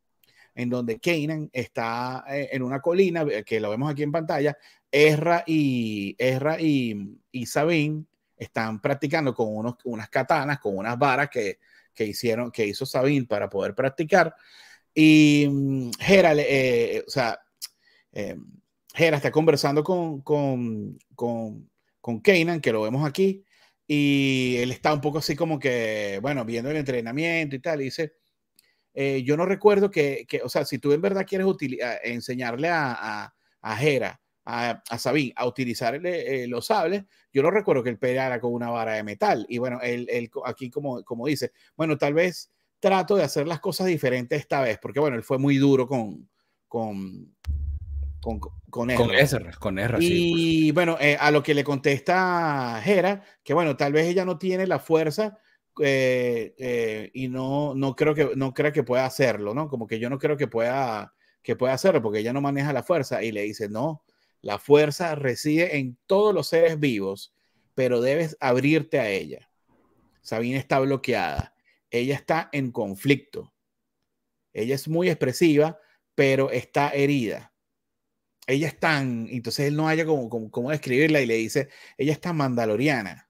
en 0.56 0.70
donde 0.70 0.98
Kanan 0.98 1.50
está 1.52 2.24
eh, 2.28 2.48
en 2.50 2.62
una 2.62 2.80
colina, 2.80 3.22
eh, 3.30 3.44
que 3.44 3.60
lo 3.60 3.70
vemos 3.70 3.90
aquí 3.90 4.02
en 4.02 4.10
pantalla, 4.10 4.56
Ezra 4.90 5.44
y, 5.46 6.16
Ezra 6.18 6.58
y, 6.58 7.18
y 7.30 7.46
Sabine 7.46 8.04
están 8.36 8.80
practicando 8.80 9.34
con 9.34 9.54
unos, 9.54 9.74
unas 9.84 10.08
katanas, 10.08 10.58
con 10.58 10.78
unas 10.78 10.98
varas 10.98 11.28
que, 11.28 11.58
que, 11.94 12.06
hicieron, 12.06 12.50
que 12.50 12.66
hizo 12.66 12.86
Sabine 12.86 13.26
para 13.26 13.50
poder 13.50 13.74
practicar. 13.74 14.34
Y 14.94 15.46
mm, 15.46 15.90
Hera, 16.00 16.32
eh, 16.34 17.04
o 17.06 17.10
sea, 17.10 17.38
Hera 18.12 19.16
está 19.18 19.30
conversando 19.30 19.84
con, 19.84 20.22
con, 20.22 20.98
con, 21.14 21.70
con 22.00 22.22
que 22.22 22.72
lo 22.72 22.80
vemos 22.80 23.06
aquí, 23.06 23.44
y 23.86 24.56
él 24.56 24.72
está 24.72 24.94
un 24.94 25.02
poco 25.02 25.18
así 25.18 25.36
como 25.36 25.58
que, 25.58 26.18
bueno, 26.22 26.46
viendo 26.46 26.70
el 26.70 26.78
entrenamiento 26.78 27.56
y 27.56 27.60
tal, 27.60 27.82
y 27.82 27.84
dice, 27.84 28.14
eh, 28.98 29.22
yo 29.24 29.36
no 29.36 29.44
recuerdo 29.44 29.90
que, 29.90 30.24
que, 30.26 30.40
o 30.42 30.48
sea, 30.48 30.64
si 30.64 30.78
tú 30.78 30.90
en 30.92 31.02
verdad 31.02 31.26
quieres 31.28 31.46
enseñarle 32.02 32.70
a, 32.70 32.96
a, 32.98 33.34
a 33.60 33.82
Hera 33.82 34.18
a, 34.46 34.82
a 34.88 34.98
Sabine 34.98 35.34
a 35.36 35.46
utilizar 35.46 36.00
eh, 36.02 36.46
los 36.48 36.64
sables, 36.64 37.04
yo 37.30 37.42
no 37.42 37.50
recuerdo 37.50 37.82
que 37.82 37.90
él 37.90 37.98
pegara 37.98 38.40
con 38.40 38.54
una 38.54 38.70
vara 38.70 38.94
de 38.94 39.02
metal. 39.02 39.44
Y 39.50 39.58
bueno, 39.58 39.80
él, 39.82 40.06
él, 40.10 40.30
aquí 40.46 40.70
como, 40.70 41.04
como 41.04 41.26
dice, 41.26 41.52
bueno, 41.76 41.98
tal 41.98 42.14
vez 42.14 42.50
trato 42.80 43.16
de 43.16 43.24
hacer 43.24 43.46
las 43.46 43.60
cosas 43.60 43.86
diferentes 43.86 44.40
esta 44.40 44.62
vez, 44.62 44.78
porque 44.80 45.00
bueno, 45.00 45.16
él 45.16 45.22
fue 45.22 45.36
muy 45.36 45.58
duro 45.58 45.86
con, 45.86 46.30
con, 46.66 47.36
con, 48.18 48.40
con 48.70 48.90
Ezra. 48.90 49.52
Con 49.58 49.78
Ezra, 49.78 49.98
y 50.00 50.70
bueno, 50.70 50.96
eh, 50.98 51.18
a 51.20 51.30
lo 51.30 51.42
que 51.42 51.52
le 51.52 51.64
contesta 51.64 52.80
Hera, 52.82 53.22
que 53.44 53.52
bueno, 53.52 53.76
tal 53.76 53.92
vez 53.92 54.06
ella 54.06 54.24
no 54.24 54.38
tiene 54.38 54.66
la 54.66 54.78
fuerza 54.78 55.38
eh, 55.80 56.54
eh, 56.58 57.10
y 57.14 57.28
no, 57.28 57.74
no 57.74 57.94
creo 57.96 58.14
que 58.14 58.30
no 58.36 58.54
creo 58.54 58.72
que 58.72 58.82
pueda 58.82 59.06
hacerlo, 59.06 59.54
¿no? 59.54 59.68
Como 59.68 59.86
que 59.86 59.98
yo 59.98 60.10
no 60.10 60.18
creo 60.18 60.36
que 60.36 60.46
pueda 60.48 61.14
que 61.42 61.56
pueda 61.56 61.74
hacerlo 61.74 62.02
porque 62.02 62.20
ella 62.20 62.32
no 62.32 62.40
maneja 62.40 62.72
la 62.72 62.82
fuerza 62.82 63.22
y 63.22 63.32
le 63.32 63.42
dice, 63.42 63.68
"No, 63.68 64.04
la 64.42 64.58
fuerza 64.58 65.14
reside 65.14 65.78
en 65.78 65.98
todos 66.06 66.34
los 66.34 66.48
seres 66.48 66.80
vivos, 66.80 67.34
pero 67.74 68.00
debes 68.00 68.36
abrirte 68.40 68.98
a 69.00 69.08
ella." 69.10 69.50
Sabine 70.22 70.58
está 70.58 70.80
bloqueada. 70.80 71.54
Ella 71.90 72.14
está 72.16 72.48
en 72.52 72.72
conflicto. 72.72 73.52
Ella 74.52 74.74
es 74.74 74.88
muy 74.88 75.08
expresiva, 75.08 75.78
pero 76.16 76.50
está 76.50 76.90
herida. 76.90 77.52
Ella 78.48 78.68
es 78.68 78.78
tan, 78.80 79.28
entonces 79.30 79.66
él 79.66 79.76
no 79.76 79.88
haya 79.88 80.06
como, 80.06 80.50
como, 80.50 80.70
describirla 80.70 81.20
y 81.20 81.26
le 81.26 81.34
dice, 81.34 81.68
ella 81.98 82.12
es 82.12 82.20
tan 82.20 82.36
mandaloriana. 82.36 83.25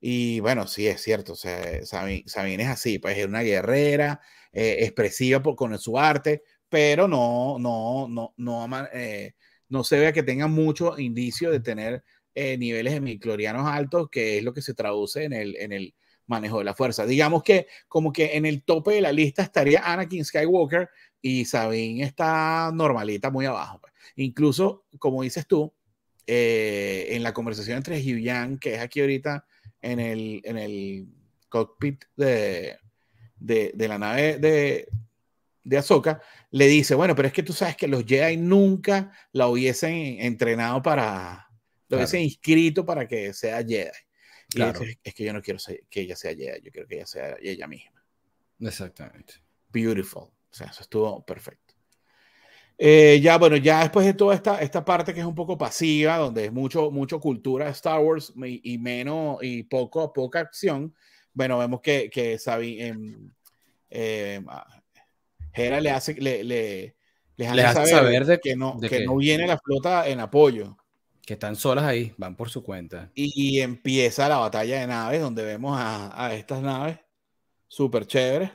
Y 0.00 0.40
bueno, 0.40 0.66
sí, 0.66 0.86
es 0.86 1.02
cierto, 1.02 1.32
o 1.32 1.36
sea, 1.36 1.84
Sabine, 1.84 2.62
es 2.62 2.68
así, 2.68 2.98
pues 2.98 3.16
es 3.18 3.26
una 3.26 3.40
guerrera, 3.40 4.20
eh, 4.52 4.78
expresiva 4.80 5.42
por, 5.42 5.56
con 5.56 5.78
su 5.78 5.98
arte, 5.98 6.42
pero 6.68 7.08
no, 7.08 7.58
no, 7.58 8.06
no, 8.08 8.34
no, 8.36 8.68
eh, 8.92 9.34
no 9.68 9.84
se 9.84 9.98
ve 9.98 10.12
que 10.12 10.22
tenga 10.22 10.46
mucho 10.46 10.98
indicio 10.98 11.50
de 11.50 11.60
tener 11.60 12.04
eh, 12.34 12.58
niveles 12.58 12.92
de 12.94 13.00
miclorianos 13.00 13.66
altos, 13.66 14.08
que 14.10 14.38
es 14.38 14.44
lo 14.44 14.52
que 14.52 14.62
se 14.62 14.74
traduce 14.74 15.24
en 15.24 15.32
el, 15.32 15.56
en 15.56 15.72
el 15.72 15.94
manejo 16.26 16.58
de 16.58 16.64
la 16.64 16.74
fuerza. 16.74 17.06
Digamos 17.06 17.42
que 17.42 17.66
como 17.88 18.12
que 18.12 18.36
en 18.36 18.46
el 18.46 18.62
tope 18.62 18.92
de 18.92 19.00
la 19.00 19.12
lista 19.12 19.42
estaría 19.42 19.80
Anakin 19.90 20.24
Skywalker 20.24 20.90
y 21.22 21.44
Sabine 21.44 22.04
está 22.04 22.70
normalita 22.74 23.30
muy 23.30 23.46
abajo. 23.46 23.80
Pues. 23.80 23.92
Incluso, 24.16 24.84
como 24.98 25.22
dices 25.22 25.46
tú, 25.46 25.72
eh, 26.26 27.06
en 27.10 27.22
la 27.22 27.32
conversación 27.32 27.78
entre 27.78 28.00
Hugh 28.00 28.58
que 28.58 28.74
es 28.74 28.80
aquí 28.80 29.00
ahorita 29.00 29.46
en 29.82 30.00
el, 30.00 30.40
en 30.44 30.58
el 30.58 31.08
cockpit 31.48 32.04
de, 32.16 32.78
de, 33.36 33.72
de 33.74 33.88
la 33.88 33.98
nave 33.98 34.38
de, 34.38 34.88
de 35.64 35.78
Ahsoka, 35.78 36.22
le 36.50 36.66
dice, 36.66 36.94
bueno, 36.94 37.14
pero 37.14 37.28
es 37.28 37.34
que 37.34 37.42
tú 37.42 37.52
sabes 37.52 37.76
que 37.76 37.88
los 37.88 38.04
Jedi 38.04 38.36
nunca 38.36 39.12
la 39.32 39.48
hubiesen 39.48 40.20
entrenado 40.20 40.80
para, 40.82 41.48
lo 41.88 41.96
hubiesen 41.96 42.22
inscrito 42.22 42.86
para 42.86 43.06
que 43.06 43.32
sea 43.32 43.58
Jedi. 43.58 43.90
Claro. 44.48 44.80
es, 45.02 45.14
que 45.14 45.24
yo 45.24 45.32
no 45.32 45.42
quiero 45.42 45.58
que 45.90 46.00
ella 46.00 46.14
sea 46.14 46.30
Jedi, 46.34 46.62
yo 46.62 46.70
quiero 46.70 46.86
que 46.86 46.96
ella 46.96 47.06
sea 47.06 47.36
ella 47.40 47.66
misma. 47.66 48.04
Exactamente. 48.60 49.34
Beautiful. 49.70 50.22
O 50.22 50.32
sea, 50.50 50.68
eso 50.68 50.82
estuvo 50.82 51.24
perfecto. 51.26 51.65
Eh, 52.78 53.20
ya, 53.22 53.38
bueno, 53.38 53.56
ya 53.56 53.80
después 53.80 54.04
de 54.04 54.14
toda 54.14 54.34
esta, 54.34 54.60
esta 54.60 54.84
parte 54.84 55.14
que 55.14 55.20
es 55.20 55.26
un 55.26 55.34
poco 55.34 55.56
pasiva, 55.56 56.18
donde 56.18 56.46
es 56.46 56.52
mucho, 56.52 56.90
mucho 56.90 57.18
cultura 57.18 57.66
de 57.66 57.70
Star 57.70 58.00
Wars 58.00 58.32
y, 58.36 58.78
menos 58.78 59.38
y 59.42 59.62
poco, 59.62 60.12
poca 60.12 60.40
acción, 60.40 60.94
bueno, 61.32 61.58
vemos 61.58 61.80
que, 61.80 62.10
que 62.10 62.38
Sabi, 62.38 62.82
em, 62.82 63.30
eh, 63.88 64.42
Hera 65.52 65.80
le 65.80 65.90
hace, 65.90 66.14
le, 66.14 66.44
le, 66.44 66.94
hace, 67.46 67.86
saber, 67.86 68.26
de, 68.26 68.38
que, 68.40 68.56
no, 68.56 68.78
que, 68.78 69.04
no 69.04 69.16
viene 69.16 69.46
la 69.46 69.58
flota 69.58 70.06
en 70.08 70.20
apoyo. 70.20 70.76
Que 71.24 71.32
están 71.32 71.56
solas 71.56 71.84
ahí, 71.84 72.14
van 72.18 72.36
por 72.36 72.50
su 72.50 72.62
cuenta. 72.62 73.10
Y, 73.14 73.60
empieza 73.60 74.28
la 74.28 74.36
batalla 74.36 74.80
de 74.80 74.86
naves, 74.86 75.20
donde 75.20 75.44
vemos 75.44 75.76
a, 75.78 76.24
a 76.24 76.34
estas 76.34 76.60
naves 76.62 76.98
súper 77.68 78.06
chéveres. 78.06 78.50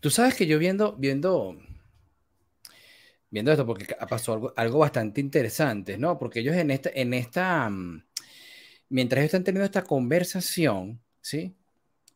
Tú 0.00 0.10
sabes 0.10 0.34
que 0.34 0.46
yo 0.46 0.58
viendo, 0.58 0.96
viendo, 0.96 1.56
viendo 3.30 3.52
esto, 3.52 3.64
porque 3.64 3.86
pasó 4.08 4.34
algo, 4.34 4.52
algo 4.56 4.78
bastante 4.78 5.20
interesante, 5.20 5.96
¿no? 5.96 6.18
Porque 6.18 6.40
ellos 6.40 6.56
en 6.56 6.70
esta, 6.70 6.90
en 6.92 7.14
esta, 7.14 7.70
mm, 7.70 8.04
mientras 8.88 9.20
ellos 9.20 9.26
están 9.28 9.44
teniendo 9.44 9.64
esta 9.64 9.84
conversación, 9.84 11.00
¿sí? 11.20 11.54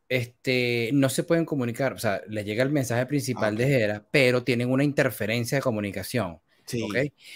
Este, 0.07 0.91
no 0.93 1.09
se 1.09 1.23
pueden 1.23 1.45
comunicar, 1.45 1.93
o 1.93 1.97
sea, 1.97 2.21
les 2.27 2.45
llega 2.45 2.63
el 2.63 2.69
mensaje 2.69 3.05
principal 3.07 3.57
de 3.57 3.73
Hera, 3.73 4.07
pero 4.11 4.43
tienen 4.43 4.69
una 4.69 4.83
interferencia 4.83 5.57
de 5.57 5.61
comunicación. 5.61 6.39
Sí, 6.65 6.83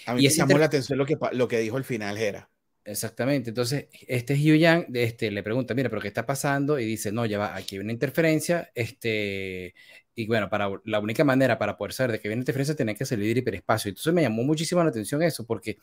a 0.06 0.14
mí 0.14 0.22
me 0.22 0.28
llamó 0.28 0.58
la 0.58 0.66
atención 0.66 0.98
lo 0.98 1.06
que, 1.06 1.16
lo 1.32 1.48
que 1.48 1.58
dijo 1.58 1.76
al 1.76 1.84
final 1.84 2.18
Hera. 2.18 2.50
Exactamente. 2.84 3.50
Entonces, 3.50 3.86
este 4.08 4.34
Hugh 4.34 4.58
Yang 4.58 4.86
este, 4.94 5.30
le 5.30 5.42
pregunta, 5.42 5.74
mira, 5.74 5.88
pero 5.88 6.00
¿qué 6.00 6.08
está 6.08 6.26
pasando? 6.26 6.78
Y 6.78 6.84
dice, 6.84 7.12
no, 7.12 7.26
ya 7.26 7.38
va, 7.38 7.54
aquí 7.54 7.76
hay 7.76 7.80
una 7.80 7.92
interferencia. 7.92 8.70
Este, 8.74 9.74
y 10.22 10.26
bueno, 10.26 10.48
para, 10.48 10.70
la 10.84 11.00
única 11.00 11.24
manera 11.24 11.58
para 11.58 11.76
poder 11.76 11.92
saber 11.92 12.12
de 12.12 12.20
que 12.20 12.28
viene 12.28 12.40
interferencia 12.42 12.76
tiene 12.76 12.94
que 12.94 13.04
salir 13.04 13.28
del 13.28 13.38
hiperespacio. 13.38 13.88
Entonces 13.90 14.12
me 14.12 14.22
llamó 14.22 14.42
muchísimo 14.42 14.82
la 14.82 14.90
atención 14.90 15.22
eso, 15.22 15.46
porque 15.46 15.78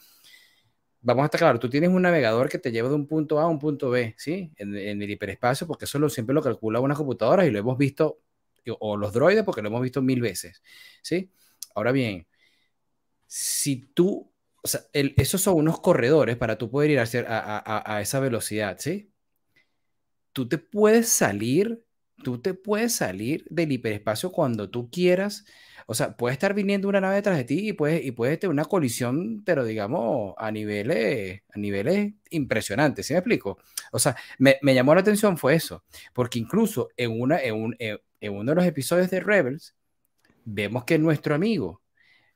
vamos 1.02 1.24
a 1.24 1.26
estar 1.26 1.40
claro, 1.40 1.60
tú 1.60 1.70
tienes 1.70 1.90
un 1.90 2.02
navegador 2.02 2.50
que 2.50 2.60
te 2.60 2.72
lleva 2.72 2.90
de 2.90 2.96
un 2.96 3.08
punto 3.08 3.40
A 3.40 3.44
a 3.44 3.48
un 3.48 3.60
punto 3.60 3.90
B, 3.90 4.16
¿sí? 4.18 4.52
En, 4.58 4.76
el 4.76 5.10
hiperespacio, 5.10 5.68
porque 5.68 5.86
eso 5.86 6.00
lo, 6.00 6.10
siempre 6.10 6.34
lo 6.34 6.42
calcula 6.42 6.80
una 6.80 6.96
computadora 6.96 7.46
y 7.46 7.52
lo 7.52 7.60
hemos 7.60 7.78
visto, 7.78 8.20
o 8.80 8.98
los 8.98 9.14
droides, 9.14 9.44
porque 9.44 9.62
lo 9.62 9.70
hemos 9.70 9.82
visto 9.82 10.02
mil 10.02 10.22
veces, 10.22 10.62
¿sí? 11.02 11.32
Ahora 11.76 11.92
bien, 11.92 12.28
si 13.28 13.78
tú 13.94 14.32
o 14.68 14.70
sea, 14.70 14.82
esos 14.92 15.42
son 15.42 15.56
unos 15.56 15.80
corredores 15.80 16.36
para 16.36 16.58
tú 16.58 16.70
poder 16.70 16.92
ir 16.92 17.00
a, 17.00 17.94
a, 17.96 18.02
esa 18.02 18.20
velocidad, 18.20 18.78
¿sí? 18.80 19.14
Tú 20.34 20.50
te 20.50 20.58
puedes 20.58 21.08
salir, 21.08 21.86
tú 22.24 22.40
te 22.40 22.54
puedes 22.54 22.96
salir 22.96 23.46
del 23.50 23.72
hiperespacio 23.72 24.32
cuando 24.32 24.70
tú 24.70 24.90
quieras. 24.90 25.46
O 25.86 25.94
sea, 25.94 26.18
puede 26.18 26.34
estar 26.34 26.54
viniendo 26.54 26.90
una 26.90 27.00
nave 27.00 27.16
detrás 27.16 27.38
de 27.38 27.46
ti 27.46 27.70
y 27.70 27.74
puede, 27.74 28.04
y 28.04 28.12
puede 28.12 28.38
tener 28.38 28.52
una 28.52 28.66
colisión, 28.66 29.44
pero 29.46 29.64
digamos, 29.64 30.34
a 30.38 30.52
niveles, 30.52 31.44
a 31.50 31.58
niveles 31.58 32.14
impresionantes, 32.30 33.08
¿sí 33.08 33.14
me 33.14 33.20
explico? 33.20 33.58
O 33.92 34.00
sea, 34.00 34.16
me, 34.38 34.58
me 34.62 34.76
llamó 34.76 34.94
la 34.94 35.02
atención 35.02 35.38
fue 35.38 35.56
eso, 35.56 35.86
porque 36.14 36.40
incluso 36.40 36.90
en, 36.98 37.22
una, 37.22 37.40
en, 37.42 37.56
un, 37.56 37.76
en 37.80 38.34
uno 38.34 38.52
de 38.52 38.56
los 38.56 38.66
episodios 38.66 39.10
de 39.10 39.22
Rebels, 39.22 39.76
vemos 40.44 40.84
que 40.84 40.98
nuestro 41.00 41.36
amigo, 41.36 41.82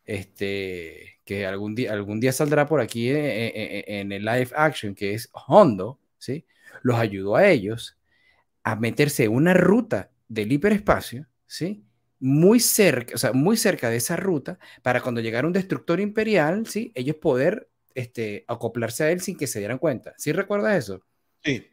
este, 0.05 1.19
que 1.25 1.45
algún 1.45 1.75
día, 1.75 1.91
algún 1.91 2.19
día 2.21 2.31
saldrá 2.31 2.65
por 2.65 2.79
aquí 2.79 3.09
en, 3.09 4.11
el 4.11 4.23
live 4.23 4.49
action, 4.55 4.95
que 4.95 5.13
es 5.13 5.29
Hondo, 5.47 5.99
¿sí? 6.17 6.45
los 6.83 6.97
ayudó 6.97 7.35
a 7.35 7.47
ellos 7.49 7.97
a 8.63 8.75
meterse 8.75 9.27
una 9.27 9.53
ruta 9.53 10.11
del 10.27 10.51
hiperespacio, 10.51 11.27
¿sí? 11.47 11.85
muy 12.19 12.59
cerca, 12.59 13.15
o 13.15 13.17
sea, 13.17 13.33
muy 13.33 13.57
cerca 13.57 13.89
de 13.89 13.97
esa 13.97 14.15
ruta, 14.15 14.59
para 14.83 15.01
cuando 15.01 15.21
llegara 15.21 15.47
un 15.47 15.53
destructor 15.53 15.99
imperial, 15.99 16.67
¿sí? 16.67 16.91
ellos 16.93 17.15
poder 17.15 17.69
este, 17.95 18.45
acoplarse 18.47 19.03
a 19.03 19.11
él 19.11 19.21
sin 19.21 19.35
que 19.37 19.47
se 19.47 19.59
dieran 19.59 19.79
cuenta. 19.79 20.13
¿Sí 20.17 20.31
recuerdas 20.31 20.77
eso? 20.77 21.03
Sí. 21.43 21.67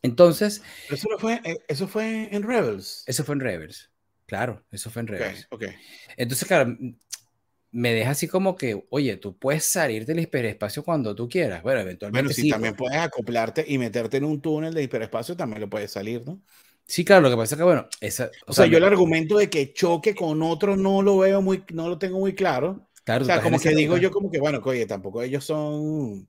Entonces... 0.00 0.62
eso, 0.90 1.08
fue, 1.18 1.40
eh, 1.44 1.58
eso 1.68 1.86
fue 1.86 2.34
en 2.34 2.42
Rebels. 2.42 3.04
Eso 3.06 3.24
fue 3.24 3.34
en 3.34 3.40
Rebels. 3.40 3.90
Claro, 4.26 4.64
eso 4.70 4.90
fue 4.90 5.00
en 5.00 5.08
Rebels. 5.08 5.46
Okay, 5.50 5.74
Entonces, 6.16 6.48
claro, 6.48 6.76
me 7.74 7.92
deja 7.92 8.12
así 8.12 8.28
como 8.28 8.54
que, 8.54 8.86
oye, 8.90 9.16
tú 9.16 9.36
puedes 9.36 9.64
salir 9.64 10.06
del 10.06 10.20
hiperespacio 10.20 10.84
cuando 10.84 11.12
tú 11.12 11.28
quieras. 11.28 11.60
Bueno, 11.64 11.80
eventualmente. 11.80 12.28
Bueno, 12.28 12.32
sí, 12.32 12.48
también 12.48 12.76
puedes 12.76 12.96
acoplarte 12.98 13.64
y 13.66 13.78
meterte 13.78 14.18
en 14.18 14.24
un 14.24 14.40
túnel 14.40 14.72
de 14.72 14.84
hiperespacio, 14.84 15.36
también 15.36 15.60
lo 15.60 15.68
puedes 15.68 15.90
salir, 15.90 16.24
¿no? 16.24 16.40
Sí, 16.86 17.04
claro, 17.04 17.22
lo 17.22 17.30
que 17.30 17.36
pasa 17.36 17.56
es 17.56 17.58
que, 17.58 17.64
bueno, 17.64 17.88
esa, 18.00 18.30
o, 18.46 18.52
sea, 18.52 18.66
yo 18.66 18.78
el 18.78 18.84
argumento 18.84 19.38
de 19.38 19.50
que 19.50 19.72
choque 19.72 20.14
con 20.14 20.40
otro 20.42 20.76
no 20.76 21.02
lo 21.02 21.18
veo 21.18 21.42
muy, 21.42 21.64
no 21.72 21.88
lo 21.88 21.98
tengo 21.98 22.20
muy 22.20 22.36
claro. 22.36 22.88
Claro, 23.02 23.22
o 23.22 23.26
sea, 23.26 23.42
como 23.42 23.58
que 23.58 23.70
digo 23.70 23.96
yo 23.96 24.12
como 24.12 24.30
que, 24.30 24.38
bueno, 24.38 24.60
oye, 24.64 24.86
tampoco 24.86 25.22
ellos 25.22 25.44
son, 25.44 26.28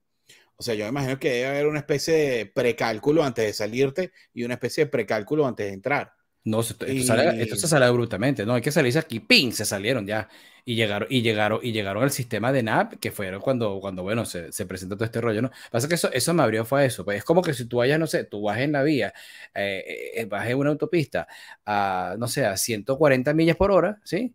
o 0.55 0.63
sea, 0.63 0.73
yo 0.73 0.85
me 0.85 0.89
imagino 0.89 1.19
que 1.19 1.29
debe 1.29 1.47
haber 1.47 1.67
una 1.67 1.79
especie 1.79 2.13
de 2.15 2.45
precálculo 2.47 3.23
antes 3.23 3.45
de 3.45 3.53
salirte 3.53 4.11
y 4.33 4.45
una 4.45 4.55
especie 4.55 4.85
de 4.85 4.89
precálculo 4.89 5.45
antes 5.45 5.67
de 5.67 5.73
entrar. 5.73 6.11
No, 6.45 6.59
esto, 6.61 6.85
se 6.85 7.67
sale 7.67 7.89
brutamente, 7.89 8.45
¿no? 8.45 8.53
Hay 8.53 8.61
que 8.61 8.71
salirse 8.71 8.99
aquí, 8.99 9.19
¡ping! 9.19 9.51
Se 9.51 9.65
salieron 9.65 10.05
ya. 10.05 10.29
Y 10.63 10.75
llegaron, 10.75 11.07
y 11.11 11.21
llegaron, 11.23 11.59
y 11.61 11.71
llegaron 11.71 12.03
al 12.03 12.11
sistema 12.11 12.51
de 12.51 12.61
NAP, 12.61 12.99
que 12.99 13.11
fueron 13.11 13.41
cuando, 13.41 13.79
cuando 13.79 14.03
bueno, 14.03 14.25
se, 14.25 14.51
se 14.51 14.65
presentó 14.67 14.95
todo 14.95 15.05
este 15.05 15.21
rollo, 15.21 15.41
¿no? 15.41 15.51
Pasa 15.71 15.87
que 15.87 15.95
eso, 15.95 16.11
eso 16.11 16.33
me 16.35 16.43
abrió 16.43 16.63
fue 16.63 16.85
eso. 16.85 17.03
Pues 17.03 17.17
es 17.17 17.23
como 17.23 17.41
que 17.41 17.53
si 17.53 17.65
tú 17.65 17.77
vayas, 17.77 17.99
no 17.99 18.05
sé, 18.07 18.25
tú 18.25 18.43
vas 18.43 18.59
en 18.59 18.71
la 18.73 18.83
vía, 18.83 19.13
eh, 19.55 20.11
eh 20.15 20.25
vas 20.25 20.47
en 20.47 20.57
una 20.57 20.69
autopista 20.69 21.27
a, 21.65 22.15
no 22.19 22.27
sé, 22.27 22.45
a 22.45 22.57
140 22.57 23.33
millas 23.33 23.55
por 23.57 23.71
hora, 23.71 23.99
¿sí? 24.03 24.33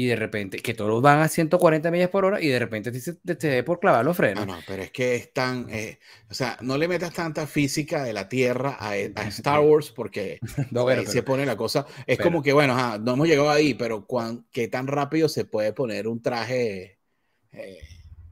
Y 0.00 0.06
de 0.06 0.16
repente, 0.16 0.60
que 0.60 0.72
todos 0.72 1.02
van 1.02 1.20
a 1.20 1.28
140 1.28 1.90
millas 1.90 2.08
por 2.08 2.24
hora 2.24 2.40
y 2.40 2.48
de 2.48 2.58
repente 2.58 2.90
te, 2.90 3.34
te, 3.36 3.62
por 3.62 3.80
clavar 3.80 4.02
los 4.02 4.16
frenos. 4.16 4.46
No, 4.46 4.56
no, 4.56 4.62
pero 4.66 4.82
es 4.82 4.90
que 4.90 5.14
es 5.14 5.30
tan, 5.34 5.66
eh, 5.68 5.98
o 6.30 6.32
sea, 6.32 6.56
no 6.62 6.78
le 6.78 6.88
metas 6.88 7.12
tanta 7.12 7.46
física 7.46 8.02
de 8.02 8.14
la 8.14 8.26
Tierra 8.26 8.78
a, 8.80 8.96
Star 9.28 9.60
Wars 9.60 9.90
porque 9.90 10.40
no, 10.70 10.88
ahí 10.88 11.04
se 11.04 11.22
pone 11.22 11.44
la 11.44 11.54
cosa, 11.54 11.84
es 12.06 12.18
como 12.18 12.42
que, 12.42 12.54
bueno, 12.54 12.96
no 12.96 13.12
hemos 13.12 13.28
llegado 13.28 13.50
ahí, 13.50 13.74
pero 13.74 14.06
¿qué 14.50 14.68
tan 14.68 14.86
rápido 14.86 15.28
se 15.28 15.44
puede 15.44 15.74
poner 15.74 16.08
un 16.08 16.22
traje 16.22 16.98
eh, 17.52 17.82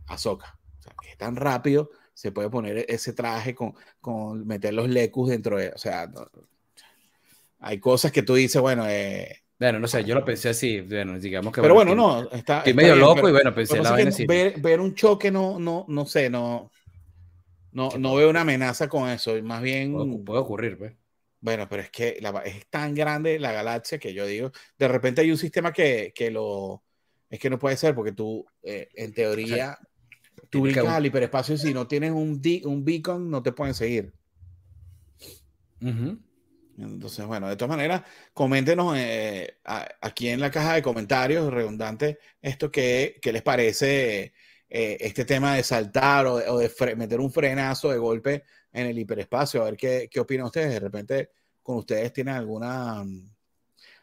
Ahsoka? 0.07 0.59
sea, 0.79 0.95
que 1.03 1.16
tan 1.16 1.37
rápido 1.37 1.91
se 2.14 2.33
puede 2.33 2.49
poner 2.49 2.87
ese 2.89 3.12
traje 3.12 3.55
con, 3.55 3.75
con 4.01 4.47
meter 4.47 4.73
los 4.73 4.89
lecus 4.89 5.29
dentro 5.29 5.59
de, 5.59 5.69
o 5.69 5.77
sea, 5.77 6.11
hay 7.59 7.79
cosas 7.79 8.11
que 8.11 8.23
tú 8.23 8.37
dices, 8.37 8.62
bueno, 8.62 8.89
eh, 8.89 9.45
bueno, 9.59 9.81
no 9.81 9.89
sé, 9.89 10.05
yo 10.05 10.15
lo 10.15 10.25
pensé 10.25 10.51
así, 10.51 10.81
bueno, 10.81 11.19
digamos 11.19 11.53
que... 11.53 11.61
Pero 11.61 11.75
bueno, 11.75 11.95
no, 11.95 12.31
está... 12.31 12.59
Estoy 12.59 12.75
medio 12.75 12.95
loco 12.95 13.29
y 13.29 13.33
bueno, 13.33 13.53
pensé 13.53 13.83
la 13.83 13.91
vaina 13.91 14.11
ver, 14.27 14.61
ver, 14.61 14.81
un 14.81 14.95
choque 14.95 15.33
no, 15.33 15.59
no, 15.59 15.85
no 15.89 16.07
sé, 16.07 16.31
no, 16.31 16.71
no, 17.73 17.91
no 17.99 18.15
veo 18.15 18.31
una 18.31 18.43
amenaza 18.43 18.89
con 18.89 19.09
eso, 19.09 19.35
más 19.43 19.61
bien... 19.61 19.93
Puede, 20.25 20.39
ocurrir, 20.39 20.79
pues. 20.79 20.95
Bueno, 21.41 21.69
pero 21.69 21.83
es 21.83 21.91
que 21.91 22.19
la, 22.21 22.31
es 22.45 22.69
tan 22.69 22.95
grande 22.95 23.41
la 23.41 23.51
galaxia 23.51 23.99
que 23.99 24.15
yo 24.15 24.27
digo, 24.27 24.53
de 24.79 24.89
repente 24.89 25.23
hay 25.23 25.31
un 25.31 25.39
sistema 25.39 25.73
que, 25.73 26.13
que 26.15 26.31
lo... 26.31 26.85
Es 27.29 27.41
que 27.41 27.51
no 27.51 27.59
puede 27.59 27.77
ser 27.77 27.97
porque 27.97 28.13
tú, 28.13 28.47
eh, 28.63 28.89
en 28.95 29.13
teoría, 29.13 29.77
tú 30.51 30.63
brincas 30.63 30.87
al 30.87 31.05
hiperespacio 31.05 31.57
y 31.57 31.59
si 31.59 31.75
no 31.75 31.87
tienes 31.87 32.13
un, 32.13 32.41
un 32.65 32.85
beacon 32.85 33.29
no 33.29 33.43
te 33.43 33.53
pueden 33.53 33.75
seguir. 33.75 34.13
Entonces, 36.79 37.26
bueno, 37.26 37.49
de 37.49 37.57
todas 37.57 37.76
maneras, 37.76 38.03
coméntenos 38.33 38.97
eh, 38.97 39.59
aquí 40.01 40.29
en 40.29 40.41
la 40.41 40.51
caja 40.51 40.74
de 40.74 40.83
comentarios 40.83 41.53
redundante 41.53 42.18
esto 42.41 42.70
que, 42.70 43.20
les 43.22 43.43
parece 43.43 44.33
eh, 44.68 44.97
este 45.01 45.24
tema 45.24 45.55
de 45.57 45.64
saltar 45.64 46.26
o 46.26 46.59
de, 46.59 46.97
meter 46.97 47.20
un 47.20 47.33
frenazo 47.33 47.91
de 47.91 47.99
golpe 47.99 48.45
en 48.72 48.87
el 48.87 48.99
hiperespacio. 48.99 49.62
A 49.62 49.64
ver 49.66 49.76
qué, 49.76 50.09
qué 50.11 50.20
opinan 50.20 50.47
ustedes. 50.47 50.70
De 50.70 50.81
repente, 50.81 51.31
con 51.62 51.79
ustedes 51.79 52.12
tienen 52.12 52.35
alguna, 52.35 53.05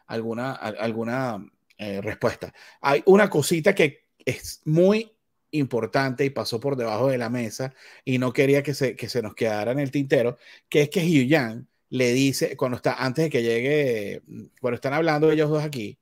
alguna, 0.06 0.52
alguna 0.52 1.44
eh, 1.78 2.00
respuesta. 2.02 2.52
Hay 2.80 3.02
una 3.06 3.30
cosita 3.30 3.74
que 3.74 4.10
es 4.24 4.60
muy 4.66 5.12
importante 5.50 6.24
y 6.24 6.30
pasó 6.30 6.60
por 6.60 6.76
debajo 6.76 7.08
de 7.08 7.18
la 7.18 7.30
mesa 7.30 7.72
y 8.04 8.18
no 8.18 8.32
quería 8.32 8.62
que 8.62 8.74
se, 8.74 8.94
que 8.96 9.08
se 9.08 9.22
nos 9.22 9.34
quedara 9.34 9.72
en 9.72 9.78
el 9.78 9.90
tintero, 9.90 10.36
que 10.68 10.82
es 10.82 10.90
que 10.90 11.00
Hugh 11.00 11.26
Yang 11.26 11.66
le 11.90 12.12
dice, 12.12 12.56
cuando 12.56 12.76
está, 12.76 12.94
antes 12.94 13.24
de 13.24 13.30
que 13.30 13.42
llegue, 13.42 14.22
cuando 14.60 14.76
están 14.76 14.92
hablando 14.92 15.30
ellos 15.30 15.50
dos 15.50 15.62
aquí, 15.62 15.98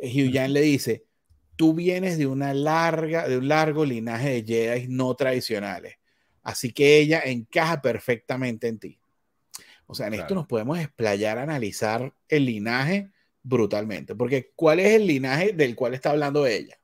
eh, 0.00 0.08
Hugh 0.08 0.32
Jan 0.32 0.52
le 0.52 0.60
dice, 0.60 1.04
tú 1.56 1.74
vienes 1.74 2.18
de 2.18 2.26
una 2.26 2.54
larga, 2.54 3.28
de 3.28 3.38
un 3.38 3.48
largo 3.48 3.84
linaje 3.84 4.42
de 4.42 4.44
Jedi 4.44 4.88
no 4.88 5.14
tradicionales, 5.14 5.96
así 6.42 6.72
que 6.72 6.98
ella 6.98 7.22
encaja 7.24 7.82
perfectamente 7.82 8.68
en 8.68 8.78
ti. 8.78 8.98
O 9.86 9.94
sea, 9.94 10.06
en 10.06 10.14
esto 10.14 10.34
nos 10.34 10.46
podemos 10.46 10.78
explayar, 10.78 11.38
analizar 11.38 12.14
el 12.28 12.46
linaje 12.46 13.10
brutalmente, 13.42 14.14
porque 14.14 14.52
¿cuál 14.56 14.80
es 14.80 14.94
el 14.94 15.06
linaje 15.06 15.52
del 15.52 15.74
cual 15.74 15.94
está 15.94 16.10
hablando 16.10 16.46
ella? 16.46 16.78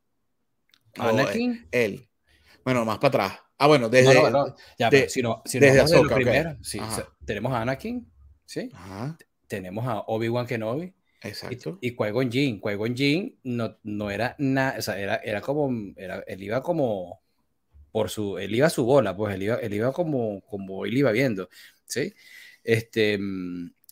Anakin. 0.98 1.66
él. 1.70 2.08
Bueno, 2.64 2.84
más 2.84 2.98
para 2.98 3.08
atrás. 3.08 3.40
Ah, 3.58 3.66
bueno, 3.66 3.88
desde. 3.88 4.14
ya, 4.78 4.90
si 5.08 5.22
no, 5.22 5.42
si 5.44 5.58
desde 5.58 5.80
Ahsoka, 5.80 6.16
tenemos 7.24 7.52
a 7.52 7.62
Anakin, 7.62 8.10
¿sí? 8.50 8.68
Tenemos 9.46 9.86
a 9.86 10.00
Obi-Wan 10.08 10.44
Kenobi. 10.44 10.92
Exacto. 11.22 11.78
Y, 11.80 11.88
y 11.88 11.96
Qui-Gon 11.96 12.32
Jinn. 12.32 12.60
Qui-Gon 12.60 12.96
Jinn 12.96 13.38
no, 13.44 13.78
no 13.84 14.10
era 14.10 14.34
nada, 14.38 14.76
o 14.78 14.82
sea, 14.82 14.98
era, 14.98 15.16
era 15.16 15.40
como, 15.40 15.70
era, 15.96 16.24
él 16.26 16.42
iba 16.42 16.60
como 16.60 17.20
por 17.92 18.10
su, 18.10 18.38
él 18.38 18.52
iba 18.52 18.66
a 18.66 18.70
su 18.70 18.84
bola, 18.84 19.16
pues 19.16 19.36
él 19.36 19.44
iba, 19.44 19.54
él 19.56 19.72
iba 19.74 19.92
como, 19.92 20.40
como 20.46 20.84
él 20.84 20.96
iba 20.96 21.12
viendo, 21.12 21.48
¿sí? 21.86 22.12
Este, 22.64 23.20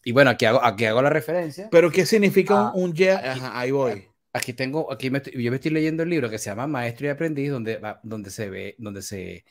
y 0.04 0.12
bueno, 0.12 0.30
aquí 0.30 0.44
hago, 0.44 0.64
aquí 0.64 0.86
hago 0.86 1.02
la 1.02 1.10
referencia. 1.10 1.68
Pero 1.70 1.92
¿qué 1.92 2.04
significa 2.04 2.72
un 2.72 2.96
Jedi? 2.96 3.16
ahí 3.52 3.70
voy. 3.70 4.06
Aquí 4.32 4.54
tengo, 4.54 4.92
aquí 4.92 5.08
me 5.08 5.22
yo 5.22 5.50
me 5.50 5.56
estoy 5.56 5.70
leyendo 5.70 6.02
el 6.02 6.10
libro 6.10 6.28
que 6.28 6.38
se 6.38 6.50
llama 6.50 6.66
Maestro 6.66 7.06
y 7.06 7.10
Aprendiz, 7.10 7.50
donde, 7.50 7.80
donde 8.02 8.30
se 8.30 8.50
ve, 8.50 8.74
donde 8.78 9.02
se, 9.02 9.44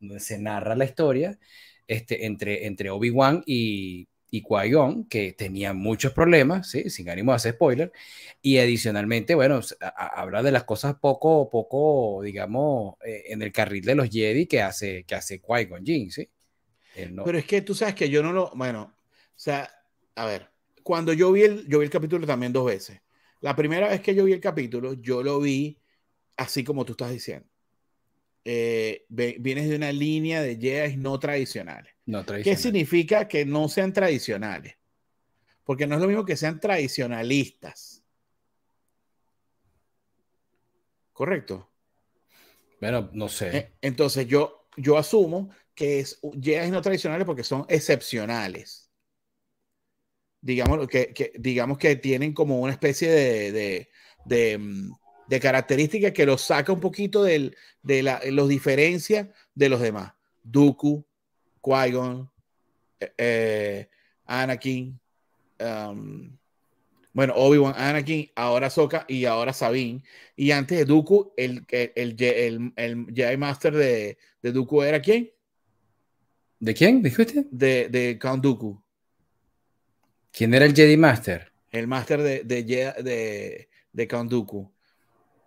donde 0.00 0.20
se 0.20 0.38
narra 0.38 0.74
la 0.74 0.86
historia 0.86 1.38
este, 1.86 2.24
entre, 2.24 2.66
entre 2.66 2.90
Obi-Wan 2.90 3.42
y, 3.44 4.08
y 4.36 4.42
qui 4.42 5.06
que 5.08 5.32
tenía 5.32 5.72
muchos 5.72 6.12
problemas, 6.12 6.70
¿sí? 6.70 6.90
sin 6.90 7.08
ánimo 7.08 7.32
de 7.32 7.36
hacer 7.36 7.54
spoiler, 7.54 7.92
y 8.42 8.58
adicionalmente, 8.58 9.34
bueno, 9.34 9.60
habla 9.96 10.42
de 10.42 10.52
las 10.52 10.64
cosas 10.64 10.96
poco, 11.00 11.48
poco, 11.50 12.22
digamos, 12.22 12.94
eh, 13.04 13.24
en 13.28 13.42
el 13.42 13.52
carril 13.52 13.84
de 13.84 13.94
los 13.94 14.08
Jedi 14.08 14.46
que 14.46 14.62
hace, 14.62 15.04
que 15.04 15.14
hace 15.14 15.40
Qui-Gon 15.40 16.10
¿sí? 16.10 16.28
Pero 17.24 17.38
es 17.38 17.44
que 17.44 17.62
tú 17.62 17.74
sabes 17.74 17.94
que 17.94 18.08
yo 18.08 18.22
no 18.22 18.32
lo, 18.32 18.50
bueno, 18.54 18.82
o 18.82 19.38
sea, 19.38 19.70
a 20.14 20.24
ver, 20.24 20.48
cuando 20.82 21.12
yo 21.12 21.32
vi 21.32 21.42
el, 21.42 21.68
yo 21.68 21.80
vi 21.80 21.84
el 21.84 21.90
capítulo 21.90 22.26
también 22.26 22.52
dos 22.52 22.66
veces. 22.66 23.00
La 23.40 23.54
primera 23.54 23.88
vez 23.88 24.00
que 24.00 24.14
yo 24.14 24.24
vi 24.24 24.32
el 24.32 24.40
capítulo, 24.40 24.94
yo 24.94 25.22
lo 25.22 25.40
vi 25.40 25.78
así 26.36 26.64
como 26.64 26.84
tú 26.84 26.92
estás 26.92 27.10
diciendo. 27.10 27.46
Eh, 28.44 29.04
vienes 29.08 29.68
de 29.68 29.76
una 29.76 29.92
línea 29.92 30.40
de 30.40 30.56
Jedi 30.56 30.96
no 30.96 31.18
tradicionales. 31.18 31.95
¿Qué 32.42 32.56
significa 32.56 33.26
que 33.26 33.44
no 33.44 33.68
sean 33.68 33.92
tradicionales? 33.92 34.76
Porque 35.64 35.86
no 35.86 35.96
es 35.96 36.00
lo 36.00 36.06
mismo 36.06 36.24
que 36.24 36.36
sean 36.36 36.60
tradicionalistas. 36.60 38.04
¿Correcto? 41.12 41.72
Bueno, 42.80 43.10
no 43.12 43.28
sé. 43.28 43.56
Eh, 43.56 43.72
entonces 43.80 44.26
yo, 44.26 44.68
yo 44.76 44.96
asumo 44.98 45.50
que 45.74 46.00
es 46.00 46.20
Jedi 46.40 46.70
no 46.70 46.82
tradicionales 46.82 47.26
porque 47.26 47.42
son 47.42 47.66
excepcionales. 47.68 48.90
Digamos 50.40 50.86
que, 50.86 51.32
digamos 51.38 51.78
que 51.78 51.96
tienen 51.96 52.32
como 52.32 52.60
una 52.60 52.72
especie 52.72 53.10
de, 53.10 53.88
de, 54.24 54.58
mm, 54.58 54.92
características 55.40 56.12
que 56.12 56.26
los 56.26 56.42
saca 56.42 56.72
un 56.72 56.80
poquito 56.80 57.24
del, 57.24 57.56
de 57.82 58.02
la, 58.04 58.20
los 58.30 58.48
diferencia 58.48 59.32
de 59.54 59.68
los 59.68 59.80
demás. 59.80 60.12
Dooku, 60.44 61.04
Qui-Gon, 61.66 62.30
eh, 63.00 63.12
eh, 63.18 63.88
Anakin, 64.26 64.96
um, 65.58 66.38
bueno, 67.12 67.34
Obi-Wan, 67.34 67.74
Anakin, 67.76 68.30
ahora 68.36 68.70
Soka 68.70 69.04
y 69.08 69.24
ahora 69.24 69.52
Sabine. 69.52 70.04
Y 70.36 70.52
antes 70.52 70.78
de 70.78 70.84
Dooku, 70.84 71.32
el, 71.36 71.66
el, 71.70 71.92
el, 71.96 72.72
el, 72.76 73.06
Jedi 73.12 73.36
Master 73.36 73.74
de, 73.74 74.16
de, 74.42 74.52
Dooku 74.52 74.82
era 74.82 75.00
quién? 75.00 75.32
¿De 76.60 76.72
quién? 76.72 77.02
¿Dijiste? 77.02 77.46
De, 77.50 77.88
de 77.88 78.16
Count 78.20 78.44
Dooku. 78.44 78.80
¿Quién 80.30 80.54
era 80.54 80.66
el 80.66 80.74
Jedi 80.74 80.96
Master? 80.96 81.50
El 81.72 81.88
Master 81.88 82.22
de, 82.22 82.44
de, 82.44 82.62
de, 82.62 83.68
de 83.92 84.08
Count 84.08 84.30
Dooku. 84.30 84.70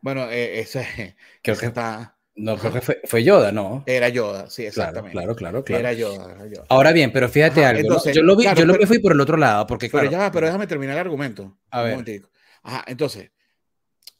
Bueno, 0.02 0.30
eh, 0.30 0.60
ese 0.60 1.16
creo 1.42 1.56
que 1.56 1.68
está. 1.68 2.19
No, 2.40 2.58
creo 2.58 2.72
que 2.72 2.82
fue, 3.06 3.24
Yoda, 3.24 3.52
¿no? 3.52 3.84
Era 3.86 4.08
Yoda, 4.08 4.50
sí, 4.50 4.66
exactamente. 4.66 5.12
Claro, 5.12 5.36
claro, 5.36 5.64
claro. 5.64 5.80
Era, 5.80 5.92
Yoda, 5.92 6.38
Ahora 6.70 6.94
bien, 6.94 7.12
pero 7.12 7.28
fíjate 7.28 7.66
algo. 7.66 8.02
yo 8.14 8.24
lo 8.24 8.38
vi, 8.38 8.46
yo 8.56 8.66
lo 8.66 8.88
fui 8.88 9.00
por 9.00 9.12
el 9.12 9.20
otro 9.20 9.36
lado, 9.36 9.68
porque 9.68 9.90
claro. 9.90 10.10
Pero, 10.10 10.22
ya, 10.22 10.32
pero 10.32 10.46
déjame 10.46 10.66
terminar 10.66 10.96
el 10.96 11.02
argumento. 11.02 11.58
A 11.70 11.82
ver. 11.82 12.24
Ajá, 12.64 12.86
entonces, 12.88 13.32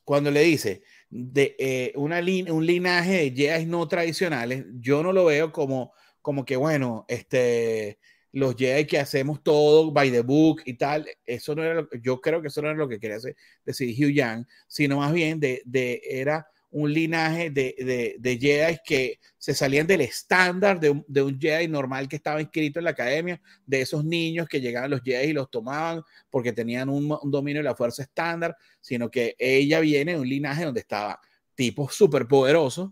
cuando 0.04 0.32
le 0.32 0.42
dice 0.42 0.82
de 1.10 1.56
eh, 1.58 1.94
una 1.96 2.20
un 2.20 2.66
linaje 2.66 3.30
de 3.30 3.32
Jedi 3.32 3.66
no 3.66 3.88
tradicionales, 3.88 4.66
yo 4.80 5.02
no 5.02 5.14
lo 5.14 5.26
veo 5.26 5.52
como, 5.52 5.94
como 6.22 6.44
que, 6.44 6.58
bueno, 6.58 7.06
este, 7.08 8.00
los 8.34 8.56
Jedi 8.56 8.86
que 8.86 9.00
hacemos 9.00 9.42
todo 9.42 9.92
by 9.92 10.12
the 10.12 10.22
book 10.22 10.62
y 10.66 10.74
tal, 10.74 11.08
eso 11.26 11.56
no 11.56 11.64
era 11.64 11.76
lo, 11.76 11.90
yo 12.02 12.20
creo 12.20 12.42
que 12.42 12.50
eso 12.50 12.62
no 12.62 12.68
era 12.68 12.78
lo 12.78 12.90
que 12.90 13.00
quería 13.00 13.18
decir 13.66 13.96
Hugh 13.98 14.14
Yang, 14.14 14.46
sino 14.68 14.98
más 14.98 15.14
bien 15.14 15.40
de, 15.40 15.62
de 15.66 16.02
era 16.04 16.48
un 16.72 16.94
linaje 16.94 17.50
de, 17.50 17.76
de, 17.78 18.16
de 18.20 18.38
Jedi 18.38 18.78
que 18.86 19.20
se 19.38 19.54
salían 19.54 19.88
del 19.88 20.02
estándar 20.02 20.80
de 20.80 20.92
un, 20.92 21.06
de 21.08 21.22
un, 21.22 21.40
Jedi 21.40 21.68
normal 21.68 22.08
que 22.08 22.16
estaba 22.16 22.42
inscrito 22.42 22.80
en 22.80 22.86
la 22.86 22.92
academia, 22.92 23.42
de 23.66 23.82
esos 23.82 24.06
niños 24.06 24.48
que 24.48 24.62
llegaban 24.62 24.92
los 24.92 25.02
Jedi 25.02 25.30
y 25.30 25.34
los 25.34 25.50
tomaban 25.50 26.04
porque 26.30 26.54
tenían 26.54 26.90
un, 26.90 27.18
dominio 27.24 27.60
de 27.60 27.70
la 27.70 27.76
fuerza 27.76 28.04
estándar, 28.04 28.56
sino 28.80 29.10
que 29.10 29.36
ella 29.40 29.80
viene 29.80 30.14
de 30.14 30.20
un 30.20 30.30
linaje 30.30 30.66
donde 30.66 30.82
estaba 30.82 31.20
tipos 31.56 31.96
súper 31.96 32.28
poderosos, 32.28 32.92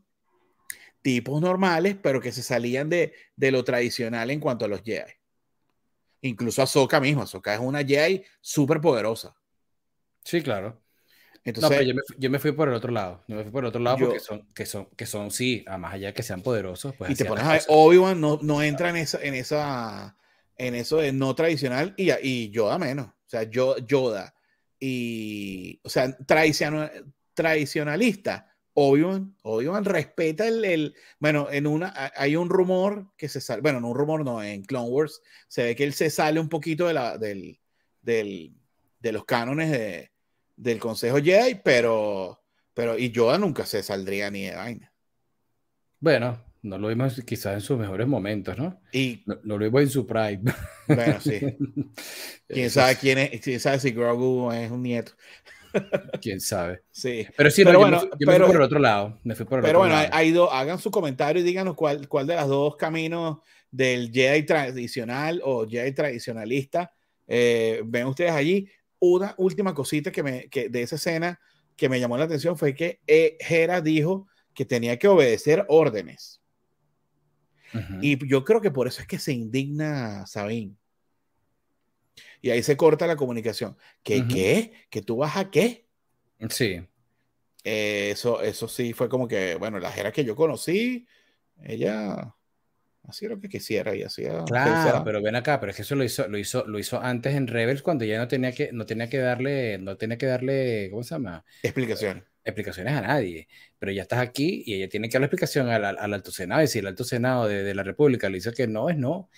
tipos 1.01 1.39
normales, 1.39 1.95
pero 2.01 2.19
que 2.19 2.31
se 2.31 2.41
salían 2.41 2.89
de, 2.89 3.13
de 3.35 3.51
lo 3.51 3.63
tradicional 3.63 4.31
en 4.31 4.39
cuanto 4.39 4.65
a 4.65 4.67
los 4.67 4.81
Jedi. 4.81 5.11
Incluso 6.21 6.63
Ahsoka 6.63 6.99
mismo, 6.99 7.21
Ahsoka 7.21 7.53
es 7.53 7.59
una 7.59 7.83
Jedi 7.85 8.23
súper 8.41 8.81
poderosa. 8.81 9.37
Sí, 10.23 10.41
claro 10.41 10.86
no, 11.53 11.69
pero 11.69 11.81
yo 12.17 12.29
me, 12.29 12.39
fui 12.39 12.51
por 12.51 12.67
el 12.67 12.73
otro 12.73 12.91
lado. 12.91 13.23
Yo 13.27 13.35
me 13.35 13.43
fui 13.43 13.51
por 13.51 13.63
el 13.63 13.69
otro 13.69 13.81
lado 13.81 13.97
porque 13.97 14.19
son, 14.19 14.45
que 14.53 14.65
son, 14.65 14.87
que 14.95 15.05
son, 15.05 15.31
sí, 15.31 15.63
más 15.79 15.93
allá 15.93 16.13
que 16.13 16.23
sean 16.23 16.41
poderosos. 16.41 16.95
Pues 16.95 17.11
y 17.11 17.15
te 17.15 17.25
pones 17.25 17.43
a 17.43 17.53
ver, 17.53 17.61
Obi-Wan 17.67 18.19
no, 18.19 18.39
no 18.41 18.61
entra 18.61 18.89
en 18.89 18.97
esa, 18.97 19.19
en 19.21 19.33
esa, 19.33 20.17
en 20.57 20.75
eso 20.75 20.97
de 20.97 21.13
no 21.13 21.33
tradicional 21.35 21.93
y, 21.97 22.11
y 22.21 22.49
Yoda 22.49 22.77
menos. 22.77 23.07
O 23.07 23.29
sea, 23.29 23.43
yo, 23.43 23.77
Yoda 23.77 24.33
y, 24.79 25.79
o 25.83 25.89
sea, 25.89 26.15
tradicionalista. 27.33 28.53
Obi-Wan, 28.79 29.35
Obi-Wan 29.41 29.85
respeta 29.85 30.47
el, 30.47 30.63
el, 30.63 30.95
bueno, 31.17 31.47
en 31.49 31.65
una, 31.65 32.11
hay 32.15 32.35
un 32.35 32.47
rumor 32.47 33.07
que 33.17 33.27
se 33.27 33.41
sale, 33.41 33.61
bueno, 33.61 33.81
no 33.81 33.87
un 33.87 33.97
rumor, 33.97 34.23
no, 34.23 34.43
en 34.43 34.63
Clone 34.65 34.89
Wars 34.89 35.19
se 35.47 35.63
ve 35.63 35.75
que 35.75 35.83
él 35.83 35.93
se 35.93 36.11
sale 36.11 36.39
un 36.39 36.47
poquito 36.47 36.85
de 36.85 36.93
la, 36.93 37.17
del, 37.17 37.59
del, 38.03 38.53
de 38.99 39.11
los 39.11 39.25
cánones 39.25 39.71
de, 39.71 40.11
del 40.57 40.79
Consejo 40.79 41.17
Jedi, 41.21 41.55
pero, 41.63 42.41
pero 42.73 42.97
y 42.97 43.11
Yoda 43.11 43.37
nunca 43.37 43.65
se 43.65 43.81
saldría 43.83 44.29
ni 44.29 44.45
de 44.45 44.55
vaina. 44.55 44.91
Bueno, 45.99 46.43
No 46.63 46.77
lo 46.77 46.89
vimos 46.89 47.21
quizás 47.25 47.53
en 47.53 47.61
sus 47.61 47.77
mejores 47.77 48.07
momentos, 48.07 48.57
¿no? 48.57 48.81
Y 48.91 49.23
no, 49.25 49.37
lo 49.43 49.57
vimos 49.59 49.83
en 49.83 49.89
su 49.89 50.05
prime. 50.05 50.41
Bueno, 50.87 51.21
sí. 51.21 51.39
¿Quién 52.47 52.69
sabe 52.69 52.95
quién 52.97 53.17
es? 53.19 53.41
¿Quién 53.41 53.59
sabe 53.59 53.79
si 53.79 53.91
Grogu 53.91 54.51
es 54.51 54.69
un 54.69 54.83
nieto? 54.83 55.13
Quién 56.21 56.41
sabe. 56.41 56.81
Sí. 56.91 57.27
Pero 57.37 57.51
sí, 57.51 57.63
pero 57.63 57.79
bueno, 57.79 58.01
yo, 58.01 58.27
me, 58.27 58.37
fui, 58.37 58.45
por 58.47 58.55
el 58.55 58.61
otro 58.61 58.79
lado. 58.79 59.19
Me 59.23 59.35
fui 59.35 59.45
por 59.45 59.59
el 59.59 59.63
pero 59.63 59.79
otro 59.79 59.89
bueno, 59.89 59.95
lado. 59.95 60.09
Hay, 60.11 60.31
dos, 60.31 60.49
hagan 60.51 60.79
su 60.79 60.89
comentario 60.89 61.41
y 61.41 61.45
díganos 61.45 61.75
cuál, 61.75 62.07
cuál 62.07 62.25
de 62.25 62.35
los 62.35 62.47
dos 62.47 62.75
caminos 62.75 63.37
del 63.69 64.11
Jedi 64.11 64.43
tradicional 64.43 65.41
o 65.43 65.67
Jedi 65.67 65.91
tradicionalista 65.93 66.91
eh, 67.27 67.81
ven 67.85 68.07
ustedes 68.07 68.31
allí. 68.31 68.67
Una 68.99 69.35
última 69.37 69.73
cosita 69.73 70.11
que, 70.11 70.23
me, 70.23 70.49
que 70.49 70.69
de 70.69 70.81
esa 70.81 70.95
escena 70.95 71.39
que 71.75 71.89
me 71.89 71.99
llamó 71.99 72.17
la 72.17 72.25
atención 72.25 72.57
fue 72.57 72.73
que 72.73 73.01
eh, 73.05 73.37
Hera 73.39 73.81
dijo 73.81 74.27
que 74.53 74.65
tenía 74.65 74.97
que 74.97 75.07
obedecer 75.07 75.65
órdenes. 75.69 76.41
Uh 77.73 77.77
-huh. 77.77 77.99
Y 78.01 78.27
yo 78.27 78.43
creo 78.43 78.61
que 78.61 78.71
por 78.71 78.87
eso 78.87 79.01
es 79.01 79.07
que 79.07 79.19
se 79.19 79.33
indigna 79.33 80.25
Sabine. 80.25 80.75
Y 82.41 82.49
ahí 82.49 82.63
se 82.63 82.77
corta 82.77 83.05
la 83.05 83.15
comunicación. 83.15 83.77
¿Qué? 84.01 84.17
Uh 84.17 84.21
-huh. 84.21 84.33
¿Qué? 84.33 84.73
¿Que 84.89 85.01
tú 85.01 85.17
vas 85.17 85.37
a 85.37 85.51
qué? 85.51 85.85
Sí. 86.49 86.81
Eh, 87.63 88.11
eso, 88.11 88.41
eso 88.41 88.67
sí 88.67 88.93
fue 88.93 89.09
como 89.09 89.27
que, 89.27 89.55
bueno, 89.55 89.79
la 89.79 89.91
Jera 89.91 90.11
que 90.11 90.23
yo 90.23 90.35
conocí, 90.35 91.05
ella 91.63 92.33
hacía 93.07 93.29
lo 93.29 93.39
que 93.39 93.49
quisiera 93.49 93.95
y 93.95 94.03
hacía. 94.03 94.43
Claro, 94.45 94.71
pensaba. 94.71 95.03
pero 95.03 95.21
ven 95.21 95.35
acá, 95.35 95.59
pero 95.59 95.71
es 95.71 95.75
que 95.75 95.81
eso 95.83 95.95
lo 95.95 96.03
hizo, 96.03 96.27
lo 96.27 96.37
hizo, 96.37 96.65
lo 96.65 96.77
hizo 96.79 97.01
antes 97.01 97.35
en 97.35 97.47
Rebels 97.47 97.81
cuando 97.81 98.05
ya 98.05 98.17
no 98.17 98.27
tenía 98.27 98.51
que, 98.51 98.71
no 98.73 98.85
tenía 98.85 99.09
que 99.09 99.17
darle, 99.17 99.77
no 99.77 99.97
tenía 99.97 100.17
que 100.17 100.25
darle, 100.25 100.89
¿cómo 100.91 101.03
se 101.03 101.15
llama? 101.15 101.45
Explicación. 101.63 102.25
explicaciones 102.43 102.93
a 102.93 103.01
nadie. 103.01 103.47
Pero 103.79 103.91
ya 103.91 104.01
estás 104.03 104.19
aquí 104.19 104.63
y 104.65 104.75
ella 104.75 104.89
tiene 104.89 105.07
que 105.09 105.13
darle 105.13 105.25
explicación 105.27 105.69
al, 105.69 105.85
al 105.85 106.13
alto 106.13 106.31
senado. 106.31 106.61
Y 106.63 106.67
si 106.67 106.79
el 106.79 106.87
alto 106.87 107.03
senado 107.03 107.47
de, 107.47 107.63
de 107.63 107.75
la 107.75 107.83
República 107.83 108.29
le 108.29 108.35
dice 108.35 108.53
que 108.53 108.67
no, 108.67 108.89
es 108.89 108.97
no. 108.97 109.29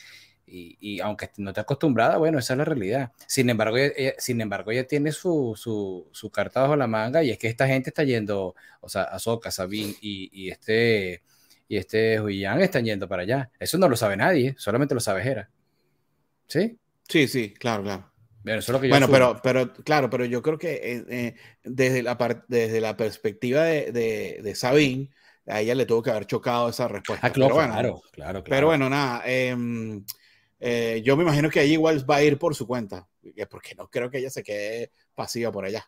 Y, 0.52 0.78
y, 0.80 1.00
aunque 1.02 1.30
no 1.38 1.52
esté 1.52 1.62
acostumbrada, 1.62 2.18
bueno, 2.18 2.40
esa 2.40 2.54
es 2.54 2.58
la 2.58 2.66
realidad. 2.66 3.12
Sin 3.28 3.52
embargo, 3.52 3.78
ella, 3.78 4.14
sin 4.18 4.42
embargo, 4.42 4.72
ella 4.72 4.88
tiene 4.88 5.12
su, 5.12 5.54
su, 5.56 6.10
su, 6.12 6.32
carta 6.32 6.62
bajo 6.62 6.76
la 6.76 6.88
manga 6.88 7.24
y 7.24 7.30
es 7.30 7.38
que 7.38 7.48
esta 7.48 7.68
gente 7.68 7.92
está 7.92 8.04
yendo, 8.04 8.56
o 8.82 8.90
sea, 8.90 9.04
Ahsoka, 9.04 9.52
Sabine 9.52 9.94
y, 10.02 10.30
y 10.34 10.50
este 10.50 11.22
y 11.70 11.78
este 11.78 12.20
Huiyang 12.20 12.60
están 12.62 12.84
yendo 12.84 13.08
para 13.08 13.22
allá. 13.22 13.52
Eso 13.60 13.78
no 13.78 13.88
lo 13.88 13.96
sabe 13.96 14.18
nadie, 14.18 14.56
solamente 14.58 14.96
lo 14.96 15.00
sabe 15.00 15.22
Hera. 15.22 15.50
¿Sí? 16.48 16.78
Sí, 17.08 17.28
sí, 17.28 17.54
claro, 17.54 17.84
claro. 17.84 18.12
Bueno, 18.44 18.60
eso 18.60 18.72
es 18.72 18.74
lo 18.74 18.82
que 18.82 18.88
yo 18.88 18.94
bueno 18.94 19.08
pero, 19.10 19.40
pero, 19.44 19.74
claro, 19.74 20.10
pero 20.10 20.26
yo 20.26 20.42
creo 20.42 20.58
que 20.58 20.74
eh, 20.74 21.06
eh, 21.10 21.36
desde, 21.64 22.02
la 22.02 22.44
desde 22.48 22.82
la 22.82 22.98
perspectiva 22.98 23.64
de, 23.64 23.92
de, 23.92 24.40
de, 24.42 24.56
Sabine, 24.56 25.12
a 25.46 25.62
ella 25.62 25.76
le 25.76 25.86
tuvo 25.86 26.02
que 26.02 26.10
haber 26.10 26.26
chocado 26.26 26.70
esa 26.70 26.88
respuesta. 26.88 27.28
Ah, 27.28 27.32
claro, 27.32 27.54
pero 27.54 27.56
bueno, 27.56 27.74
claro, 27.74 28.02
claro, 28.02 28.04
claro, 28.12 28.44
Pero 28.46 28.68
bueno, 28.68 28.90
nada, 28.90 29.22
eh, 29.28 29.56
eh, 30.60 31.02
yo 31.06 31.16
me 31.18 31.24
imagino 31.24 31.52
que 31.52 31.60
ahí 31.60 31.74
igual 31.74 32.10
va 32.10 32.16
a 32.16 32.24
ir 32.24 32.40
por 32.40 32.56
su 32.56 32.66
cuenta, 32.66 33.08
porque 33.50 33.76
no 33.76 33.88
creo 33.90 34.10
que 34.10 34.18
ella 34.18 34.32
se 34.32 34.42
quede 34.42 34.92
pasiva 35.14 35.52
por 35.52 35.66
allá. 35.66 35.88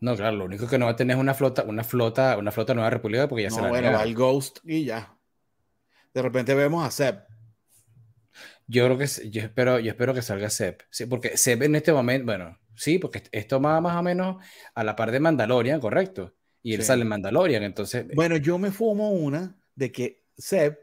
No, 0.00 0.14
claro, 0.16 0.36
lo 0.36 0.44
único 0.44 0.68
que 0.68 0.78
no 0.78 0.86
va 0.86 0.92
a 0.92 0.96
tener 0.96 1.16
es 1.16 1.20
una 1.20 1.34
flota, 1.34 1.64
una 1.64 1.82
flota, 1.82 2.38
una 2.38 2.52
flota 2.52 2.72
nueva 2.72 2.90
república 2.90 3.28
porque 3.28 3.42
ya 3.42 3.48
no, 3.50 3.56
se 3.56 3.62
la 3.62 3.68
bueno, 3.68 3.92
va 3.92 4.04
el 4.04 4.14
Ghost 4.14 4.60
y 4.64 4.84
ya. 4.84 5.17
De 6.14 6.22
repente 6.22 6.54
vemos 6.54 6.86
a 6.86 6.90
Seb. 6.90 7.24
Yo 8.66 8.84
creo 8.84 8.98
que 8.98 9.06
yo 9.30 9.42
espero, 9.42 9.78
yo 9.78 9.90
espero 9.90 10.12
que 10.12 10.22
salga 10.22 10.50
Seb. 10.50 10.78
Sí, 10.90 11.06
porque 11.06 11.36
Seb 11.36 11.62
en 11.62 11.76
este 11.76 11.92
momento, 11.92 12.26
bueno, 12.26 12.58
sí, 12.74 12.98
porque 12.98 13.22
esto 13.32 13.60
va 13.60 13.80
más 13.80 13.96
o 13.96 14.02
menos 14.02 14.44
a 14.74 14.84
la 14.84 14.94
par 14.94 15.10
de 15.10 15.20
Mandalorian, 15.20 15.80
correcto. 15.80 16.34
Y 16.62 16.74
él 16.74 16.82
sí. 16.82 16.88
sale 16.88 17.02
en 17.02 17.08
Mandalorian, 17.08 17.62
entonces. 17.62 18.06
Bueno, 18.14 18.36
yo 18.36 18.58
me 18.58 18.70
fumo 18.70 19.10
una 19.10 19.58
de 19.74 19.90
que 19.90 20.26
Seb 20.36 20.78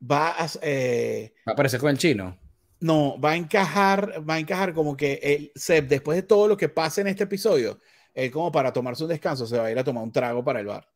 va 0.00 0.36
a. 0.38 0.48
Eh, 0.62 1.34
va 1.46 1.52
a 1.52 1.54
aparecer 1.54 1.80
con 1.80 1.90
el 1.90 1.98
chino. 1.98 2.38
No, 2.78 3.18
va 3.18 3.32
a 3.32 3.36
encajar, 3.36 4.22
va 4.28 4.34
a 4.34 4.38
encajar 4.38 4.74
como 4.74 4.96
que 4.96 5.14
el 5.22 5.52
Seb, 5.54 5.88
después 5.88 6.16
de 6.16 6.22
todo 6.22 6.46
lo 6.46 6.56
que 6.56 6.68
pasa 6.68 7.00
en 7.00 7.08
este 7.08 7.24
episodio, 7.24 7.80
él 8.14 8.30
como 8.30 8.52
para 8.52 8.72
tomarse 8.72 9.02
un 9.02 9.08
descanso, 9.08 9.46
se 9.46 9.58
va 9.58 9.66
a 9.66 9.70
ir 9.70 9.78
a 9.78 9.84
tomar 9.84 10.04
un 10.04 10.12
trago 10.12 10.44
para 10.44 10.60
el 10.60 10.66
bar. 10.66 10.88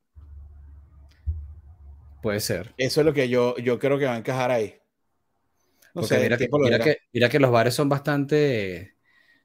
Puede 2.22 2.40
ser. 2.40 2.74
Eso 2.76 3.00
es 3.00 3.06
lo 3.06 3.12
que 3.12 3.28
yo, 3.28 3.56
yo 3.58 3.78
creo 3.78 3.98
que 3.98 4.06
va 4.06 4.14
a 4.14 4.18
encajar 4.18 4.50
ahí. 4.50 4.76
No 5.94 6.02
Porque 6.02 6.14
sé, 6.14 6.20
mira, 6.20 6.36
que, 6.36 6.48
mira, 6.52 6.78
que, 6.78 6.98
mira, 7.12 7.28
que, 7.28 7.40
los 7.40 7.50
bares 7.50 7.74
son 7.74 7.88
bastante. 7.88 8.94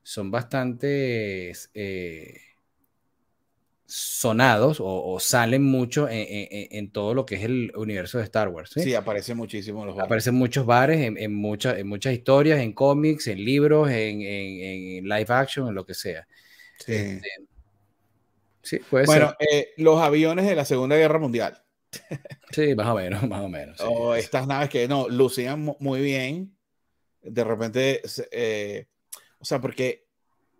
Son 0.03 0.29
bastante. 0.29 1.53
Eh, 1.73 2.41
sonados 3.87 4.79
o, 4.79 4.85
o, 4.85 5.19
salen 5.19 5.63
mucho 5.63 6.09
en, 6.09 6.25
en, 6.27 6.47
en, 6.71 6.91
todo 6.91 7.13
lo 7.13 7.25
que 7.25 7.35
es 7.35 7.43
el 7.43 7.71
universo 7.75 8.17
de 8.17 8.23
Star 8.23 8.49
Wars. 8.49 8.71
Sí, 8.73 8.81
sí 8.81 8.95
aparecen 8.95 9.37
muchísimo 9.37 9.85
los 9.85 9.95
bares. 9.95 10.07
Aparecen 10.07 10.35
muchos 10.35 10.65
bares 10.65 11.01
en, 11.01 11.17
en, 11.17 11.33
mucha, 11.33 11.77
en 11.77 11.87
muchas 11.87 12.13
historias, 12.13 12.59
en 12.59 12.73
cómics, 12.73 13.27
en 13.27 13.43
libros, 13.43 13.89
en, 13.89 14.21
en, 14.21 15.03
live 15.03 15.27
action, 15.29 15.67
en 15.67 15.75
lo 15.75 15.85
que 15.85 15.93
sea. 15.93 16.27
Sí, 16.79 16.93
este, 16.93 17.27
sí 18.63 18.79
puede 18.89 19.05
bueno, 19.05 19.33
ser. 19.39 19.47
Eh, 19.51 19.73
los 19.77 20.01
aviones 20.01 20.45
de 20.45 20.55
la 20.55 20.65
Segunda 20.65 20.95
Guerra 20.95 21.19
Mundial. 21.19 21.64
Sí, 22.51 22.75
más 22.75 22.87
o 22.87 22.95
menos, 22.95 23.27
más 23.27 23.41
o 23.41 23.49
menos. 23.49 23.77
Sí, 23.77 23.83
o 23.87 24.15
estas 24.15 24.47
naves 24.47 24.69
que 24.69 24.87
no 24.87 25.09
lucían 25.09 25.75
muy 25.79 26.01
bien. 26.01 26.55
De 27.21 27.43
repente, 27.43 28.01
eh, 28.31 28.87
o 29.39 29.45
sea, 29.45 29.59
porque 29.59 30.07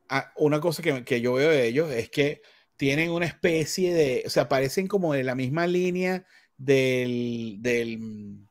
ah, 0.10 0.32
una 0.38 0.60
cosa 0.60 0.82
que, 0.82 1.04
que, 1.06 1.22
yo 1.22 1.34
veo 1.34 1.50
de 1.52 1.68
ellos 1.68 1.92
es 1.92 2.10
que 2.10 2.42
tienen 2.76 3.12
una 3.12 3.26
especie 3.26 3.94
de, 3.94 4.24
o 4.26 4.30
sea, 4.30 4.50
parecen 4.50 4.88
como 4.88 5.14
de 5.14 5.24
la 5.24 5.36
misma 5.36 5.68
línea 5.68 6.26
del, 6.58 7.58
del 7.60 8.48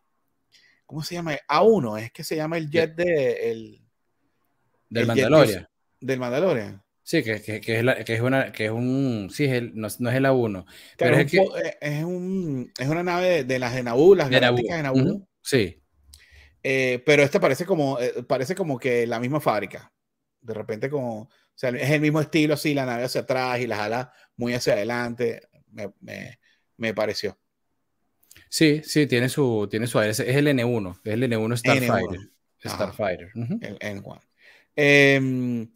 ¿cómo 0.87 1.03
se 1.03 1.17
llama? 1.17 1.33
A1, 1.49 2.03
es 2.03 2.13
que 2.13 2.25
se 2.25 2.37
llama 2.37 2.57
el 2.57 2.71
jet 2.71 2.95
de, 2.95 3.51
el, 3.51 3.83
del 4.89 5.03
el 5.03 5.07
Mandalorian. 5.09 5.69
del 6.01 6.19
Mandalorian. 6.21 6.84
Sí, 7.07 7.23
que, 7.23 7.43
que, 7.43 7.61
que, 7.61 7.79
es 7.79 7.85
la, 7.85 8.03
que, 8.03 8.15
es 8.15 8.21
una, 8.23 8.51
que 8.51 8.65
es 8.65 8.71
un, 8.71 9.29
sí, 9.31 9.45
es 9.45 9.53
el, 9.53 9.73
no, 9.75 9.89
no, 9.99 10.11
es 10.11 10.17
el 10.17 10.25
A1. 10.25 10.65
Pero 10.97 11.17
es, 11.17 11.25
un, 11.25 11.29
que, 11.29 11.77
es, 11.83 12.03
un, 12.03 12.73
es 12.79 12.89
una 12.89 13.03
nave 13.03 13.29
de, 13.29 13.45
de 13.45 13.59
las 13.59 13.75
de 13.75 13.83
Naboo, 13.83 14.15
las 14.15 14.31
de 14.31 14.41
galácticas 14.41 14.79
de 14.79 14.83
Naboo. 14.83 15.01
Uh 15.01 15.05
-huh. 15.05 15.27
Sí. 15.43 15.83
Eh, 16.63 17.03
pero 17.05 17.23
esta 17.23 17.39
parece 17.39 17.67
como, 17.67 18.01
eh, 18.01 18.23
parece 18.27 18.55
como 18.55 18.79
que 18.79 19.07
la 19.07 19.21
misma 19.21 19.39
fábrica. 19.39 19.93
De 20.41 20.55
repente 20.55 20.89
como, 20.89 21.21
o 21.21 21.31
sea, 21.55 21.69
es 21.71 21.91
el 21.91 22.01
mismo 22.01 22.23
estilo, 22.23 22.55
así, 22.55 22.73
la 22.73 22.87
nave 22.87 23.05
hacia 23.05 23.21
atrás 23.21 23.61
y 23.61 23.67
las 23.67 23.81
alas 23.81 24.09
muy 24.37 24.55
hacia 24.55 24.73
adelante. 24.73 25.43
Me, 25.73 25.93
me, 26.01 26.39
me 26.79 26.95
pareció. 26.95 27.39
Sí, 28.49 28.81
sí, 28.83 29.07
tiene 29.07 29.29
su, 29.29 29.69
tiene 29.71 29.87
su 29.87 29.99
aire. 29.99 30.13
Es 30.13 30.21
el 30.21 30.47
N1, 30.47 31.01
es 31.05 31.13
el 31.13 31.23
N1 31.25 31.57
Starfighter. 31.59 32.21
N1. 32.21 32.31
Starfighter. 32.65 33.31
Uh 33.35 33.41
-huh. 33.41 33.59
El 33.61 33.79
N1. 33.79 34.21
Eh, 34.75 35.69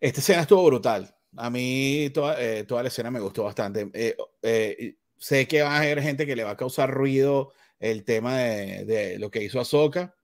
esta 0.00 0.20
escena 0.20 0.42
estuvo 0.42 0.64
brutal. 0.64 1.14
A 1.36 1.50
mí 1.50 2.10
toda, 2.12 2.42
eh, 2.42 2.64
toda 2.64 2.82
la 2.82 2.88
escena 2.88 3.10
me 3.10 3.20
gustó 3.20 3.44
bastante. 3.44 3.88
Eh, 3.92 4.16
eh, 4.42 4.94
sé 5.16 5.46
que 5.46 5.62
va 5.62 5.76
a 5.76 5.80
haber 5.80 6.02
gente 6.02 6.26
que 6.26 6.34
le 6.34 6.44
va 6.44 6.50
a 6.50 6.56
causar 6.56 6.90
ruido 6.90 7.52
el 7.78 8.04
tema 8.04 8.38
de, 8.38 8.84
de, 8.84 9.18
lo 9.18 9.30
que 9.30 9.42
hizo 9.42 9.60
Ahsoka, 9.60 10.14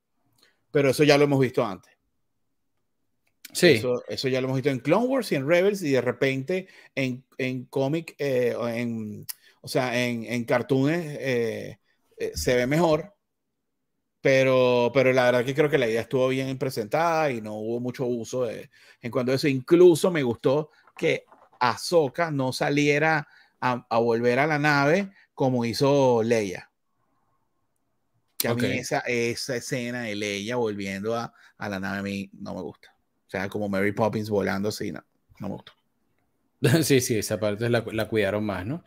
pero 0.70 0.91
eso 0.91 1.05
ya 1.05 1.16
lo 1.16 1.24
hemos 1.24 1.41
visto 1.41 1.64
antes. 1.64 1.93
Sí. 3.53 3.68
Eso, 3.68 4.03
eso, 4.09 4.29
ya 4.29 4.41
lo 4.41 4.47
hemos 4.47 4.57
visto 4.57 4.70
en 4.70 4.81
Clone 4.81 5.07
Wars 5.07 5.33
y 5.33 5.37
en 5.37 5.49
Rebels 5.49 5.83
y 5.83 5.93
de 5.93 6.01
repente 6.01 6.66
en, 6.95 7.24
en 7.39 7.64
cómic, 7.66 8.14
en, 8.18 9.27
o 9.62 9.68
sea, 9.68 10.05
en, 10.05 10.24
en 10.24 10.45
cartoons 10.45 10.97
se 12.35 12.57
ve 12.57 12.66
mejor. 12.66 13.15
Pero, 14.27 14.91
pero 14.93 15.12
la 15.12 15.27
verdad 15.27 15.45
que 15.45 15.55
creo 15.55 15.70
que 15.70 15.79
la 15.79 15.87
idea 15.87 16.01
estuvo 16.01 16.27
bien 16.27 16.59
presentada 16.59 17.31
y 17.31 17.41
no 17.41 17.55
hubo 17.55 17.79
mucho 17.79 18.07
uso 18.07 18.45
de, 18.45 18.70
en 19.01 19.12
cuanto 19.12 19.31
a 19.31 19.37
eso. 19.37 19.47
Incluso 19.47 20.11
me 20.11 20.24
gustó 20.24 20.72
que 20.99 21.27
Ahsoka 21.61 22.33
no 22.33 22.53
saliera 22.53 23.29
a, 23.61 23.87
a 23.89 23.99
volver 23.99 24.41
a 24.41 24.49
la 24.49 24.59
nave 24.59 25.12
como 25.33 25.64
hizo 25.64 26.24
Leia. 26.24 26.68
Que 28.37 28.49
a 28.49 28.55
okay. 28.55 28.68
mí 28.68 28.79
esa, 28.79 28.99
esa 29.07 29.55
escena 29.55 30.03
de 30.03 30.16
Leia 30.16 30.57
volviendo 30.57 31.14
a, 31.14 31.33
a, 31.57 31.68
la 31.68 31.79
nave 31.79 31.99
a 31.99 32.03
mí 32.03 32.29
no 32.33 32.53
me 32.53 32.62
gusta. 32.62 32.97
O 33.29 33.31
sea, 33.31 33.49
como 33.49 33.68
Mary 33.68 33.93
Poppins 33.93 34.29
volando 34.29 34.70
así, 34.70 34.91
no, 34.91 35.05
no 35.39 35.49
me 35.49 35.55
gusta. 35.55 35.72
Sí, 36.83 37.01
sí, 37.01 37.16
esa 37.16 37.39
parte 37.39 37.70
la, 37.70 37.85
la 37.93 38.09
cuidaron 38.09 38.45
más, 38.45 38.66
¿no? 38.66 38.83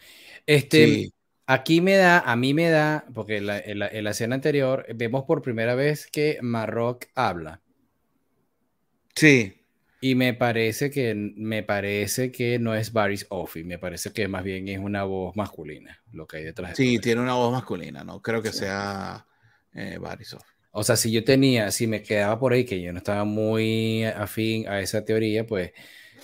Este, 0.46 0.86
sí. 0.86 1.14
Aquí 1.52 1.82
me 1.82 1.96
da, 1.96 2.20
a 2.20 2.36
mí 2.36 2.54
me 2.54 2.70
da, 2.70 3.06
porque 3.12 3.38
en 3.38 3.48
la, 3.48 3.58
en, 3.58 3.80
la, 3.80 3.88
en 3.88 4.04
la, 4.04 4.12
escena 4.12 4.36
anterior 4.36 4.86
vemos 4.94 5.24
por 5.24 5.42
primera 5.42 5.74
vez 5.74 6.06
que 6.06 6.38
Marrock 6.44 7.08
habla. 7.16 7.64
Sí. 9.16 9.60
Y 10.00 10.14
me 10.14 10.36
parece 10.36 10.92
que, 10.92 11.16
me 11.16 11.64
parece 11.64 12.32
que 12.32 12.60
no 12.60 12.76
es 12.76 12.94
Baris 12.94 13.26
Offy, 13.30 13.64
me 13.64 13.80
parece 13.80 14.14
que 14.14 14.28
más 14.28 14.44
bien 14.44 14.68
es 14.68 14.78
una 14.78 15.06
voz 15.06 15.36
masculina 15.36 16.00
lo 16.12 16.28
que 16.28 16.38
hay 16.38 16.44
detrás. 16.44 16.70
De 16.70 16.76
sí, 16.76 17.00
tiene 17.00 17.20
una 17.20 17.34
voz 17.34 17.52
masculina, 17.52 18.04
no 18.04 18.22
creo 18.22 18.44
que 18.44 18.52
sí. 18.52 18.60
sea 18.60 19.26
eh, 19.74 19.98
Baris 20.00 20.36
Offy. 20.36 20.54
O 20.70 20.84
sea, 20.84 20.98
si 20.98 21.12
yo 21.12 21.24
tenía, 21.24 21.72
si 21.72 21.88
me 21.88 22.04
quedaba 22.04 22.38
por 22.38 22.54
ahí 22.54 22.64
que 22.64 22.80
yo 22.80 22.92
no 22.94 23.00
estaba 23.00 23.24
muy 23.24 24.04
afín 24.04 24.70
a 24.70 24.82
esa 24.82 25.04
teoría, 25.04 25.48
pues 25.48 25.72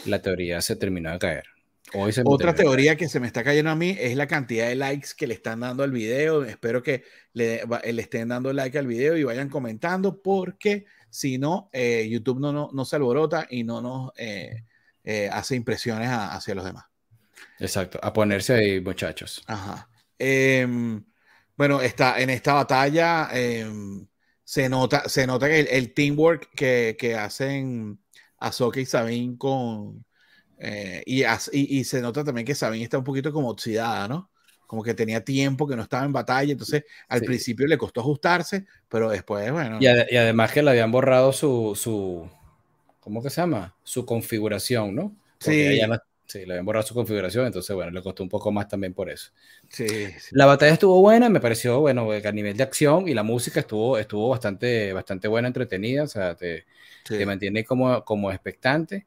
la 0.06 0.22
teoría 0.22 0.62
se 0.62 0.76
terminó 0.76 1.12
de 1.12 1.18
caer. 1.18 1.55
Otra 1.94 2.56
teoría 2.56 2.96
que 2.96 3.08
se 3.08 3.20
me 3.20 3.28
está 3.28 3.44
cayendo 3.44 3.70
a 3.72 3.76
mí 3.76 3.96
es 4.00 4.16
la 4.16 4.28
cantidad 4.28 4.68
de 4.68 4.76
likes 4.76 5.10
que 5.16 5.28
le 5.28 5.34
están 5.34 5.60
dando 5.60 5.84
al 5.84 5.92
video. 5.92 6.44
Espero 6.44 6.82
que 6.82 7.04
le, 7.34 7.64
estén 7.84 8.30
dando 8.30 8.52
like 8.52 8.78
al 8.78 8.88
video 8.88 9.16
y 9.16 9.24
vayan 9.24 9.50
comentando 9.50 10.22
porque 10.22 10.86
si 11.10 11.38
no, 11.38 11.70
eh, 11.72 12.08
YouTube 12.10 12.40
no, 12.40 12.52
no, 12.52 12.70
no, 12.74 12.86
se 12.86 12.96
alborota 12.96 13.48
y 13.50 13.64
no 13.64 13.82
nos 13.82 14.12
eh, 14.18 14.64
eh, 15.04 15.30
hace 15.32 15.56
impresiones 15.56 16.10
hacia 16.12 16.56
los 16.56 16.66
demás. 16.66 16.86
Exacto, 17.60 18.00
a 18.02 18.12
ponerse 18.12 18.54
ahí, 18.54 18.82
muchachos. 18.82 19.44
Ajá. 19.48 19.90
Em, 20.18 21.06
bueno, 21.56 21.82
está, 21.82 22.20
en 22.20 22.30
esta 22.30 22.54
batalla 22.54 23.30
em, 23.32 24.06
se, 24.44 24.68
nota, 24.68 25.08
se 25.08 25.26
nota 25.28 25.48
que 25.48 25.62
el, 25.62 25.94
teamwork 25.94 26.50
que, 26.54 26.98
que 27.00 27.16
hacen 27.16 28.00
Ahsoka 28.38 28.80
y 28.80 28.86
Sabine 28.86 29.38
con, 29.38 30.06
eh, 30.60 31.04
y, 31.06 31.24
y, 31.52 31.84
se 31.84 32.02
nota 32.02 32.24
también 32.24 32.46
que 32.46 32.56
Sabine 32.56 32.84
está 32.84 32.98
un 32.98 33.04
poquito 33.04 33.32
como 33.32 33.50
oxidada, 33.50 34.08
¿no? 34.08 34.30
Como 34.68 34.84
que 34.84 34.94
tenía 34.94 35.24
tiempo 35.24 35.68
que 35.68 35.76
no 35.76 35.84
estaba 35.84 36.06
en 36.06 36.14
batalla, 36.14 36.52
entonces 36.52 36.84
al 37.08 37.22
principio 37.22 37.68
le 37.68 37.78
costó 37.78 38.02
ajustarse, 38.02 38.66
pero 38.90 39.10
después, 39.10 39.52
bueno. 39.52 39.78
Y, 39.80 39.88
además 39.88 40.52
que 40.52 40.64
le 40.64 40.72
habían 40.72 40.92
borrado 40.92 41.34
su, 41.34 41.74
su, 41.76 42.28
¿cómo 43.00 43.22
que 43.22 43.30
se 43.30 43.42
llama? 43.42 43.76
Su 43.84 44.06
configuración, 44.06 44.96
¿no? 44.96 45.16
sí. 45.40 45.80
sí, 46.26 46.46
le 46.46 46.54
habían 46.54 46.66
borrado 46.66 46.88
su 46.88 46.96
configuración, 46.96 47.46
entonces, 47.46 47.76
bueno, 47.76 47.92
le 47.92 48.02
costó 48.02 48.24
un 48.24 48.30
poco 48.30 48.52
más 48.52 48.68
también 48.68 48.94
por 48.94 49.10
eso. 49.10 49.32
Sí, 49.70 49.86
La 50.32 50.46
batalla 50.46 50.74
estuvo 50.74 51.00
buena, 51.02 51.30
me 51.30 51.42
pareció, 51.42 51.82
bueno, 51.82 52.10
a 52.12 52.32
nivel 52.32 52.58
de 52.58 52.64
acción 52.64 53.08
y 53.08 53.14
la 53.14 53.24
música 53.24 53.60
estuvo, 53.60 54.00
estuvo 54.00 54.30
bastante, 54.30 54.94
bastante 54.94 55.28
buena, 55.28 55.50
entretenida, 55.50 56.04
o 56.04 56.08
sea, 56.08 56.34
te, 56.34 56.66
te 57.04 57.26
mantiene 57.26 57.64
como, 57.64 58.04
como 58.04 58.32
expectante. 58.32 59.06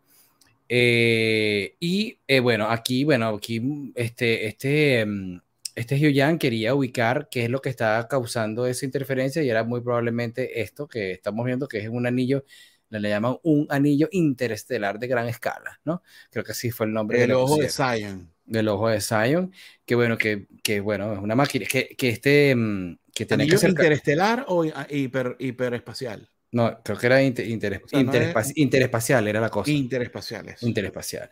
Eh, 0.68 1.76
y 1.80 2.20
eh, 2.26 2.40
bueno, 2.40 2.68
aquí, 2.68 3.04
bueno, 3.04 3.28
aquí 3.28 3.92
este, 3.94 4.46
este, 4.46 5.06
mm, 5.06 5.40
este 5.74 5.98
Hyuyan 5.98 6.38
quería 6.38 6.74
ubicar 6.74 7.28
qué 7.30 7.44
es 7.44 7.50
lo 7.50 7.62
que 7.62 7.70
estaba 7.70 8.06
causando 8.06 8.66
esa 8.66 8.84
interferencia 8.84 9.42
y 9.42 9.48
era 9.48 9.64
muy 9.64 9.80
probablemente 9.80 10.60
esto 10.60 10.86
que 10.86 11.12
estamos 11.12 11.46
viendo, 11.46 11.68
que 11.68 11.78
es 11.78 11.88
un 11.88 12.06
anillo, 12.06 12.44
le, 12.90 13.08
llaman 13.08 13.38
un 13.42 13.66
anillo 13.70 14.08
interestelar 14.12 14.98
de 14.98 15.06
gran 15.06 15.28
escala, 15.28 15.80
¿no? 15.84 16.02
Creo 16.30 16.44
que 16.44 16.52
así 16.52 16.70
fue 16.70 16.86
el 16.86 16.92
nombre. 16.92 17.22
El 17.22 17.32
ojo 17.32 17.56
de 17.56 17.70
Zion. 17.70 18.30
Del 18.44 18.68
ojo 18.68 18.88
de 18.88 19.00
Zion, 19.00 19.52
que 19.86 19.94
bueno, 19.94 20.16
que, 20.16 20.46
que 20.62 20.80
bueno, 20.80 21.12
es 21.12 21.18
una 21.18 21.34
máquina, 21.34 21.66
que, 21.66 21.94
que 21.96 22.08
este... 22.10 22.54
Mm, 22.54 22.98
que 23.14 23.26
¿Anillo 23.30 23.58
que 23.58 23.68
interestelar 23.68 24.44
o 24.46 24.64
hiper, 24.64 25.36
hiperespacial? 25.40 26.30
No, 26.50 26.82
creo 26.82 26.96
que 26.96 27.06
era 27.06 27.22
interespacial, 27.22 29.28
era 29.28 29.40
la 29.40 29.50
cosa. 29.50 29.70
Interespaciales. 29.70 30.62
Interespacial. 30.62 31.28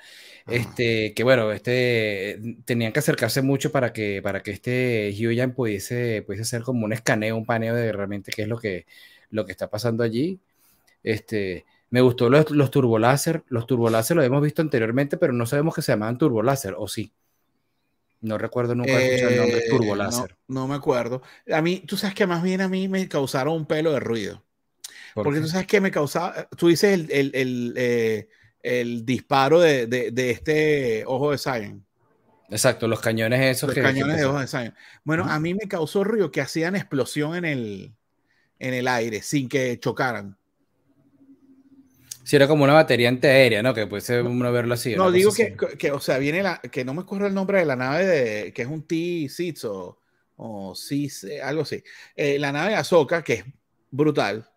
Este, 0.46 1.14
que 1.14 1.24
bueno, 1.24 1.52
este, 1.52 2.38
tenían 2.66 2.92
que 2.92 2.98
acercarse 2.98 3.40
mucho 3.40 3.72
para 3.72 3.94
que, 3.94 4.20
para 4.22 4.42
que 4.42 4.50
este 4.50 5.12
Hyuyan 5.14 5.54
pudiese, 5.54 6.22
pudiese 6.22 6.42
hacer 6.42 6.62
como 6.62 6.84
un 6.84 6.92
escaneo, 6.92 7.36
un 7.36 7.46
paneo 7.46 7.74
de 7.74 7.92
realmente 7.92 8.30
qué 8.30 8.42
es 8.42 8.48
lo 8.48 8.58
que, 8.58 8.84
lo 9.30 9.46
que 9.46 9.52
está 9.52 9.70
pasando 9.70 10.04
allí. 10.04 10.38
Este, 11.02 11.64
me 11.88 12.02
gustó 12.02 12.28
los, 12.28 12.50
los 12.50 12.70
turboláser. 12.70 13.42
Los 13.48 13.66
turboláser 13.66 14.18
lo 14.18 14.22
hemos 14.22 14.42
visto 14.42 14.60
anteriormente, 14.60 15.16
pero 15.16 15.32
no 15.32 15.46
sabemos 15.46 15.74
que 15.74 15.80
se 15.80 15.92
llamaban 15.92 16.18
turboláser, 16.18 16.74
¿o 16.76 16.88
sí? 16.88 17.10
No 18.20 18.36
recuerdo 18.36 18.74
nunca 18.74 19.00
escuchado 19.00 19.30
el 19.30 19.38
nombre 19.38 19.58
eh, 19.58 19.70
turboláser. 19.70 20.36
No, 20.48 20.60
no 20.60 20.68
me 20.68 20.74
acuerdo. 20.74 21.22
A 21.50 21.62
mí, 21.62 21.82
tú 21.86 21.96
sabes 21.96 22.14
que 22.14 22.26
más 22.26 22.42
bien 22.42 22.60
a 22.60 22.68
mí 22.68 22.88
me 22.88 23.08
causaron 23.08 23.54
un 23.54 23.66
pelo 23.66 23.92
de 23.92 24.00
ruido. 24.00 24.45
Porque 25.24 25.40
tú 25.40 25.48
sabes 25.48 25.66
que 25.66 25.80
me 25.80 25.90
causaba, 25.90 26.48
tú 26.56 26.68
dices 26.68 26.92
el, 26.92 27.10
el, 27.10 27.30
el, 27.34 27.74
eh, 27.76 28.28
el 28.62 29.04
disparo 29.06 29.60
de, 29.60 29.86
de, 29.86 30.10
de, 30.10 30.30
este 30.30 31.04
ojo 31.06 31.30
de 31.30 31.38
Zion. 31.38 31.86
Exacto, 32.50 32.86
los 32.86 33.00
cañones 33.00 33.40
esos. 33.56 33.74
Los 33.74 33.84
cañones 33.84 34.18
de 34.18 34.26
ojo 34.26 34.40
de 34.40 34.46
Zion. 34.46 34.74
Bueno, 35.04 35.24
a 35.24 35.40
mí 35.40 35.54
me 35.54 35.68
causó 35.68 36.04
ruido 36.04 36.30
que 36.30 36.40
hacían 36.40 36.76
explosión 36.76 37.34
en 37.34 37.44
el, 37.44 37.94
en 38.58 38.74
el 38.74 38.86
aire 38.88 39.22
sin 39.22 39.48
que 39.48 39.78
chocaran. 39.80 40.36
Si 42.22 42.34
era 42.36 42.48
como 42.48 42.64
una 42.64 42.72
batería 42.74 43.08
antiaérea, 43.08 43.62
¿no? 43.62 43.72
Que 43.72 43.86
puede 43.86 44.00
ser 44.00 44.22
uno 44.22 44.52
verlo 44.52 44.74
así. 44.74 44.96
No, 44.96 45.12
digo 45.12 45.32
que, 45.32 45.56
que, 45.78 45.92
o 45.92 46.00
sea, 46.00 46.18
viene 46.18 46.42
la, 46.42 46.58
que 46.58 46.84
no 46.84 46.92
me 46.92 47.02
acuerdo 47.02 47.28
el 47.28 47.34
nombre 47.34 47.60
de 47.60 47.64
la 47.64 47.76
nave 47.76 48.04
de, 48.04 48.52
que 48.52 48.62
es 48.62 48.68
un 48.68 48.82
T-Sits 48.82 49.64
o, 49.64 50.00
o 50.36 50.74
algo 51.42 51.62
así. 51.62 51.84
Eh, 52.16 52.38
la 52.38 52.50
nave 52.50 52.70
de 52.70 52.76
Ahsoka, 52.76 53.22
que 53.22 53.32
es 53.34 53.44
brutal, 53.92 54.50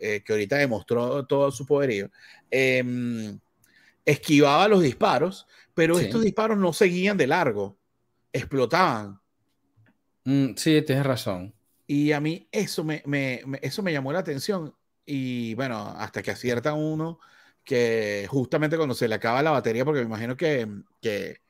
eh, 0.00 0.22
que 0.24 0.32
ahorita 0.32 0.56
demostró 0.56 1.26
todo 1.26 1.50
su 1.50 1.66
poderío, 1.66 2.10
em, 2.50 3.38
esquivaba 4.04 4.68
los 4.68 4.82
disparos, 4.82 5.46
pero 5.74 5.98
estos 5.98 6.22
disparos 6.22 6.58
no 6.58 6.72
seguían 6.72 7.16
de 7.16 7.26
largo, 7.26 7.78
explotaban. 8.32 9.20
Mm, 10.24 10.54
sí, 10.56 10.82
tienes 10.82 11.06
razón. 11.06 11.54
Y 11.86 12.12
a 12.12 12.20
mí 12.20 12.48
eso 12.50 12.84
me, 12.84 13.02
me, 13.06 13.42
eso 13.62 13.82
me 13.82 13.92
llamó 13.92 14.12
la 14.12 14.18
atención. 14.20 14.74
Y 15.06 15.54
bueno, 15.54 15.94
hasta 15.96 16.22
que 16.22 16.30
acierta 16.30 16.74
uno 16.74 17.18
que 17.68 18.26
justamente 18.30 18.78
cuando 18.78 18.94
se 18.94 19.06
le 19.08 19.14
acaba 19.14 19.42
la 19.42 19.50
batería, 19.50 19.84
porque 19.84 20.00
me 20.00 20.06
imagino 20.06 20.38
que, 20.38 20.66
que, 21.02 21.42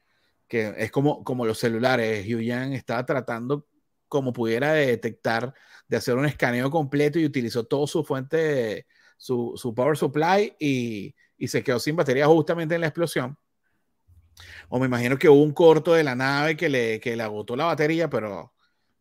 que 0.48 0.74
es 0.76 0.90
como, 0.90 1.22
como 1.22 1.46
los 1.46 1.60
celulares, 1.60 2.26
Yang 2.26 2.72
estaba 2.72 3.06
tratando 3.06 3.67
como 4.08 4.32
pudiera 4.32 4.72
detectar 4.72 5.54
de 5.86 5.96
hacer 5.96 6.16
un 6.16 6.26
escaneo 6.26 6.70
completo 6.70 7.18
y 7.18 7.24
utilizó 7.24 7.64
todo 7.64 7.86
su 7.86 8.04
fuente, 8.04 8.86
su, 9.16 9.54
su 9.56 9.74
power 9.74 9.96
supply 9.96 10.54
y, 10.58 11.14
y, 11.36 11.48
se 11.48 11.62
quedó 11.62 11.78
sin 11.78 11.96
batería 11.96 12.26
justamente 12.26 12.74
en 12.74 12.82
la 12.82 12.88
explosión. 12.88 13.38
O 14.68 14.78
me 14.78 14.86
imagino 14.86 15.18
que 15.18 15.28
hubo 15.28 15.42
un 15.42 15.52
corto 15.52 15.94
de 15.94 16.04
la 16.04 16.14
nave 16.14 16.56
que 16.56 16.68
le, 16.68 17.00
que 17.00 17.16
le 17.16 17.22
agotó 17.22 17.56
la 17.56 17.64
batería, 17.64 18.08
pero 18.08 18.52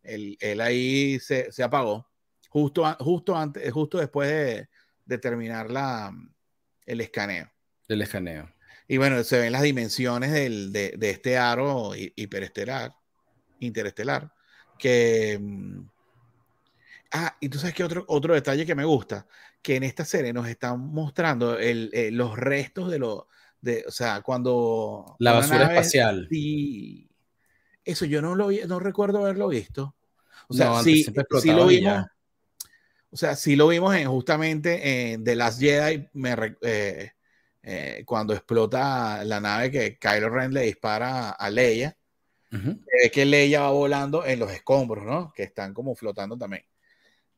él, 0.01 0.37
él 0.39 0.61
ahí 0.61 1.19
se, 1.19 1.51
se, 1.51 1.63
apagó 1.63 2.09
justo, 2.49 2.83
justo, 2.99 3.35
antes, 3.35 3.71
justo 3.71 3.97
después 3.97 4.29
de, 4.29 4.69
de 5.05 5.17
terminar 5.17 5.69
la, 5.69 6.11
el 6.85 7.01
escaneo. 7.01 7.51
El 7.87 8.01
escaneo. 8.01 8.49
Y 8.87 8.97
bueno, 8.97 9.23
se 9.23 9.39
ven 9.39 9.51
las 9.51 9.63
dimensiones 9.63 10.31
del, 10.31 10.71
de, 10.71 10.93
de, 10.97 11.09
este 11.09 11.37
aro 11.37 11.91
hiperestelar, 11.95 12.95
interestelar, 13.59 14.33
que 14.77 15.37
mm, 15.41 15.81
Ah, 17.11 17.35
y 17.39 17.49
tú 17.49 17.57
sabes 17.57 17.73
que 17.73 17.83
otro, 17.83 18.03
otro 18.07 18.33
detalle 18.33 18.65
que 18.65 18.75
me 18.75 18.85
gusta, 18.85 19.27
que 19.61 19.75
en 19.75 19.83
esta 19.83 20.03
serie 20.05 20.33
nos 20.33 20.47
están 20.47 20.79
mostrando 20.79 21.57
el, 21.57 21.89
eh, 21.93 22.11
los 22.11 22.37
restos 22.37 22.91
de 22.91 22.99
lo, 22.99 23.27
de, 23.61 23.85
o 23.87 23.91
sea, 23.91 24.21
cuando... 24.21 25.15
La 25.19 25.33
basura 25.33 25.67
espacial. 25.67 26.27
Y 26.31 27.09
eso 27.85 28.05
yo 28.05 28.21
no 28.21 28.35
lo 28.35 28.49
no 28.51 28.79
recuerdo 28.79 29.19
haberlo 29.19 29.47
visto. 29.47 29.95
O 30.49 30.53
sea, 30.53 30.81
sí, 30.83 31.05
lo 31.45 31.67
vimos. 31.67 32.05
O 33.09 33.15
sea, 33.15 33.35
sí 33.35 33.55
lo 33.55 33.69
vimos 33.69 33.95
en, 33.95 34.07
justamente 34.09 35.13
en 35.13 35.23
The 35.23 35.35
Last 35.35 35.59
Jedi, 35.59 36.09
me, 36.13 36.57
eh, 36.61 37.11
eh, 37.63 38.03
cuando 38.05 38.33
explota 38.33 39.23
la 39.23 39.39
nave 39.39 39.71
que 39.71 39.97
Kylo 39.97 40.29
Ren 40.29 40.53
le 40.53 40.63
dispara 40.63 41.29
a 41.31 41.49
Leia. 41.49 41.97
Es 42.49 43.11
que 43.11 43.25
Leia 43.25 43.61
va 43.61 43.71
volando 43.71 44.25
en 44.25 44.39
los 44.39 44.51
escombros, 44.51 45.05
¿no? 45.05 45.33
Que 45.35 45.43
están 45.43 45.73
como 45.73 45.95
flotando 45.95 46.37
también. 46.37 46.63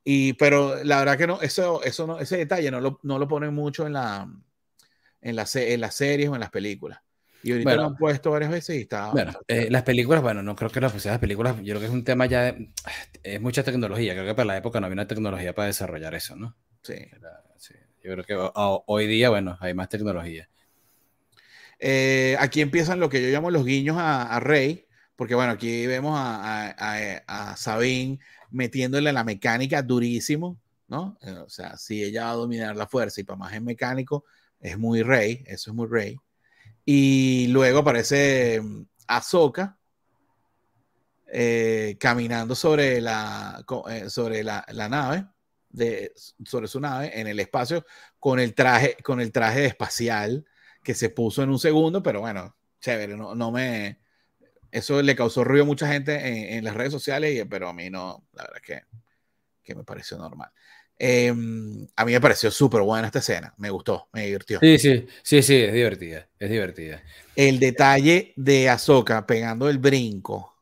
Y, 0.03 0.33
pero 0.33 0.83
la 0.83 0.99
verdad 0.99 1.17
que 1.17 1.27
no, 1.27 1.41
eso, 1.41 1.83
eso 1.83 2.07
no, 2.07 2.19
ese 2.19 2.37
detalle 2.37 2.71
no 2.71 2.79
lo, 2.79 2.99
no 3.03 3.19
lo 3.19 3.27
ponen 3.27 3.53
mucho 3.53 3.85
en, 3.85 3.93
la, 3.93 4.27
en, 5.21 5.35
la, 5.35 5.45
en 5.53 5.81
las 5.81 5.95
series 5.95 6.29
o 6.29 6.35
en 6.35 6.39
las 6.39 6.49
películas. 6.49 6.99
Y 7.41 7.53
ahorita 7.53 7.75
lo 7.75 7.85
han 7.85 7.95
puesto 7.95 8.31
varias 8.31 8.51
veces 8.51 8.75
y 8.75 8.81
está. 8.81 9.11
Bueno, 9.11 9.33
eh, 9.47 9.67
las 9.69 9.83
películas, 9.83 10.21
bueno, 10.21 10.43
no 10.43 10.55
creo 10.55 10.69
que 10.69 10.81
las, 10.81 11.05
las 11.05 11.19
películas, 11.19 11.55
yo 11.57 11.73
creo 11.73 11.79
que 11.79 11.85
es 11.85 11.91
un 11.91 12.03
tema 12.03 12.25
ya. 12.25 12.55
es 13.23 13.39
mucha 13.39 13.63
tecnología. 13.63 14.13
Creo 14.13 14.25
que 14.25 14.35
para 14.35 14.45
la 14.45 14.57
época 14.57 14.79
no 14.79 14.87
había 14.87 14.95
una 14.95 15.07
tecnología 15.07 15.55
para 15.55 15.67
desarrollar 15.67 16.13
eso, 16.15 16.35
¿no? 16.35 16.57
Sí. 16.83 16.95
Yo 18.03 18.13
creo 18.13 18.23
que 18.23 18.35
hoy 18.55 19.07
día, 19.07 19.29
bueno, 19.29 19.57
hay 19.59 19.73
más 19.73 19.89
tecnología. 19.89 20.49
Eh, 21.79 22.35
aquí 22.39 22.61
empiezan 22.61 22.99
lo 22.99 23.09
que 23.09 23.21
yo 23.21 23.29
llamo 23.29 23.51
los 23.51 23.65
guiños 23.65 23.97
a, 23.97 24.35
a 24.35 24.39
Rey, 24.39 24.87
porque 25.19 25.35
bueno, 25.35 25.51
aquí 25.51 25.85
vemos 25.85 26.17
a, 26.17 26.69
a, 26.77 27.51
a 27.51 27.57
Sabine 27.57 28.19
metiéndole 28.51 29.11
la 29.11 29.25
mecánica 29.25 29.81
durísimo, 29.81 30.57
¿no? 30.87 31.17
Eh, 31.21 31.31
o 31.31 31.49
sea, 31.49 31.75
si 31.75 32.01
ella 32.01 32.23
va 32.23 32.31
a 32.31 32.35
dominar 32.35 32.77
la 32.77 32.87
fuerza 32.87 33.19
y 33.19 33.25
para 33.25 33.35
más 33.35 33.51
es 33.51 33.61
mecánico, 33.61 34.23
es 34.61 34.77
muy 34.77 35.03
rey, 35.03 35.43
eso 35.45 35.71
es 35.71 35.75
muy 35.75 35.87
rey. 35.87 36.15
Y 36.85 37.47
luego 37.47 37.79
aparece 37.79 38.61
mm, 38.63 38.85
Ahsoka 39.07 39.77
eh, 41.27 41.97
caminando 41.99 42.55
sobre 42.55 43.01
la, 43.01 43.61
eh, 43.89 44.09
sobre 44.09 44.41
la, 44.41 44.65
la, 44.69 44.87
nave, 44.87 45.25
de, 45.67 46.13
sobre 46.45 46.69
su 46.69 46.79
nave 46.79 47.19
en 47.19 47.27
el 47.27 47.41
espacio 47.41 47.85
con 48.19 48.39
el 48.39 48.55
traje, 48.55 48.95
con 49.03 49.19
el 49.19 49.33
traje 49.33 49.65
espacial 49.65 50.45
que 50.81 50.93
se 50.93 51.09
puso 51.09 51.43
en 51.43 51.49
un 51.49 51.59
segundo, 51.59 52.01
pero 52.01 52.21
bueno, 52.21 52.55
chévere, 52.79 53.17
no, 53.17 53.35
no 53.35 53.51
me, 53.51 53.99
eso 54.71 55.01
le 55.01 55.15
causó 55.15 55.43
ruido 55.43 55.63
a 55.63 55.67
mucha 55.67 55.87
gente 55.87 56.55
en, 56.57 56.63
las 56.63 56.75
redes 56.75 56.91
sociales, 56.91 57.45
pero 57.49 57.69
a 57.69 57.73
mí 57.73 57.89
no, 57.89 58.25
la 58.33 58.43
verdad 58.43 58.61
que, 58.63 58.81
que 59.63 59.75
me 59.75 59.83
pareció 59.83 60.17
normal. 60.17 60.51
Em, 61.01 61.87
a 61.95 62.03
mí 62.03 62.11
me 62.11 62.19
pareció 62.19 62.51
súper 62.51 62.81
buena 62.81 63.07
esta 63.07 63.19
escena, 63.19 63.53
me 63.57 63.69
gustó, 63.69 64.09
me 64.11 64.25
divirtió. 64.25 64.59
Sí, 64.59 64.77
sí, 64.77 65.07
sí, 65.23 65.41
sí, 65.41 65.55
es 65.55 65.73
divertida, 65.73 66.27
es 66.37 66.49
divertida. 66.49 67.01
El 67.37 67.57
detalle 67.57 68.33
de 68.35 68.67
Ahsoka 68.67 69.25
pegando 69.25 69.69
el 69.69 69.77
brinco 69.77 70.57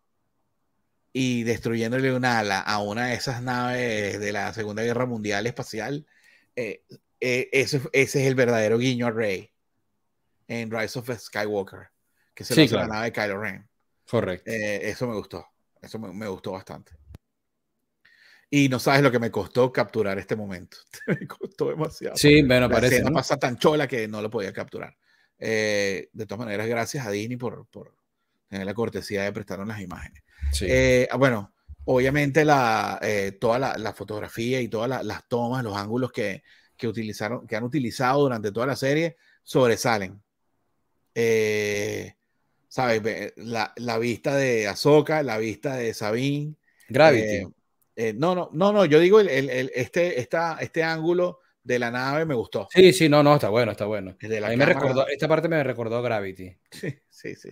y 1.12 1.42
destruyéndole 1.42 2.14
un 2.14 2.24
ala 2.24 2.60
a 2.60 2.78
una 2.78 3.08
de 3.08 3.16
esas 3.16 3.42
naves 3.42 4.20
de 4.20 4.32
la 4.32 4.54
Segunda 4.54 4.84
Guerra 4.84 5.08
Mundial 5.08 5.48
espacial, 5.48 6.06
eh, 6.56 6.84
eh, 7.20 7.50
ese, 7.52 7.82
ese, 7.92 8.22
es 8.22 8.28
el 8.28 8.36
verdadero 8.36 8.78
guiño 8.78 9.08
a 9.08 9.12
Rey 9.12 9.52
en 10.48 10.70
Rise 10.70 11.00
of 11.00 11.10
Skywalker, 11.18 11.90
que 12.36 12.44
se 12.44 12.54
sí, 12.54 12.68
la 12.68 12.88
nave 12.88 13.06
de 13.06 13.12
Kylo 13.12 13.42
Ren. 13.42 13.67
Correcto. 14.10 14.50
Eh, 14.50 14.90
eso 14.90 15.08
me 15.08 15.16
gustó, 15.16 15.46
eso 15.82 16.00
me, 16.00 16.14
me 16.14 16.28
gustó 16.28 16.52
bastante. 16.52 16.94
Y 18.50 18.70
no 18.70 18.80
sabes 18.80 19.02
lo 19.02 19.12
que 19.12 19.20
me 19.20 19.30
costó 19.30 19.72
capturar 19.72 20.18
este 20.20 20.36
momento. 20.36 20.78
me 21.08 21.28
costó 21.28 21.70
demasiado. 21.70 22.16
Sí, 22.16 22.42
bueno, 22.44 22.70
parece. 22.70 23.04
¿no? 23.04 23.12
pasa 23.12 23.38
tan 23.38 23.58
chola 23.58 23.88
que 23.88 24.08
no 24.08 24.22
lo 24.22 24.30
podía 24.30 24.54
capturar. 24.54 24.96
Eh, 25.38 26.10
de 26.14 26.26
todas 26.26 26.46
maneras, 26.46 26.68
gracias 26.68 27.06
a 27.06 27.12
Disney 27.12 27.38
por, 27.38 27.68
por 27.68 27.94
tener 28.48 28.66
la 28.66 28.74
cortesía 28.74 29.24
de 29.24 29.34
prestarnos 29.34 29.68
las 29.68 29.82
imágenes. 29.82 30.24
Sí. 30.52 30.66
Eh, 30.70 31.10
bueno, 31.18 31.54
obviamente 31.86 32.46
la, 32.46 33.00
eh, 33.02 33.34
toda 33.34 33.60
la, 33.60 33.78
la, 33.78 33.94
fotografía 33.94 34.62
y 34.62 34.70
todas 34.70 35.06
las 35.06 35.28
tomas, 35.28 35.64
los 35.64 35.76
ángulos 35.76 36.12
que, 36.12 36.44
que, 36.78 36.88
utilizaron, 36.88 37.46
que 37.46 37.56
han 37.58 37.64
utilizado 37.64 38.22
durante 38.22 38.52
toda 38.52 38.66
la 38.68 38.76
serie 38.78 39.18
sobresalen. 39.44 40.22
¿Sabes? 42.68 43.34
La, 43.38 43.74
la, 43.78 43.98
vista 43.98 44.36
de 44.36 44.68
Ahsoka, 44.68 45.24
la 45.24 45.38
vista 45.38 45.76
de 45.76 45.94
Sabine. 45.94 46.56
Gravity. 46.90 47.48
Eh, 47.96 48.14
no, 48.14 48.36
no, 48.36 48.50
no, 48.54 48.72
no, 48.72 48.86
yo 48.86 49.00
digo 49.00 49.20
el, 49.20 49.30
el, 49.30 49.72
este, 49.74 50.20
esta, 50.20 50.58
este 50.60 50.84
ángulo 50.84 51.40
de 51.64 51.80
la 51.80 51.90
nave 51.92 52.26
me 52.26 52.36
gustó. 52.36 52.68
Sí, 52.72 52.94
sí, 52.94 53.10
no, 53.10 53.24
no, 53.24 53.36
está 53.36 53.50
bueno, 53.50 53.72
está 53.72 53.86
bueno. 53.86 54.16
A 54.22 54.50
mí 54.50 54.56
me 54.56 54.66
recordó, 54.66 55.08
esta 55.08 55.28
parte 55.28 55.50
me 55.50 55.64
recordó 55.64 56.02
Gravity. 56.02 56.56
Sí, 56.72 56.96
sí, 57.10 57.36
sí. 57.36 57.50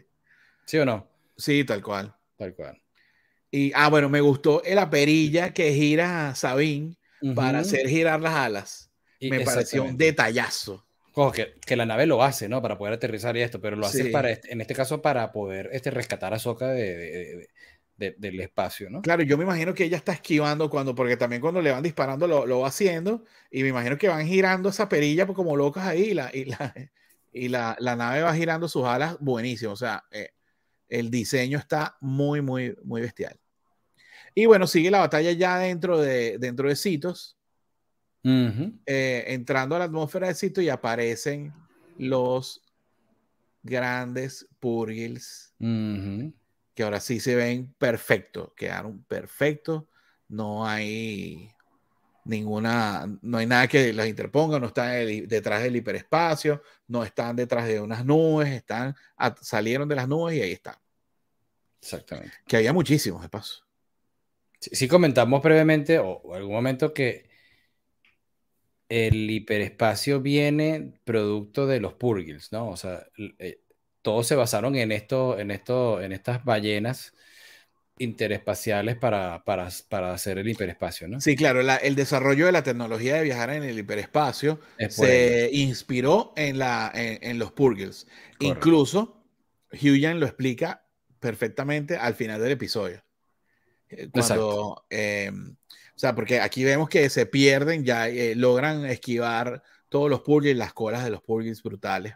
¿Sí 0.66 0.78
o 0.78 0.86
no? 0.86 1.10
Sí, 1.36 1.64
tal 1.64 1.82
cual. 1.82 2.16
Tal 2.38 2.54
cual. 2.54 2.82
Y, 3.52 3.72
ah, 3.74 3.90
bueno, 3.90 4.10
me 4.10 4.22
gustó 4.22 4.62
la 4.66 4.90
perilla 4.90 5.54
que 5.54 5.74
gira 5.74 6.30
a 6.30 6.36
Sabine 6.36 6.96
para 7.34 7.60
hacer 7.60 7.88
girar 7.88 8.22
las 8.22 8.36
alas. 8.36 8.92
me 9.20 9.42
pareció 9.42 9.84
un 9.84 9.98
detallazo. 9.98 10.85
Que, 11.34 11.56
que, 11.66 11.76
la 11.76 11.86
nave 11.86 12.06
lo 12.06 12.24
hace, 12.24 12.50
¿no? 12.50 12.62
Para 12.62 12.78
poder 12.78 12.94
aterrizar 12.96 13.36
y 13.38 13.42
esto, 13.42 13.62
pero 13.62 13.76
lo 13.76 13.86
hace 13.86 14.06
para, 14.08 14.32
en 14.32 14.62
este 14.62 14.76
caso, 14.76 15.02
para 15.02 15.32
poder 15.32 15.70
este, 15.72 15.92
rescatar 15.92 16.34
a 16.34 16.40
Soca 16.40 16.68
de, 16.68 17.48
de, 17.98 18.16
del 18.18 18.40
espacio, 18.42 18.90
¿no? 18.90 19.02
Claro, 19.02 19.24
yo 19.24 19.38
me 19.38 19.46
imagino 19.46 19.74
que 19.74 19.86
ella 19.86 19.98
está 19.98 20.12
esquivando 20.12 20.70
cuando, 20.70 20.94
porque 20.94 21.18
también 21.18 21.42
cuando 21.42 21.62
le 21.62 21.72
van 21.72 21.84
disparando 21.84 22.28
lo, 22.28 22.46
lo 22.46 22.60
va 22.60 22.68
haciendo, 22.68 23.24
y 23.50 23.64
me 23.64 23.70
imagino 23.70 23.98
que 23.98 24.10
van 24.10 24.28
girando 24.28 24.70
esa 24.70 24.90
perilla 24.90 25.26
pues, 25.26 25.36
como 25.36 25.56
locas 25.56 25.86
ahí, 25.86 26.10
y 26.10 26.14
la, 26.14 26.30
y 26.34 26.46
la, 26.46 26.74
y 27.32 27.48
la, 27.48 27.76
la 27.80 27.96
nave 27.96 28.22
va 28.22 28.36
girando 28.36 28.68
sus 28.68 28.86
alas 28.86 29.18
buenísimo, 29.20 29.72
o 29.72 29.78
sea, 29.78 30.04
eh, 30.12 30.32
el 30.90 31.10
diseño 31.10 31.58
está 31.58 31.98
muy, 32.02 32.42
muy, 32.42 32.76
muy 32.84 33.02
bestial. 33.02 33.40
Y 34.34 34.48
bueno, 34.48 34.68
sigue 34.68 34.92
la 34.92 35.00
batalla 35.00 35.32
ya 35.32 35.58
dentro 35.60 35.98
de, 36.00 36.38
dentro 36.40 36.68
de 36.68 36.76
Citos, 36.76 37.38
eh, 38.26 39.24
entrando 39.28 39.76
a 39.76 39.80
la 39.80 39.86
atmósfera 39.86 40.28
de 40.28 40.36
Citos 40.36 40.64
y 40.64 40.70
aparecen 40.70 41.54
los 41.98 42.62
grandes 43.64 44.48
Purgils 44.60 45.54
que 46.76 46.84
ahora 46.84 47.00
sí 47.00 47.20
se 47.22 47.36
ven 47.36 47.74
perfectos, 47.78 48.52
quedaron 48.56 49.02
perfectos, 49.06 49.86
no 50.28 50.68
hay 50.68 51.50
ninguna, 52.26 53.06
no 53.22 53.38
hay 53.38 53.46
nada 53.48 53.68
que 53.68 53.94
los 53.94 54.06
interponga, 54.06 54.60
no 54.60 54.68
están 54.68 54.92
detrás 55.28 55.64
del 55.64 55.78
hiperespacio, 55.78 56.62
no 56.88 57.04
están 57.04 57.38
detrás 57.38 57.66
de 57.66 57.80
unas 57.80 58.04
nubes, 58.04 58.50
están, 58.50 58.94
salieron 59.42 59.88
de 59.88 59.96
las 59.96 60.08
nubes 60.08 60.36
y 60.36 60.42
ahí 60.42 60.52
están. 60.52 60.76
Exactamente. 61.82 62.34
Que 62.46 62.58
había 62.58 62.74
muchísimos 62.74 63.22
de 63.22 63.30
paso. 63.30 63.64
Sí, 64.60 64.88
comentamos 64.88 65.42
brevemente 65.42 66.00
o, 66.00 66.34
algún 66.34 66.54
momento 66.54 66.94
que 66.94 67.30
el 68.90 69.30
hiperespacio 69.30 70.22
viene 70.22 70.94
producto 71.04 71.66
de 71.68 71.80
los 71.80 71.94
purgils, 71.94 72.52
¿no? 72.52 72.70
O 72.70 72.78
sea, 72.78 73.06
eh, 73.40 73.62
todos 74.02 74.28
se 74.28 74.36
basaron 74.36 74.76
en 74.76 74.92
esto, 74.92 75.40
en 75.40 75.52
esto, 75.52 76.02
en 76.02 76.12
estas 76.12 76.44
ballenas 76.46 77.14
interespaciales 77.98 78.98
para, 78.98 79.44
para, 79.46 79.70
para 79.90 80.14
hacer 80.14 80.38
el 80.38 80.48
hiperespacio, 80.48 81.08
¿no? 81.08 81.22
Sí, 81.22 81.36
claro, 81.36 81.62
el 81.62 81.96
desarrollo 81.96 82.46
de 82.46 82.52
la 82.52 82.64
tecnología 82.64 83.16
de 83.16 83.24
viajar 83.24 83.52
en 83.52 83.64
el 83.64 83.80
hiperespacio 83.80 84.60
se 84.90 85.50
inspiró 85.54 86.34
en, 86.36 86.60
la, 86.60 86.92
en, 86.94 87.40
los 87.40 87.54
Purgles. 87.54 88.08
Incluso, 88.40 89.24
Huyan 89.72 90.20
lo 90.20 90.26
explica 90.26 90.86
perfectamente 91.20 91.96
al 91.96 92.16
final 92.16 92.42
del 92.42 92.52
episodio. 92.52 93.04
Eh, 93.90 94.10
cuando, 94.12 94.86
eh, 94.90 95.32
o 95.96 96.00
sea, 96.00 96.16
porque 96.16 96.40
aquí 96.40 96.64
vemos 96.64 96.90
que 96.90 97.10
se 97.10 97.26
pierden, 97.26 97.86
ya 97.86 98.10
eh, 98.10 98.36
logran 98.36 98.86
esquivar 98.86 99.64
todos 99.90 100.10
los 100.10 100.22
Purgles, 100.22 100.58
las 100.58 100.74
colas 100.74 101.04
de 101.04 101.12
los 101.12 101.22
Purgles 101.22 101.64
brutales 101.64 102.16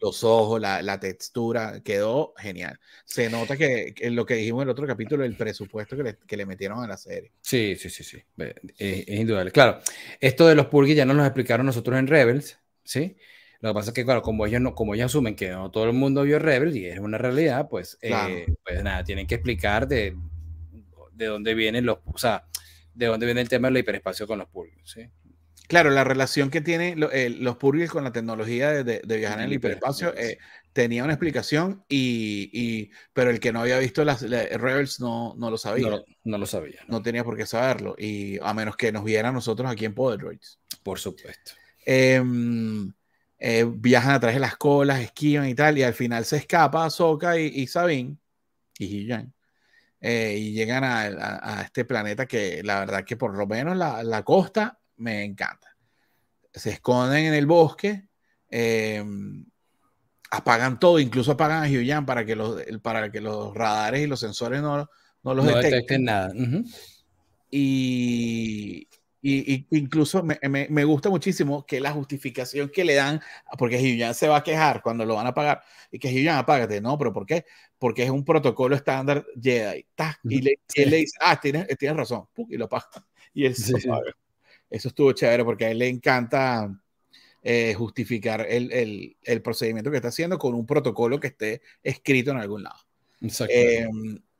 los 0.00 0.24
ojos, 0.24 0.60
la, 0.60 1.00
textura, 1.00 1.80
quedó 1.82 2.32
genial. 2.36 2.78
Se 3.04 3.28
nota 3.28 3.56
que, 3.56 3.94
lo 4.10 4.24
que 4.24 4.34
dijimos 4.34 4.62
en 4.62 4.68
el 4.68 4.72
otro 4.72 4.86
capítulo, 4.86 5.24
el 5.24 5.34
presupuesto 5.34 5.96
que 5.96 6.02
le, 6.02 6.16
que 6.26 6.36
le 6.36 6.46
metieron 6.46 6.82
a 6.82 6.86
la 6.86 6.96
serie. 6.96 7.32
Sí, 7.40 7.74
sí, 7.76 7.90
sí, 7.90 8.04
sí. 8.04 8.22
Es, 8.78 9.08
indudable. 9.08 9.50
Claro, 9.50 9.80
esto 10.20 10.46
de 10.46 10.54
los 10.54 10.66
purgis 10.66 10.96
ya 10.96 11.04
nos 11.04 11.16
lo 11.16 11.24
explicaron 11.24 11.66
nosotros 11.66 11.98
en 11.98 12.06
Rebels, 12.06 12.58
¿sí? 12.84 13.16
Lo 13.60 13.70
que 13.70 13.74
pasa 13.74 13.90
es 13.90 13.94
que, 13.94 14.04
claro, 14.04 14.22
como 14.22 14.46
ellos, 14.46 14.60
no, 14.60 14.74
como 14.74 14.94
ellos 14.94 15.06
asumen 15.06 15.34
que 15.34 15.50
no 15.50 15.70
todo 15.72 15.84
el 15.84 15.92
mundo 15.92 16.22
vio 16.22 16.38
Rebels 16.38 16.76
y 16.76 16.86
es 16.86 17.00
una 17.00 17.18
realidad, 17.18 17.68
pues, 17.68 17.98
eh, 18.02 18.46
pues 18.64 18.84
nada, 18.84 19.02
tienen 19.02 19.26
que 19.26 19.34
explicar 19.34 19.88
de, 19.88 20.16
de 21.14 21.26
dónde 21.26 21.54
vienen 21.54 21.84
los, 21.84 21.98
o 22.04 22.18
sea, 22.18 22.46
de 22.98 23.06
dónde 23.06 23.26
viene 23.26 23.40
el 23.40 23.48
tema 23.48 23.68
del 23.68 23.78
hiperespacio 23.78 24.26
con 24.26 24.38
los 24.38 24.48
purgis, 24.48 24.82
¿sí? 24.84 25.08
Claro, 25.68 25.90
la 25.90 26.02
relación 26.02 26.50
que 26.50 26.62
tienen 26.62 27.06
eh, 27.12 27.28
los 27.28 27.56
Purgils 27.56 27.90
con 27.90 28.02
la 28.02 28.10
tecnología 28.10 28.82
de, 28.82 29.02
viajar 29.04 29.40
en 29.40 29.46
el 29.46 29.52
hiperespacio 29.52 30.14
eh, 30.16 30.38
tenía 30.72 31.04
una 31.04 31.12
explicación, 31.12 31.84
y, 31.90 32.90
pero 33.12 33.30
el 33.30 33.38
que 33.38 33.52
no 33.52 33.60
había 33.60 33.78
visto 33.78 34.02
las, 34.02 34.22
Rebels 34.22 34.98
no, 34.98 35.34
no, 35.36 35.50
lo 35.50 35.58
sabía. 35.58 36.02
No, 36.24 36.38
lo 36.38 36.46
sabía. 36.46 36.80
No. 36.88 37.02
tenía 37.02 37.22
por 37.22 37.36
qué 37.36 37.44
saberlo, 37.44 37.94
y 37.98 38.38
a 38.40 38.54
menos 38.54 38.76
que 38.76 38.90
nos 38.92 39.04
viera 39.04 39.30
nosotros 39.30 39.70
aquí 39.70 39.84
en 39.84 39.94
Poderoids. 39.94 40.58
Por 40.82 40.98
supuesto. 40.98 41.52
Em, 41.84 42.90
eh, 43.38 43.66
viajan 43.70 44.12
a 44.12 44.20
través 44.20 44.36
de 44.36 44.40
las 44.40 44.56
colas, 44.56 45.00
esquivan 45.00 45.50
y 45.50 45.54
tal, 45.54 45.76
y 45.76 45.82
al 45.82 45.94
final 45.94 46.24
se 46.24 46.38
escapa 46.38 46.86
Ahsoka 46.86 47.38
y, 47.38 47.46
y 47.46 47.66
Sabine 47.66 48.16
y 48.78 48.86
Hiyan. 48.86 49.34
Y 50.00 50.52
llegan 50.52 50.84
a, 50.84 51.62
este 51.62 51.84
planeta 51.84 52.26
que 52.26 52.62
la 52.62 52.80
verdad 52.80 53.04
que 53.04 53.16
por 53.16 53.36
lo 53.36 53.46
menos 53.46 53.76
la, 53.76 54.02
la 54.02 54.22
costa 54.22 54.78
me 54.96 55.24
encanta. 55.24 55.76
Se 56.52 56.70
esconden 56.70 57.26
en 57.26 57.34
el 57.34 57.46
bosque, 57.46 58.08
em, 58.50 59.44
apagan 60.30 60.78
todo, 60.78 60.98
incluso 60.98 61.32
apagan 61.32 61.62
a 61.62 61.68
Hyuyan 61.68 62.06
para 62.06 62.24
que 62.24 62.36
los, 62.36 62.62
para 62.82 63.10
que 63.10 63.20
los 63.20 63.54
radares 63.54 64.02
y 64.02 64.06
los 64.06 64.20
sensores 64.20 64.60
no, 64.60 64.88
no 65.22 65.34
los 65.34 65.46
detecten. 65.46 66.04
nada. 66.04 66.32
y, 67.50 68.88
y, 69.20 69.66
incluso 69.70 70.22
me, 70.22 70.38
me, 70.48 70.68
me, 70.68 70.84
gusta 70.84 71.10
muchísimo 71.10 71.66
que 71.66 71.80
la 71.80 71.90
justificación 71.92 72.68
que 72.68 72.84
le 72.84 72.94
dan, 72.94 73.20
porque 73.58 73.80
Hyuyan 73.80 74.14
se 74.14 74.28
va 74.28 74.38
a 74.38 74.42
quejar 74.42 74.82
cuando 74.82 75.04
lo 75.04 75.16
van 75.16 75.26
a 75.26 75.34
pagar, 75.34 75.62
y 75.90 75.98
que 75.98 76.12
Hyuyan 76.12 76.36
apágate, 76.36 76.80
no, 76.80 76.96
pero 76.96 77.12
¿por 77.12 77.26
qué? 77.26 77.44
Porque 77.78 78.04
es 78.04 78.10
un 78.10 78.24
protocolo 78.24 78.76
estándar 78.76 79.26
Jedi. 79.40 79.86
Y, 80.24 80.40
le, 80.40 80.58
él 80.74 80.90
le 80.90 80.96
dice, 80.98 81.18
ah, 81.20 81.40
tienes, 81.40 81.66
tienes 81.78 81.96
razón, 81.96 82.26
y 82.48 82.56
lo 82.56 82.66
apaga. 82.66 82.88
Y 83.34 83.44
él 83.44 83.54
apaga. 83.84 84.14
Eso 84.70 84.88
estuvo 84.88 85.12
chévere 85.12 85.44
porque 85.44 85.66
a 85.66 85.70
él 85.70 85.78
le 85.78 85.88
encanta 85.88 86.70
eh, 87.42 87.74
justificar 87.74 88.46
el, 88.48 88.72
el, 88.72 89.16
el, 89.22 89.42
procedimiento 89.42 89.90
que 89.90 89.96
está 89.96 90.08
haciendo 90.08 90.38
con 90.38 90.54
un 90.54 90.66
protocolo 90.66 91.20
que 91.20 91.28
esté 91.28 91.62
escrito 91.82 92.32
en 92.32 92.38
algún 92.38 92.64
lado. 92.64 92.78
Eh, 93.48 93.86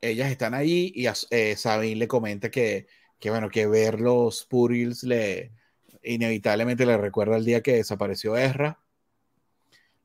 ellas 0.01 0.31
están 0.31 0.53
ahí 0.53 0.91
y 0.95 1.05
eh, 1.07 1.55
Sabine 1.55 1.95
le 1.95 2.07
comenta 2.07 2.49
que, 2.49 2.87
que, 3.19 3.29
bueno, 3.29 3.49
que 3.49 3.67
ver 3.67 3.99
los 3.99 4.45
Purils 4.45 5.03
le 5.03 5.51
inevitablemente 6.03 6.85
le 6.85 6.97
recuerda 6.97 7.37
el 7.37 7.45
día 7.45 7.61
que 7.61 7.75
desapareció 7.75 8.37
Ezra. 8.37 8.79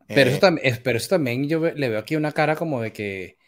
Pero, 0.07 0.31
eso, 0.31 0.41
también, 0.41 0.81
pero 0.83 0.99
eso 0.99 1.09
también 1.09 1.49
yo 1.49 1.61
le 1.61 1.89
veo 1.89 1.99
aquí 1.99 2.17
una 2.17 2.33
cara 2.33 2.57
como 2.57 2.83
de 2.83 2.93
que 2.93 3.39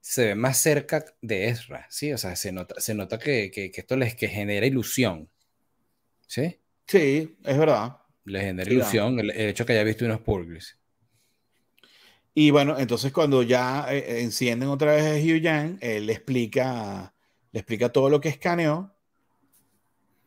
se 0.00 0.26
ve 0.26 0.34
más 0.34 0.58
cerca 0.58 1.04
de 1.22 1.48
Ezra, 1.48 1.86
¿sí? 1.88 2.12
O 2.12 2.18
sea, 2.18 2.36
se 2.36 2.52
nota, 2.52 2.80
se 2.80 2.94
nota 2.94 3.18
que, 3.18 3.50
que, 3.50 3.70
que 3.70 3.80
esto 3.80 3.96
les 3.96 4.14
que 4.14 4.28
genera 4.28 4.66
ilusión. 4.66 5.30
¿Sí? 6.26 6.58
Sí, 6.86 7.36
es 7.44 7.58
verdad. 7.58 7.98
Le 8.24 8.40
genera 8.40 8.70
ilusión 8.70 9.18
el, 9.18 9.30
hecho 9.30 9.64
que 9.64 9.72
haya 9.72 9.84
visto 9.84 10.04
unos 10.04 10.20
purgles. 10.20 10.78
Y 12.34 12.50
bueno, 12.50 12.78
entonces 12.78 13.12
cuando 13.12 13.42
ya 13.42 13.86
eh, 13.90 14.22
encienden 14.22 14.68
otra 14.68 14.94
vez 14.94 15.04
a 15.04 15.16
Hugh 15.16 15.40
Yang, 15.40 15.78
él 15.80 16.06
le 16.06 16.12
explica, 16.14 17.14
le 17.52 17.60
explica 17.60 17.90
todo 17.90 18.08
lo 18.10 18.20
que 18.20 18.28
escaneó. 18.30 18.94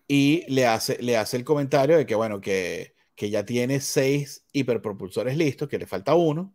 Y 0.08 0.44
le 0.48 0.66
hace, 0.66 1.02
le 1.02 1.18
hace 1.18 1.38
el 1.38 1.44
comentario 1.44 1.98
de 1.98 2.06
que, 2.06 2.16
bueno, 2.16 2.40
que, 2.40 2.96
que 3.16 3.30
ya 3.30 3.46
tiene 3.46 3.80
seis 3.80 4.46
hiperpropulsores 4.52 5.38
listos, 5.38 5.68
que 5.68 5.80
le 5.80 5.88
falta 5.88 6.16
uno. 6.16 6.54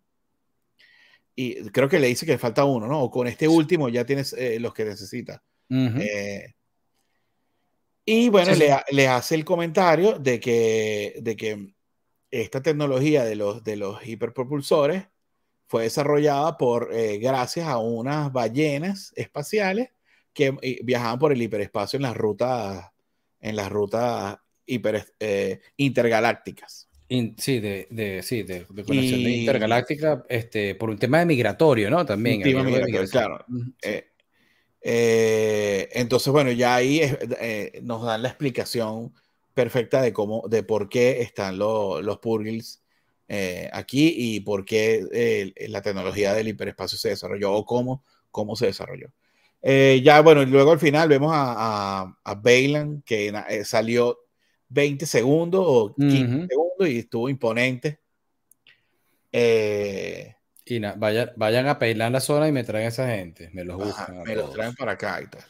Y 1.35 1.71
creo 1.71 1.89
que 1.89 1.99
le 1.99 2.09
dice 2.09 2.27
que 2.27 2.33
le 2.33 2.39
falta 2.39 2.65
uno, 2.65 2.87
¿no? 2.87 3.03
O 3.03 3.11
con 3.11 3.27
este 3.27 3.49
último 3.49 3.89
ya 3.89 4.05
tienes 4.05 4.33
eh, 4.35 4.61
los 4.61 4.75
que 4.75 4.85
necesita. 4.85 5.43
Eh, 5.69 6.55
y 8.05 8.29
bueno, 8.29 8.55
Le, 8.55 8.77
le, 8.91 9.09
hace 9.09 9.37
el 9.37 9.45
comentario 9.45 10.19
de 10.19 10.41
que, 10.41 11.15
de 11.23 11.37
que 11.37 11.75
esta 12.31 12.61
tecnología 12.61 13.25
de 13.25 13.37
los, 13.37 13.63
de 13.63 13.77
los 13.77 14.05
hiperpropulsores 14.07 15.05
fue 15.67 15.85
desarrollada 15.85 16.59
por, 16.59 16.91
eh, 16.93 17.19
gracias 17.19 17.69
a 17.69 17.79
unas 17.79 18.33
ballenas 18.33 19.13
espaciales 19.15 19.91
que 20.33 20.51
viajaban 20.83 21.19
por 21.19 21.33
el 21.33 21.43
hiperespacio 21.43 21.97
en 21.97 22.03
las 22.03 22.17
rutas, 22.17 22.90
en 23.41 23.57
las 23.57 23.71
rutas 23.71 24.39
hiper, 24.67 25.15
eh, 25.19 25.61
intergalácticas. 25.77 26.89
sí, 27.09 27.61
de, 27.61 27.89
de, 27.91 28.23
sí, 28.23 28.43
de, 28.43 28.67
de 28.69 28.85
conexión 28.85 29.21
intergaláctica, 29.21 30.25
este, 30.29 30.75
por 30.75 30.91
un 30.91 30.99
tema 30.99 31.19
de 31.19 31.27
migratorio, 31.27 31.91
¿no? 31.91 32.05
También. 32.07 32.43
claro. 33.11 33.45
Eh, 34.83 35.89
entonces, 35.93 36.33
bueno, 36.33 36.53
ya 36.53 36.77
ahí 36.77 37.03
nos 37.83 38.03
dan 38.05 38.23
la 38.23 38.29
explicación 38.29 39.13
perfecta 39.53 40.01
de 40.01 40.13
cómo, 40.13 40.45
de 40.49 40.63
por 40.63 40.89
qué 40.89 41.21
están 41.21 41.59
los 41.59 42.19
Purgils 42.19 42.83
aquí 43.73 44.15
y 44.17 44.41
por 44.41 44.65
qué 44.65 45.53
la 45.69 45.83
tecnología 45.83 46.33
del 46.33 46.49
hiperespacio 46.49 46.97
se 46.97 47.11
desarrolló 47.11 47.53
o 47.53 47.67
cómo, 47.67 48.05
cómo 48.31 48.57
se 48.57 48.67
desarrolló. 48.67 49.13
Eh, 49.63 50.01
ya, 50.03 50.21
bueno, 50.21 50.45
luego 50.45 50.73
al 50.73 50.79
final 50.79 51.09
vemos 51.09 51.33
a, 51.35 52.01
a, 52.03 52.19
a 52.25 52.35
Bailan 52.35 53.03
que 53.03 53.29
eh, 53.49 53.65
salió 53.65 54.19
20 54.69 55.05
segundos 55.05 55.65
o 55.67 55.95
15 55.95 56.47
segundos 56.49 56.89
y 56.89 56.99
estuvo 56.99 57.29
imponente. 57.29 58.01
Eh, 59.33 60.35
y 60.65 60.79
vayan, 60.79 61.33
vayan 61.37 61.67
a 61.67 61.79
peinar 61.79 62.13
la 62.13 62.21
zona 62.21 62.49
y 62.49 62.53
me 62.53 62.65
traen 62.65 62.87
a 62.87 62.89
esa 62.89 63.09
gente. 63.09 63.51
Me 63.53 63.65
los 63.65 63.77
buscan. 63.77 64.23
me 64.23 64.37
los 64.37 64.53
traen 64.53 64.75
para 64.75 64.93
acá 64.93 65.21
y 65.21 65.27
tal. 65.27 65.45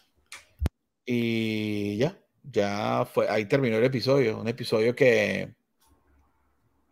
Y 1.05 1.97
ya, 1.99 2.19
ya 2.43 3.07
fue. 3.11 3.29
Ahí 3.29 3.45
terminó 3.45 3.77
el 3.77 3.85
episodio. 3.85 4.41
Un 4.41 4.49
episodio 4.49 4.95
que, 4.95 5.55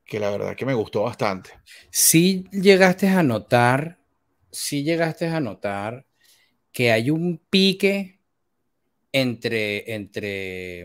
que 0.05 0.21
la 0.21 0.31
verdad 0.31 0.55
que 0.55 0.67
me 0.67 0.75
gustó 0.75 1.03
bastante. 1.03 1.51
Si 1.91 2.45
llegaste 2.51 3.09
a 3.09 3.23
notar, 3.23 3.99
si 4.51 4.83
llegaste 4.83 5.27
a 5.27 5.41
notar 5.41 6.05
que 6.79 6.93
hay 6.93 7.11
un 7.11 7.41
pique 7.51 8.21
entre, 9.11 9.95
entre, 9.95 10.85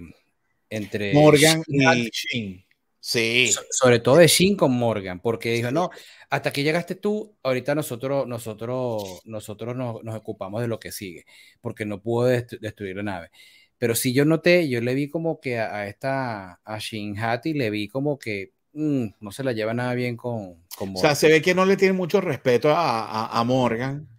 entre 0.68 1.14
Morgan 1.14 1.62
y 1.68 2.10
Shin. 2.10 2.66
Sí. 3.00 3.52
sobre 3.70 4.00
todo 4.00 4.16
de 4.16 4.28
Shin 4.28 4.58
con 4.58 4.72
Morgan, 4.72 5.20
porque 5.20 5.54
dijo, 5.54 5.70
no, 5.70 5.92
hasta 6.32 6.52
que 6.52 6.64
llegaste 6.64 6.96
tú, 6.96 7.38
ahorita 7.44 7.76
nosotros, 7.76 8.26
nosotros, 8.28 9.22
nosotros 9.26 9.76
nos, 9.76 10.04
nos 10.04 10.16
ocupamos 10.16 10.62
de 10.62 10.68
lo 10.68 10.80
que 10.80 10.92
sigue, 10.92 11.26
porque 11.62 11.86
no 11.86 12.02
pudo 12.02 12.26
destruir 12.26 12.96
la 12.96 13.04
nave. 13.04 13.30
Pero 13.78 13.94
sí 13.94 14.14
yo 14.14 14.26
noté, 14.26 14.68
yo 14.68 14.82
le 14.82 14.96
vi 14.96 15.10
como 15.10 15.40
que 15.40 15.60
a, 15.60 15.88
esta, 15.88 16.54
a 16.66 16.80
Shin 16.80 17.20
Hati, 17.20 17.54
le 17.54 17.70
vi 17.70 17.88
como 17.88 18.18
que 18.18 18.54
mm, 18.74 19.06
no 19.20 19.32
se 19.32 19.44
la 19.44 19.52
lleva 19.52 19.76
nada 19.76 19.94
bien 19.94 20.18
con, 20.18 20.56
con 20.76 20.90
Morgan. 20.90 20.96
O 20.96 21.02
sea, 21.02 21.14
se 21.14 21.28
ve 21.28 21.44
que 21.44 21.54
no 21.54 21.68
le 21.68 21.78
tiene 21.78 21.94
mucho 21.94 22.20
respeto 22.20 22.72
a, 22.72 23.06
a, 23.06 23.40
a 23.40 23.44
Morgan 23.44 24.10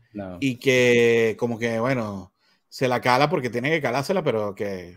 y 0.41 0.57
que 0.57 1.37
como 1.39 1.59
que, 1.59 1.79
bueno, 1.79 2.33
se 2.69 2.89
la 2.89 3.01
cala 3.01 3.29
porque 3.29 3.51
tiene 3.51 3.71
que 3.71 3.81
calársela, 3.81 4.23
pero 4.23 4.55
que, 4.55 4.97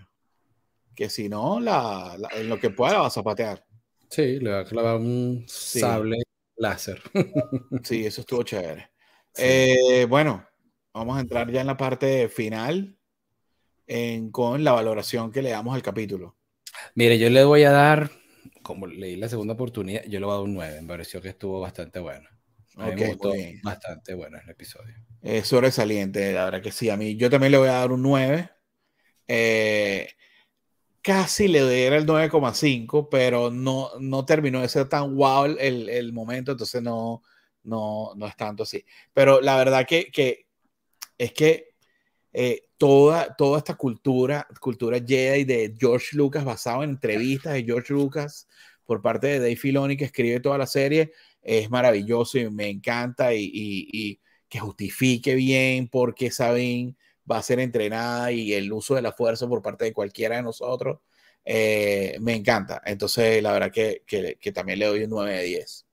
que 0.96 1.10
si 1.10 1.30
no, 1.30 1.60
la, 1.60 2.18
en 2.36 2.50
lo 2.50 2.60
que 2.60 2.70
pueda 2.70 2.94
la 2.94 3.00
va 3.00 3.08
a 3.08 3.12
zapatear. 3.12 3.66
Sí, 4.10 4.40
le 4.40 4.52
va 4.52 4.60
a 4.60 4.66
clavar 4.66 4.98
un 4.98 5.44
sable 5.48 6.18
láser. 6.56 7.02
sí, 7.84 8.06
eso 8.06 8.22
estuvo 8.22 8.44
chévere. 8.44 8.90
Eh, 9.38 10.06
bueno, 10.10 10.46
vamos 10.94 11.18
a 11.18 11.22
entrar 11.22 11.52
ya 11.52 11.62
en 11.62 11.68
la 11.68 11.78
parte 11.78 12.30
final 12.30 12.98
en, 13.86 14.32
con 14.32 14.64
la 14.64 14.72
valoración 14.72 15.32
que 15.32 15.42
le 15.42 15.52
damos 15.52 15.76
al 15.76 15.84
capítulo. 15.84 16.36
Mire, 16.96 17.20
yo 17.20 17.30
le 17.30 17.44
voy 17.44 17.64
a 17.64 17.72
dar, 17.72 18.12
como 18.64 18.88
leí 18.88 19.16
la 19.16 19.30
segunda 19.30 19.54
oportunidad, 19.54 20.04
yo 20.06 20.20
le 20.20 20.26
voy 20.26 20.34
a 20.34 20.38
dar 20.38 20.44
un 20.44 20.54
9. 20.56 20.82
Me 20.82 20.88
pareció 20.88 21.22
que 21.22 21.30
estuvo 21.30 21.60
bastante 21.60 22.00
bueno. 22.00 22.28
Bastante 23.64 24.14
bueno 24.14 24.38
el 24.44 24.50
episodio 24.50 24.96
es 25.22 25.48
sobresaliente, 25.48 26.34
la 26.34 26.46
verdad 26.46 26.62
que 26.62 26.72
sí. 26.72 26.90
A 26.90 26.98
mí, 26.98 27.16
yo 27.16 27.30
también 27.30 27.52
le 27.52 27.58
voy 27.58 27.68
a 27.70 27.74
dar 27.74 27.92
un 27.92 28.02
9. 28.02 28.50
Eh, 29.28 30.10
casi 31.02 31.48
le 31.48 31.68
diera 31.70 31.98
el 31.98 32.06
9,5, 32.06 33.10
pero 33.10 33.52
no, 33.52 33.92
no 34.00 34.26
terminó 34.26 34.62
de 34.62 34.70
ser 34.70 34.88
tan 34.90 35.16
wow 35.16 35.46
el, 35.46 35.90
el, 35.90 36.14
momento, 36.14 36.52
entonces 36.52 36.82
no, 36.82 37.24
no, 37.64 38.14
no 38.16 38.28
es 38.28 38.36
tanto 38.36 38.64
así. 38.64 38.86
Pero 39.14 39.42
la 39.42 39.58
verdad 39.58 39.86
que, 39.86 40.12
que 40.12 40.48
es 41.18 41.34
que 41.34 41.72
eh, 42.34 42.70
toda, 42.78 43.36
toda 43.36 43.58
esta 43.58 43.76
cultura, 43.76 44.48
cultura 44.62 45.00
Jedi 45.06 45.44
de 45.44 45.76
George 45.78 46.16
Lucas, 46.16 46.46
basado 46.46 46.84
en 46.84 46.92
entrevistas 46.92 47.54
de 47.54 47.64
George 47.64 47.94
Lucas 47.94 48.48
por 48.86 49.02
parte 49.02 49.28
de 49.28 49.40
Dave 49.40 49.56
Filoni, 49.58 49.98
que 49.98 50.06
escribe 50.06 50.40
toda 50.40 50.58
la 50.58 50.68
serie, 50.68 51.12
es 51.48 51.70
maravilloso 51.70 52.38
y 52.38 52.50
me 52.50 52.70
encanta 52.70 53.34
y, 53.34 53.50
y 53.54 54.20
que 54.50 54.60
justifique 54.60 55.34
bien 55.34 55.88
por 55.88 56.14
qué 56.14 56.30
Sabine 56.30 56.96
va 57.30 57.38
a 57.38 57.44
ser 57.44 57.60
entrenada 57.60 58.32
y 58.32 58.54
el 58.54 58.72
uso 58.72 58.96
de 58.96 59.02
la 59.02 59.14
fuerza 59.14 59.48
por 59.48 59.62
parte 59.62 59.86
de 59.86 59.94
cualquiera 59.94 60.36
de 60.36 60.44
nosotros, 60.44 61.00
eh, 61.46 62.18
me 62.20 62.36
encanta. 62.36 62.82
Entonces, 62.86 63.42
la 63.42 63.54
verdad 63.54 63.72
que, 63.72 64.04
que, 64.06 64.52
también 64.52 64.80
le 64.80 64.86
doy 64.86 65.04
un 65.04 65.10
9 65.10 65.38
de 65.38 65.44
10. 65.44 65.86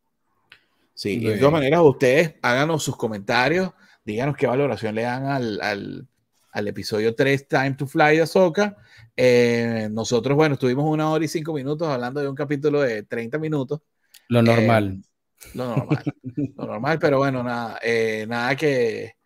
Sí, 0.92 1.18
de 1.20 1.38
todas 1.38 1.52
maneras, 1.52 1.80
ustedes 1.82 2.34
háganos 2.42 2.82
sus 2.82 2.96
comentarios, 2.96 3.70
díganos 4.04 4.36
qué 4.36 4.46
valoración 4.46 4.94
le 4.94 5.02
dan 5.02 5.26
al, 5.26 5.60
al, 5.60 6.08
al 6.50 6.68
episodio 6.68 7.14
3, 7.14 7.48
Time 7.48 7.74
to 7.74 7.86
Fly 7.86 8.16
de 8.16 8.22
Ahsoka. 8.22 8.76
Eh, 9.16 9.88
nosotros, 9.90 10.36
bueno, 10.36 10.54
estuvimos 10.54 10.84
una 10.84 11.10
hora 11.10 11.24
y 11.24 11.28
cinco 11.28 11.52
minutos 11.52 11.88
hablando 11.88 12.20
de 12.20 12.28
un 12.28 12.34
capítulo 12.34 12.80
de 12.80 13.04
30 13.04 13.38
minutos. 13.38 13.80
Lo 14.28 14.42
normal. 14.42 14.98
Eh, 15.00 15.13
lo 15.54 15.76
normal. 15.76 16.04
lo 16.56 16.66
normal, 16.66 16.98
pero 16.98 17.18
bueno, 17.18 17.42
nada, 17.42 17.78
eh, 17.82 18.24
nada 18.28 18.56
que, 18.56 19.16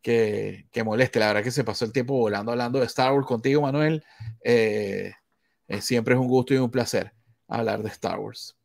que, 0.00 0.66
que, 0.70 0.84
moleste. 0.84 1.18
La 1.18 1.28
verdad 1.28 1.42
que 1.42 1.50
se 1.50 1.64
pasó 1.64 1.84
el 1.84 1.92
tiempo 1.92 2.14
volando 2.14 2.52
hablando 2.52 2.78
de 2.80 2.86
Star 2.86 3.12
Wars 3.12 3.26
contigo, 3.26 3.62
Manuel. 3.62 4.04
Eh, 4.44 5.12
eh, 5.68 5.80
siempre 5.80 6.14
es 6.14 6.20
un 6.20 6.28
gusto 6.28 6.52
y 6.54 6.58
un 6.58 6.70
placer 6.70 7.12
hablar 7.48 7.82
de 7.82 7.88
Star 7.88 8.18
Wars. 8.18 8.56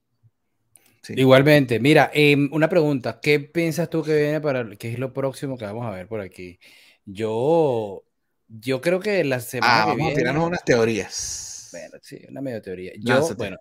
Igualmente, 1.09 1.79
mira, 1.79 2.11
em, 2.13 2.49
una 2.51 2.67
pregunta, 2.67 3.19
¿qué 3.21 3.39
piensas 3.39 3.89
tú 3.89 4.03
que 4.03 4.15
viene 4.15 4.41
para, 4.41 4.75
qué 4.75 4.91
es 4.91 4.99
lo 4.99 5.13
próximo 5.13 5.57
que 5.57 5.65
vamos 5.65 5.85
a 5.85 5.91
ver 5.91 6.07
por 6.07 6.19
aquí? 6.19 6.59
Yo, 7.05 8.03
yo 8.47 8.81
creo 8.81 8.99
que 8.99 9.23
la 9.23 9.39
semana 9.39 9.83
ah, 9.83 9.85
que 9.85 9.97
vamos 9.97 10.15
viene... 10.15 10.29
a 10.29 10.39
unas 10.41 10.63
teorías. 10.65 11.69
Bueno, 11.71 11.97
sí, 12.01 12.19
una 12.29 12.41
medio 12.41 12.61
teoría. 12.61 12.91
Yo, 12.99 13.35
bueno, 13.35 13.57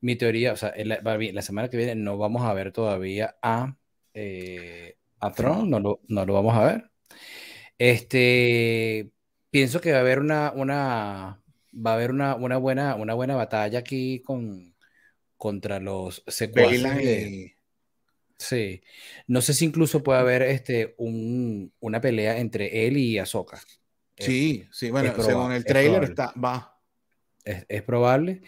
mi 0.00 0.16
teoría, 0.16 0.52
o 0.52 0.56
sea, 0.56 0.72
la, 0.84 1.00
la, 1.02 1.42
semana 1.42 1.68
que 1.68 1.76
viene 1.76 1.94
no 1.94 2.18
vamos 2.18 2.42
a 2.42 2.54
ver 2.54 2.72
todavía 2.72 3.36
a, 3.42 3.76
eh, 4.14 4.96
a 5.20 5.32
Tron, 5.32 5.70
no 5.70 5.80
lo, 5.80 6.00
no 6.08 6.24
lo 6.24 6.34
vamos 6.34 6.56
a 6.56 6.64
ver. 6.64 6.90
Este, 7.78 9.10
pienso 9.50 9.80
que 9.80 9.92
va 9.92 9.98
a 9.98 10.00
haber 10.00 10.20
una, 10.20 10.52
una, 10.54 11.42
va 11.74 11.90
a 11.90 11.94
haber 11.94 12.10
una, 12.10 12.34
una 12.34 12.56
buena, 12.58 12.94
una 12.94 13.14
buena 13.14 13.36
batalla 13.36 13.80
aquí 13.80 14.20
con, 14.22 14.74
contra 15.36 15.80
los 15.80 16.22
secuaces. 16.26 17.52
Sí. 18.38 18.80
No 19.26 19.40
sé 19.40 19.52
si 19.52 19.64
incluso 19.64 20.02
puede 20.02 20.20
haber 20.20 20.42
este, 20.42 20.94
un, 20.98 21.72
una 21.80 22.00
pelea 22.00 22.38
entre 22.38 22.86
él 22.86 22.96
y 22.96 23.18
Ahsoka. 23.18 23.60
Sí, 24.16 24.66
sí, 24.72 24.90
bueno, 24.90 25.12
según 25.22 25.52
el 25.52 25.64
trailer 25.64 26.02
está, 26.04 26.32
va. 26.32 26.80
Es, 27.44 27.64
es 27.68 27.82
probable. 27.82 28.42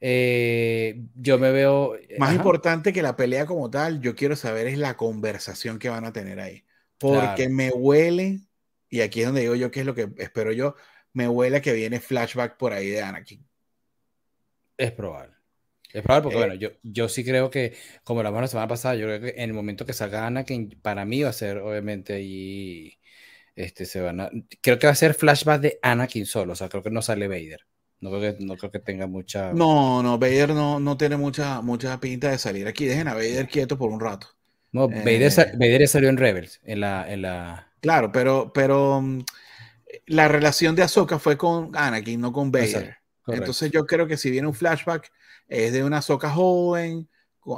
Eh, 0.00 1.02
yo 1.14 1.38
me 1.38 1.50
veo. 1.50 1.96
Más 2.18 2.34
importante 2.34 2.92
que 2.92 3.02
la 3.02 3.16
pelea 3.16 3.46
como 3.46 3.70
tal, 3.70 4.00
yo 4.00 4.14
quiero 4.14 4.36
saber 4.36 4.66
es 4.66 4.78
la 4.78 4.96
conversación 4.96 5.78
que 5.78 5.88
van 5.88 6.04
a 6.04 6.12
tener 6.12 6.40
ahí. 6.40 6.64
Porque 6.98 7.48
me 7.48 7.70
huele, 7.70 8.40
y 8.88 9.00
aquí 9.00 9.20
es 9.20 9.26
donde 9.26 9.42
digo 9.42 9.54
yo 9.54 9.70
qué 9.70 9.80
es 9.80 9.86
lo 9.86 9.94
que 9.94 10.08
espero 10.18 10.52
yo, 10.52 10.74
me 11.12 11.28
huele 11.28 11.60
que 11.60 11.72
viene 11.72 12.00
flashback 12.00 12.56
por 12.56 12.72
ahí 12.72 12.88
de 12.88 13.02
Anakin. 13.02 13.46
Es 14.76 14.92
probable. 14.92 15.34
Es 15.92 16.02
probable 16.02 16.22
porque, 16.24 16.36
eh, 16.36 16.40
bueno, 16.40 16.54
yo, 16.54 16.70
yo 16.82 17.08
sí 17.08 17.24
creo 17.24 17.50
que, 17.50 17.74
como 18.04 18.22
lo 18.22 18.28
hablamos 18.28 18.44
la 18.44 18.48
semana 18.48 18.68
pasada, 18.68 18.94
yo 18.94 19.06
creo 19.06 19.20
que 19.20 19.30
en 19.30 19.50
el 19.50 19.54
momento 19.54 19.86
que 19.86 19.92
salga 19.92 20.26
Anakin, 20.26 20.78
para 20.82 21.04
mí 21.04 21.22
va 21.22 21.30
a 21.30 21.32
ser, 21.32 21.58
obviamente, 21.58 22.14
ahí. 22.14 22.98
Este, 23.56 23.86
se 23.86 24.00
van 24.00 24.20
a, 24.20 24.30
creo 24.60 24.78
que 24.78 24.86
va 24.86 24.92
a 24.92 24.96
ser 24.96 25.14
flashback 25.14 25.60
de 25.60 25.78
Anakin 25.82 26.26
solo, 26.26 26.52
o 26.52 26.56
sea, 26.56 26.68
creo 26.68 26.82
que 26.82 26.90
no 26.90 27.02
sale 27.02 27.26
Vader. 27.26 27.66
No 28.00 28.10
creo 28.10 28.36
que, 28.36 28.44
no 28.44 28.56
creo 28.56 28.70
que 28.70 28.78
tenga 28.78 29.06
mucha. 29.06 29.52
No, 29.52 30.02
no, 30.02 30.18
Vader 30.18 30.50
no, 30.50 30.78
no 30.78 30.96
tiene 30.96 31.16
mucha, 31.16 31.60
mucha 31.60 31.98
pinta 31.98 32.30
de 32.30 32.38
salir 32.38 32.68
aquí. 32.68 32.86
Dejen 32.86 33.08
a 33.08 33.14
Vader 33.14 33.48
quieto 33.48 33.76
por 33.76 33.90
un 33.90 34.00
rato. 34.00 34.28
No, 34.70 34.88
Vader, 34.88 35.82
eh, 35.82 35.86
salió 35.86 36.08
en 36.08 36.16
Rebels, 36.16 36.60
en 36.64 36.80
la, 36.80 37.10
en 37.10 37.22
la. 37.22 37.72
Claro, 37.80 38.12
pero, 38.12 38.52
pero 38.52 39.00
mm, 39.00 39.20
la 40.06 40.28
relación 40.28 40.76
de 40.76 40.82
Ahsoka 40.82 41.18
fue 41.18 41.36
con 41.36 41.74
Anakin, 41.74 42.20
no 42.20 42.32
con 42.32 42.52
Vader. 42.52 42.96
Entonces 43.26 43.70
yo 43.70 43.86
creo 43.86 44.06
que 44.06 44.16
si 44.16 44.30
viene 44.30 44.46
un 44.46 44.54
flashback 44.54 45.10
es 45.48 45.72
de 45.72 45.84
una 45.84 46.00
soca 46.00 46.30
joven, 46.30 47.08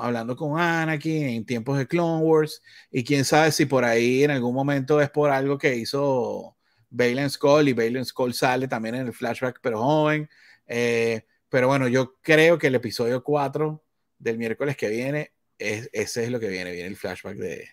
hablando 0.01 0.37
con 0.37 0.59
Anakin 0.59 1.29
en 1.29 1.45
tiempos 1.45 1.79
de 1.79 1.87
Clone 1.87 2.25
Wars, 2.25 2.63
y 2.91 3.05
quién 3.05 3.25
sabe 3.25 3.53
si 3.53 3.67
por 3.67 3.85
ahí 3.85 4.25
en 4.25 4.31
algún 4.31 4.55
momento 4.55 5.01
es 5.01 5.11
por 5.11 5.31
algo 5.31 5.59
que 5.59 5.77
hizo 5.77 6.57
Balen 6.91 7.31
Skull, 7.31 7.69
y 7.69 7.73
Balen 7.73 8.05
Skull 8.05 8.35
sale 8.35 8.69
también 8.69 8.97
en 8.97 9.07
el 9.07 9.13
flashback, 9.13 9.61
pero 9.63 9.83
joven. 9.83 10.29
Eh, 10.67 11.25
pero 11.49 11.69
bueno, 11.69 11.89
yo 11.89 12.17
creo 12.21 12.59
que 12.59 12.67
el 12.67 12.75
episodio 12.75 13.23
4 13.23 13.83
del 14.19 14.39
miércoles 14.39 14.77
que 14.77 14.89
viene, 14.89 15.33
es, 15.59 15.89
ese 15.93 16.25
es 16.25 16.31
lo 16.31 16.39
que 16.39 16.49
viene, 16.49 16.73
viene 16.73 16.89
el 16.89 16.97
flashback 16.97 17.37
de, 17.37 17.69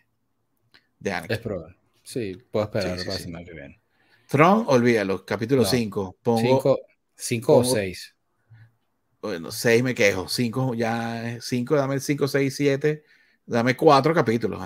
de 1.00 1.12
Anakin. 1.12 1.36
Es 1.36 1.40
probable. 1.40 1.76
Sí, 2.04 2.38
puedo 2.52 2.66
esperar 2.66 2.98
para 2.98 3.14
la 3.14 3.20
semana 3.20 3.46
que 3.46 3.54
viene. 3.54 3.82
Tron, 4.28 4.66
olvídalo, 4.68 5.26
capítulo 5.26 5.66
5. 5.66 6.18
5 7.16 7.58
o 7.58 7.64
6. 7.64 8.16
Bueno, 9.22 9.52
6 9.52 9.84
me 9.84 9.96
quejo. 9.96 10.28
5 10.28 10.76
ya. 10.76 11.38
5, 11.42 11.76
dame 11.76 11.96
el 11.96 12.02
5, 12.02 12.28
6, 12.28 12.56
7. 12.56 13.04
Dame 13.46 13.76
4 13.76 14.14
capítulos. 14.14 14.62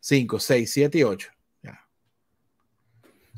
5, 0.00 0.38
6, 0.38 0.72
7 0.72 0.98
y 0.98 1.02
8. 1.02 1.30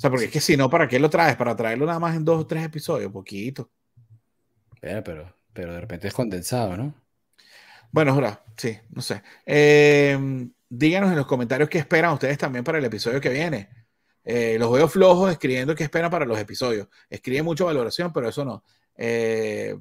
O 0.01 0.03
sea, 0.03 0.09
porque 0.09 0.25
es 0.25 0.31
que 0.31 0.41
si 0.41 0.57
no, 0.57 0.71
¿para 0.71 0.89
qué 0.89 0.99
lo 0.99 1.11
traes? 1.11 1.37
Para 1.37 1.55
traerlo 1.55 1.85
nada 1.85 1.99
más 1.99 2.17
en 2.17 2.25
2 2.25 2.41
o 2.41 2.47
3 2.47 2.65
episodios, 2.65 3.13
poquito. 3.13 3.71
Pero, 4.81 5.05
pero, 5.05 5.37
pero 5.53 5.75
de 5.75 5.81
repente 5.83 6.09
es 6.09 6.15
condensado, 6.15 6.75
¿no? 6.75 6.95
Bueno, 7.93 8.13
ahora, 8.13 8.43
sí, 8.57 8.79
no 8.89 9.03
sé. 9.03 9.23
Eh, 9.45 10.19
díganos 10.71 11.11
en 11.11 11.17
los 11.17 11.27
comentarios 11.27 11.69
qué 11.69 11.77
esperan 11.77 12.15
ustedes 12.15 12.39
también 12.39 12.65
para 12.65 12.79
el 12.79 12.85
episodio 12.87 13.21
que 13.21 13.29
viene. 13.29 13.69
Eh, 14.25 14.57
los 14.59 14.73
veo 14.73 14.89
flojos 14.89 15.31
escribiendo 15.31 15.75
qué 15.75 15.85
esperan 15.85 16.11
para 16.11 16.25
los 16.25 16.39
episodios. 16.39 16.89
Escriben 17.11 17.45
mucha 17.45 17.65
valoración, 17.65 18.11
pero 18.11 18.27
eso 18.27 18.43
no. 18.43 18.65
Eh, 18.97 19.79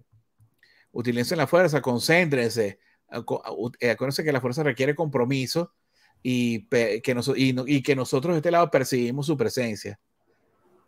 utilicen 0.91 1.37
la 1.37 1.47
fuerza, 1.47 1.81
concéntrense. 1.81 2.79
Eh, 3.09 3.89
acuérdense 3.89 4.25
que 4.25 4.33
la 4.33 4.41
fuerza 4.41 4.63
requiere 4.63 4.95
compromiso 4.95 5.73
y 6.21 6.67
que, 6.67 7.01
y, 7.37 7.83
que 7.83 7.95
nosotros 7.95 8.33
de 8.33 8.39
este 8.39 8.51
lado 8.51 8.69
percibimos 8.69 9.25
su 9.25 9.37
presencia. 9.37 9.97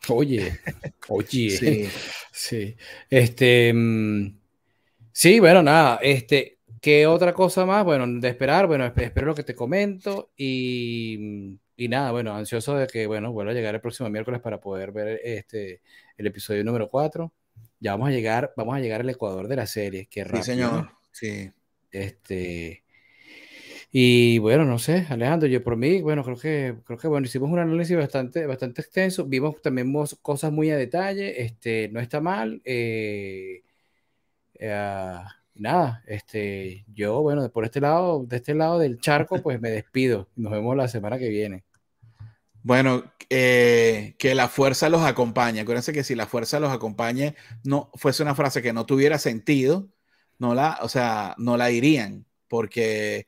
Oye, 0.09 0.59
oye. 1.09 1.49
sí. 1.49 1.89
sí. 2.31 2.75
Este. 3.09 3.73
Mm, 3.73 4.37
sí, 5.11 5.39
bueno, 5.39 5.61
nada. 5.61 5.99
Este. 6.01 6.59
¿Qué 6.81 7.05
otra 7.05 7.31
cosa 7.33 7.63
más? 7.63 7.85
Bueno, 7.85 8.07
de 8.07 8.27
esperar, 8.27 8.65
bueno, 8.65 8.85
espero 8.87 9.27
lo 9.27 9.35
que 9.35 9.43
te 9.43 9.53
comento 9.53 10.31
y, 10.35 11.59
y, 11.75 11.87
nada, 11.87 12.11
bueno, 12.11 12.33
ansioso 12.33 12.75
de 12.75 12.87
que, 12.87 13.05
bueno, 13.05 13.31
vuelva 13.31 13.51
a 13.51 13.53
llegar 13.53 13.75
el 13.75 13.81
próximo 13.81 14.09
miércoles 14.09 14.41
para 14.41 14.59
poder 14.59 14.91
ver 14.91 15.21
este, 15.23 15.83
el 16.17 16.25
episodio 16.25 16.63
número 16.63 16.87
4. 16.87 17.31
Ya 17.79 17.91
vamos 17.91 18.09
a 18.09 18.11
llegar, 18.11 18.51
vamos 18.57 18.75
a 18.75 18.79
llegar 18.79 19.01
al 19.01 19.09
Ecuador 19.11 19.47
de 19.47 19.55
la 19.57 19.67
serie, 19.67 20.07
que 20.07 20.23
rápido. 20.23 20.43
Sí, 20.43 20.51
señor, 20.51 20.91
sí. 21.11 21.51
Este, 21.91 22.83
y 23.91 24.39
bueno, 24.39 24.65
no 24.65 24.79
sé, 24.79 25.05
Alejandro, 25.09 25.47
yo 25.49 25.63
por 25.63 25.75
mí, 25.75 26.01
bueno, 26.01 26.23
creo 26.23 26.37
que, 26.37 26.75
creo 26.85 26.97
que 26.97 27.07
bueno, 27.07 27.27
hicimos 27.27 27.49
un 27.49 27.59
análisis 27.59 27.97
bastante, 27.97 28.45
bastante 28.45 28.81
extenso, 28.81 29.25
vimos 29.25 29.61
también 29.61 29.93
cosas 30.21 30.51
muy 30.51 30.71
a 30.71 30.77
detalle, 30.77 31.43
este, 31.43 31.89
no 31.89 31.99
está 31.99 32.21
mal. 32.21 32.61
Eh, 32.63 33.63
eh, 34.55 35.19
nada, 35.55 36.03
este, 36.07 36.85
yo, 36.93 37.21
bueno, 37.21 37.49
por 37.51 37.65
este 37.65 37.81
lado, 37.81 38.23
de 38.25 38.37
este 38.37 38.55
lado 38.55 38.79
del 38.79 38.99
charco, 38.99 39.41
pues 39.41 39.59
me 39.59 39.69
despido. 39.69 40.29
Nos 40.35 40.51
vemos 40.53 40.75
la 40.77 40.87
semana 40.87 41.19
que 41.19 41.29
viene. 41.29 41.63
Bueno, 42.63 43.11
eh, 43.29 44.15
que 44.19 44.35
la 44.35 44.47
fuerza 44.47 44.89
los 44.89 45.01
acompañe. 45.01 45.61
Acuérdense 45.61 45.93
que 45.93 46.03
si 46.03 46.15
la 46.15 46.27
fuerza 46.27 46.59
los 46.59 46.71
acompañe, 46.71 47.35
no 47.63 47.89
fuese 47.95 48.23
una 48.23 48.35
frase 48.35 48.61
que 48.61 48.73
no 48.73 48.85
tuviera 48.85 49.17
sentido, 49.17 49.89
no 50.39 50.53
la, 50.53 50.79
o 50.81 50.89
sea, 50.89 51.35
no 51.37 51.57
la 51.57 51.67
dirían, 51.67 52.25
porque 52.47 53.27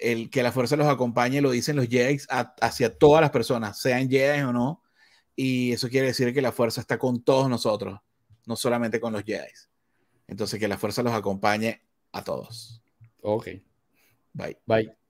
el 0.00 0.30
que 0.30 0.42
la 0.42 0.52
fuerza 0.52 0.76
los 0.76 0.86
acompañe 0.86 1.40
lo 1.40 1.50
dicen 1.50 1.76
los 1.76 1.88
Jedi 1.88 2.18
hacia 2.28 2.96
todas 2.96 3.20
las 3.20 3.30
personas, 3.30 3.80
sean 3.80 4.08
Jedi 4.08 4.42
o 4.42 4.52
no, 4.52 4.82
y 5.34 5.72
eso 5.72 5.88
quiere 5.88 6.08
decir 6.08 6.34
que 6.34 6.42
la 6.42 6.52
fuerza 6.52 6.80
está 6.80 6.98
con 6.98 7.22
todos 7.22 7.48
nosotros, 7.48 8.00
no 8.46 8.56
solamente 8.56 9.00
con 9.00 9.12
los 9.12 9.22
Jedi. 9.22 9.52
Entonces, 10.26 10.60
que 10.60 10.68
la 10.68 10.78
fuerza 10.78 11.02
los 11.02 11.12
acompañe 11.12 11.82
a 12.12 12.22
todos. 12.22 12.82
Ok. 13.22 13.48
Bye. 14.32 14.58
Bye. 14.66 15.07